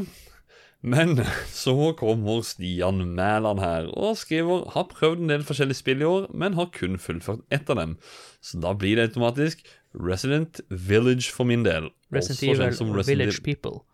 [0.83, 1.19] Men
[1.63, 6.29] så kommer Stian Mæland her og skriver har prøvd en del forskjellige spill i år,
[6.33, 7.97] men har kun fullført ett av dem.
[8.41, 11.89] Så da blir det automatisk Resident Village for min del.
[12.13, 13.85] Resident Evil Resident Village People.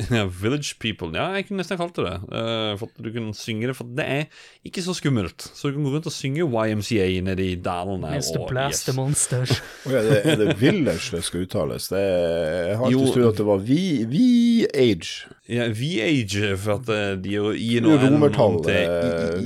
[0.16, 1.10] Ja, Village People.
[1.14, 2.16] Ja, jeg kunne nesten kalt det det.
[2.36, 4.24] eh, for at du kunne synge det, for det er
[4.66, 5.46] ikke så skummelt.
[5.54, 8.14] Så du kan gå rundt og synge YMCA nede i dalene.
[8.16, 8.46] Mr.
[8.48, 8.96] Blast yes.
[8.96, 9.46] Monster.
[9.86, 11.88] oh, ja, det, er det Village det skal uttales?
[11.92, 15.10] Det er, jeg har ikke alltid trodd at det var V-Age.
[15.50, 18.60] Ja, V-Age, for at eh, de gjør i noe Romertall.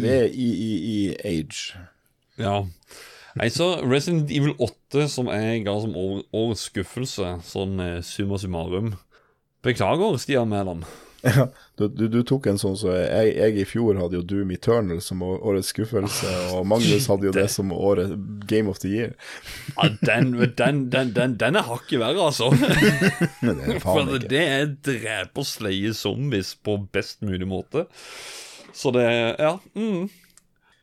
[0.04, 1.82] V-I-I-Age.
[2.38, 2.60] Ja.
[3.34, 8.38] Nei, så Resident Evil 8, som jeg ga som år, årets skuffelse, sånn eh, summa
[8.38, 8.94] summarum
[9.64, 10.84] Beklager, Stian Mæland.
[11.24, 11.46] Ja,
[11.78, 14.98] du, du, du tok en sånn så jeg, jeg i fjor hadde jo Doom Eternal
[15.00, 18.12] som årets skuffelse, og Magnus hadde jo det som året
[18.50, 19.14] Game of the Year.
[19.78, 22.50] Ja, den, den, den, den, den er hakket verre, altså.
[23.40, 24.30] Det er For faen ikke ikke.
[24.34, 27.86] det er drepe og sleie zombies på best mulig måte.
[28.76, 29.08] Så det
[29.40, 29.54] Ja.
[29.72, 30.10] Mm.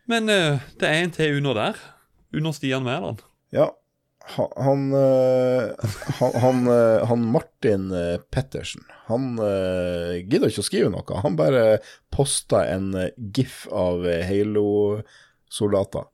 [0.09, 1.77] Men eh, det er en til under der.
[2.33, 3.21] Under Stian Mæland.
[3.53, 3.69] Ja,
[4.25, 5.71] han, eh,
[6.19, 11.21] han, han, eh, han Martin eh, Pettersen, han gidder ikke å skrive noe.
[11.23, 11.79] Han bare
[12.13, 12.93] posta en
[13.35, 16.07] gif av Halo-soldater.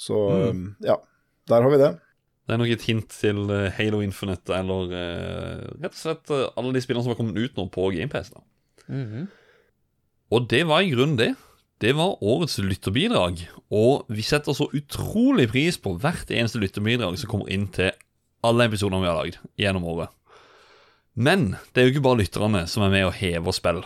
[0.00, 0.16] Så
[0.50, 0.76] Mm.
[0.80, 0.96] ja,
[1.46, 1.92] der har vi det.
[2.48, 3.44] Det er nok et hint til
[3.76, 4.88] Halo Infinite, eller
[5.78, 8.32] rett og slett alle de spillene som har kommet ut nå på GamePass.
[8.88, 9.28] Mm -hmm.
[10.32, 11.34] Og det var i grunnen det.
[11.80, 13.46] Det var årets lytterbidrag.
[13.72, 17.94] Og vi setter så utrolig pris på hvert eneste lytterbidrag som kommer inn til
[18.44, 20.12] alle episodene vi har lagd gjennom året.
[21.16, 23.80] Men det er jo ikke bare lytterne som er med og hever spill.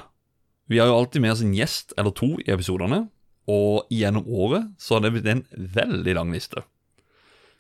[0.67, 3.05] Vi har jo alltid med oss en gjest eller to i episodene,
[3.47, 6.65] og gjennom året så har det blitt en veldig lang liste.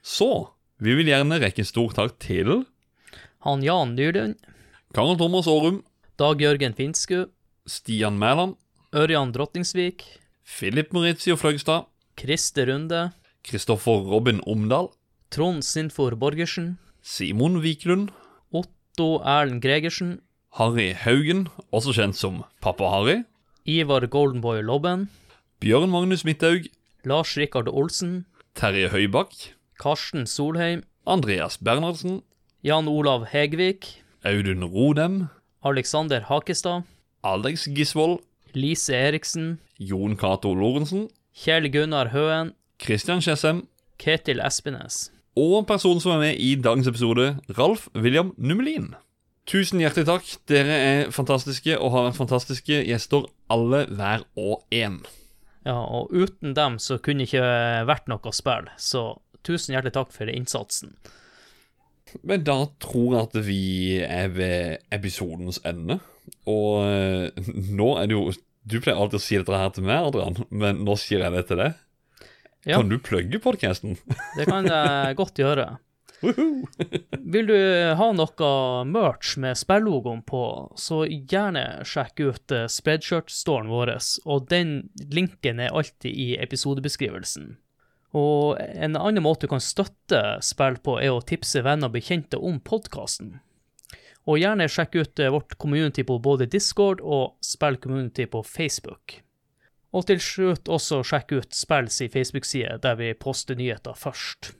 [0.03, 0.49] Så
[0.83, 2.65] vi vil gjerne rekke en stor takk til
[3.47, 4.35] Han Jan Dyrlund,
[4.97, 5.83] Karl Thomas Aarum,
[6.19, 7.27] Dag Jørgen Finsku,
[7.69, 8.57] Stian Mæland,
[8.95, 10.07] Ørjan Drottingsvik,
[10.45, 11.87] Philip Maurizio Fløgstad,
[12.21, 13.11] Christer Runde,
[13.45, 14.89] Kristoffer Robin Omdal,
[15.31, 18.11] Trond Sinfor Borgersen, Simon Wiklund,
[18.53, 20.21] Otto Erlend Gregersen,
[20.53, 23.25] Harry Haugen, også kjent som Pappa Harry,
[23.67, 25.09] Ivar Goldenboy Lobben,
[25.61, 26.69] Bjørn Magnus Midthaug,
[27.05, 29.33] Lars Rikard Olsen, Terje Høybakk,
[29.81, 32.21] Karsten Solheim, Andreas Bernhardsen,
[32.63, 35.29] Jan Olav Hegvik, Audun Rodem,
[35.65, 36.85] Alexander Hakestad,
[37.25, 38.21] Alex Gisvold,
[38.55, 42.52] Lise Eriksen, Jon Cato Lorentzen, Kjell Gunnar Høen,
[42.83, 43.65] Christian Skjessem
[43.99, 45.10] Ketil Espenes.
[45.36, 48.92] og personen som er med i dagens episode, Ralf William Nummelin.
[49.50, 50.28] Tusen hjertelig takk.
[50.49, 55.00] Dere er fantastiske og har vært fantastiske gjester, alle hver og en.
[55.66, 57.42] Ja, og uten dem så kunne ikke
[57.89, 60.94] vært noe spill, så tusen hjertelig takk for innsatsen.
[62.23, 63.62] Men da tror jeg at vi
[64.07, 65.99] er ved episodens ende.
[66.51, 68.28] Og eh, nå er det jo
[68.65, 71.43] Du pleier alltid å si dette her til meg, Adrian, men nå sier jeg det
[71.51, 71.81] til deg.
[72.65, 72.78] Ja.
[72.78, 73.99] Kan du plugge podkasten?
[74.39, 75.75] Det kan jeg godt gjøre.
[77.35, 77.59] Vil du
[77.99, 78.53] ha noe
[78.89, 80.44] merch med spillogoen på,
[80.81, 83.94] så gjerne sjekk ut eh, Spreadshirt-storen vår,
[84.25, 84.75] og den
[85.12, 87.55] linken er alltid i episodebeskrivelsen.
[88.15, 92.39] Og en annen måte du kan støtte spill på, er å tipse venner og bekjente
[92.39, 93.41] om podkasten.
[94.25, 99.20] Og gjerne sjekk ut eh, vårt community på både Discord og Spill Community på Facebook.
[99.94, 104.55] Og til slutt også sjekk ut Spills i Facebook-side, der vi poster nyheter først.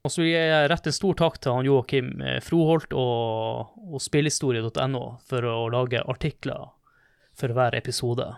[0.00, 4.00] Og så vil jeg rette en stor takk til han Joakim eh, Froholt og, og
[4.00, 6.70] spillhistorie.no for å lage artikler
[7.36, 8.30] for hver episode.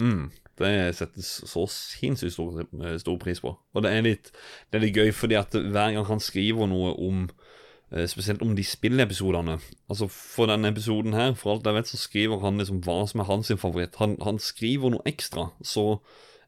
[0.00, 2.64] Mm, det settes så sinnssykt stor,
[2.98, 3.54] stor pris på.
[3.54, 4.32] Og det er, litt,
[4.70, 7.54] det er litt gøy, fordi at hver gang han skriver noe om eh,
[8.10, 9.60] Spesielt om de spilleepisodene.
[9.86, 13.22] Altså For denne episoden her, for alt jeg vet, så skriver han liksom hva som
[13.22, 13.98] er hans favoritt.
[14.02, 16.00] Han, han skriver noe ekstra, så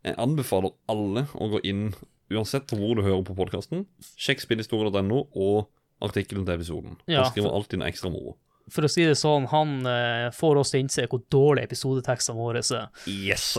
[0.03, 1.93] jeg anbefaler alle å gå inn,
[2.35, 3.87] uansett hvor du hører på podkasten,
[4.19, 5.69] sjekk spillhistorie.no og
[6.05, 6.99] artikkelen til episoden.
[7.07, 8.37] Ja, han skriver alltid noe ekstra moro.
[8.69, 12.37] For å si det sånn, han eh, får oss til å innse hvor dårlige episodetekstene
[12.37, 12.91] våre er.
[13.09, 13.55] Yes!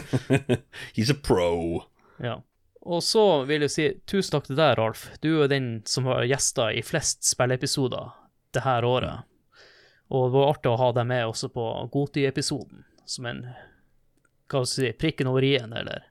[0.96, 1.84] He's a pro.
[2.22, 2.40] Ja.
[2.84, 5.06] Og så vil jeg si tusen takk til deg, Ralf.
[5.24, 8.10] Du er den som har gjester i flest spilleepisoder
[8.52, 9.24] det her året.
[10.12, 11.64] Og det var artig å ha deg med også på
[11.94, 13.40] Goti-episoden, som en
[14.52, 16.04] hva skal si, prikken over i-en, eller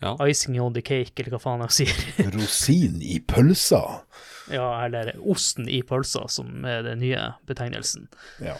[0.00, 0.14] Ja.
[0.24, 2.30] icing on the cake, eller hva faen jeg sier.
[2.36, 3.82] Rosin i pølsa.
[4.52, 8.08] Ja, eller osten i pølsa, som er den nye betegnelsen.
[8.44, 8.56] Ja.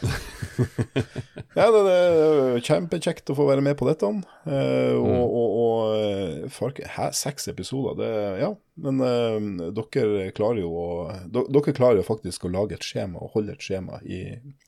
[1.59, 4.11] ja, det, er kjempekjekt å få være med på dette.
[4.49, 8.53] Eh, og og, og fark, hæ, seks episoder, det Ja,
[8.83, 10.87] men eh, dere klarer jo å
[11.35, 14.23] Dere klarer jo faktisk å lage et skjema og holde et skjema i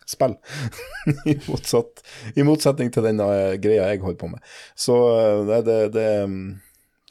[0.08, 0.36] spill.
[1.30, 4.52] I, motsatt, I motsetning til den eh, greia jeg holder på med.
[4.74, 6.08] Så eh, det, det, det,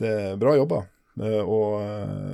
[0.02, 0.84] det er bra jobba.
[1.20, 1.82] Eh, Og,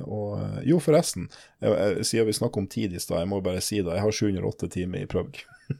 [0.06, 1.28] og jo, forresten,
[1.60, 3.94] jeg, jeg, siden vi snakker om tid i stad, jeg må bare si det.
[3.96, 5.42] Jeg har 708 timer i prøvg.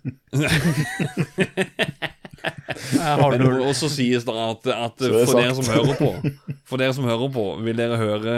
[2.86, 6.10] Det må også sies da at, at for dere som hører på
[6.68, 8.34] For dere som hører på, vil dere høre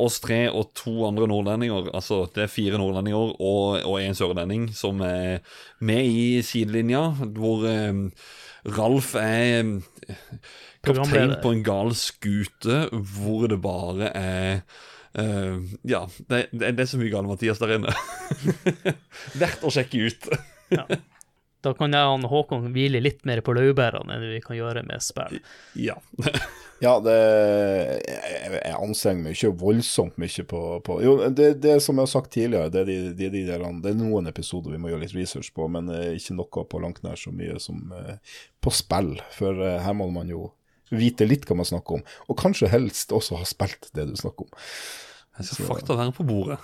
[0.00, 4.70] oss tre og to andre nordlendinger Altså det er fire nordlendinger og, og en sørlending
[4.76, 5.42] som er
[5.84, 7.02] med i sidelinja,
[7.36, 7.92] hvor eh,
[8.78, 9.76] Ralf er
[10.82, 14.62] kaptein på en gal skute hvor det bare er
[15.18, 17.94] uh, ja, det, det, det er så mye gale Mathias der inne.
[19.40, 20.30] Verdt å sjekke ut.
[21.62, 25.04] Da kan jeg og Håkon hvile litt mer på laurbærene enn vi kan gjøre med
[25.04, 25.40] spill.
[25.78, 25.98] Ja.
[26.82, 31.94] Ja, det Jeg, jeg anstrenger meg ikke voldsomt mye på, på Jo, det, det som
[31.94, 34.80] jeg har sagt tidligere, det er, de, de, de der, det er noen episoder vi
[34.82, 37.94] må gjøre litt research på, men eh, ikke noe på langt nær så mye som
[37.94, 39.12] eh, på spill.
[39.36, 40.48] For her må man jo
[40.92, 44.48] vite litt hva man snakker om, og kanskje helst også ha spilt det du snakker
[44.48, 44.60] om.
[45.38, 46.58] Jeg skal fakta være på bordet.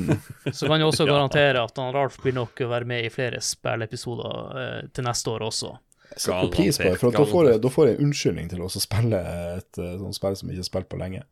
[0.56, 3.40] Så kan jeg også garantere at han Ralf blir nok å være med i flere
[3.42, 5.72] spilleepisoder eh, til neste år også.
[6.12, 8.52] Jeg setter pris på det, for at da får, jeg, da får jeg en unnskyldning
[8.52, 9.22] til å spille
[9.56, 11.24] et eh, sånt spill som jeg ikke har spilt på lenge.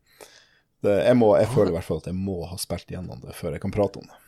[0.83, 3.37] Det, jeg, må, jeg føler i hvert fall at jeg må ha spilt gjennom det
[3.37, 4.19] før jeg kan prate om det.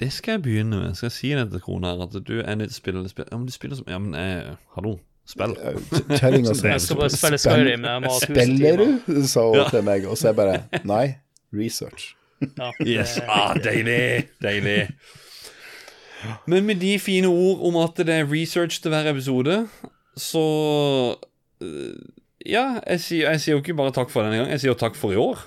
[0.00, 0.96] Det skal jeg begynne med.
[0.98, 3.28] Skal jeg si det til kona her, at du er nødt til å spille spill.
[3.30, 4.96] Ja, men du spiller som Ja, men jeg, hallo,
[5.30, 5.54] spill.
[5.56, 7.86] Eh, kj- Kjerringa si Jeg skal bare spille Skyrim.
[7.88, 9.22] Jeg må ha 1000 Spiller du?
[9.30, 11.04] sa hun til meg, og så jeg bare Nei,
[11.52, 12.10] research.
[12.44, 14.78] Ja, Yes, det- ah, deilig, deilig.
[16.50, 19.62] Men med de fine ord om at det er research til hver episode,
[20.20, 20.42] så
[21.64, 21.94] eh,
[22.50, 24.78] Ja, jeg sier, jeg sier jo ikke bare takk for denne gang, jeg sier jo
[24.80, 25.40] takk for i år.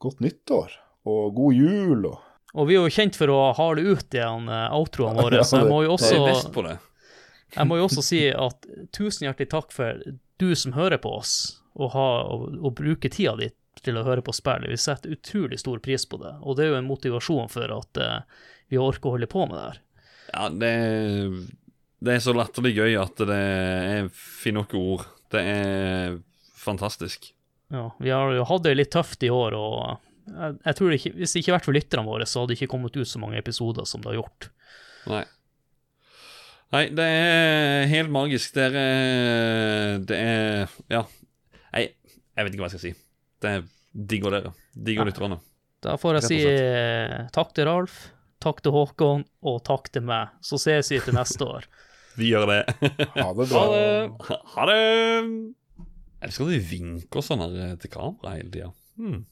[0.00, 0.72] Godt nyttår,
[1.08, 2.22] og god jul, og
[2.56, 5.68] Og vi er jo kjent for å hale ut igjen eh, outroene våre, så jeg
[5.68, 6.76] må jo er også, på det.
[7.56, 10.02] Jeg må jo også si at tusen hjertelig takk for
[10.40, 11.36] du som hører på oss,
[11.76, 13.50] og, ha, og, og bruker tida di
[13.84, 14.66] til å høre på spill.
[14.70, 18.00] Vi setter utrolig stor pris på det, og det er jo en motivasjon for at
[18.00, 19.82] uh, vi orker å holde på med det her.
[20.32, 20.72] Ja, det,
[22.02, 25.06] det er så latterlig gøy at det er finner nok ord.
[25.32, 26.18] Det er
[26.56, 27.30] fantastisk.
[27.72, 29.78] Ja, vi har jo hatt det litt tøft i år, og
[30.26, 32.60] jeg, jeg tror ikke, hvis det ikke hadde vært for lytterne våre, så hadde det
[32.60, 34.50] ikke kommet ut så mange episoder som det har gjort.
[35.10, 35.24] Nei.
[36.74, 38.54] Nei, det er helt magisk.
[38.56, 41.04] Det er Det er Ja.
[41.72, 41.84] Nei,
[42.36, 42.94] jeg vet ikke hva jeg skal si.
[43.42, 44.52] Det er digger dere.
[44.74, 45.38] Digger lytterne.
[45.84, 47.98] Da får jeg si eh, takk til Ralf,
[48.42, 50.32] takk til Håkon, og takk til meg.
[50.42, 51.68] Så ses vi til neste år.
[52.16, 52.62] Vi gjør det.
[53.12, 53.60] ha det bra.
[53.60, 54.36] Ha det!
[54.54, 55.56] Ha- det!
[56.24, 58.70] Jeg skal at vinke og sånn her til kamera hele tida.
[58.96, 59.26] Hmm.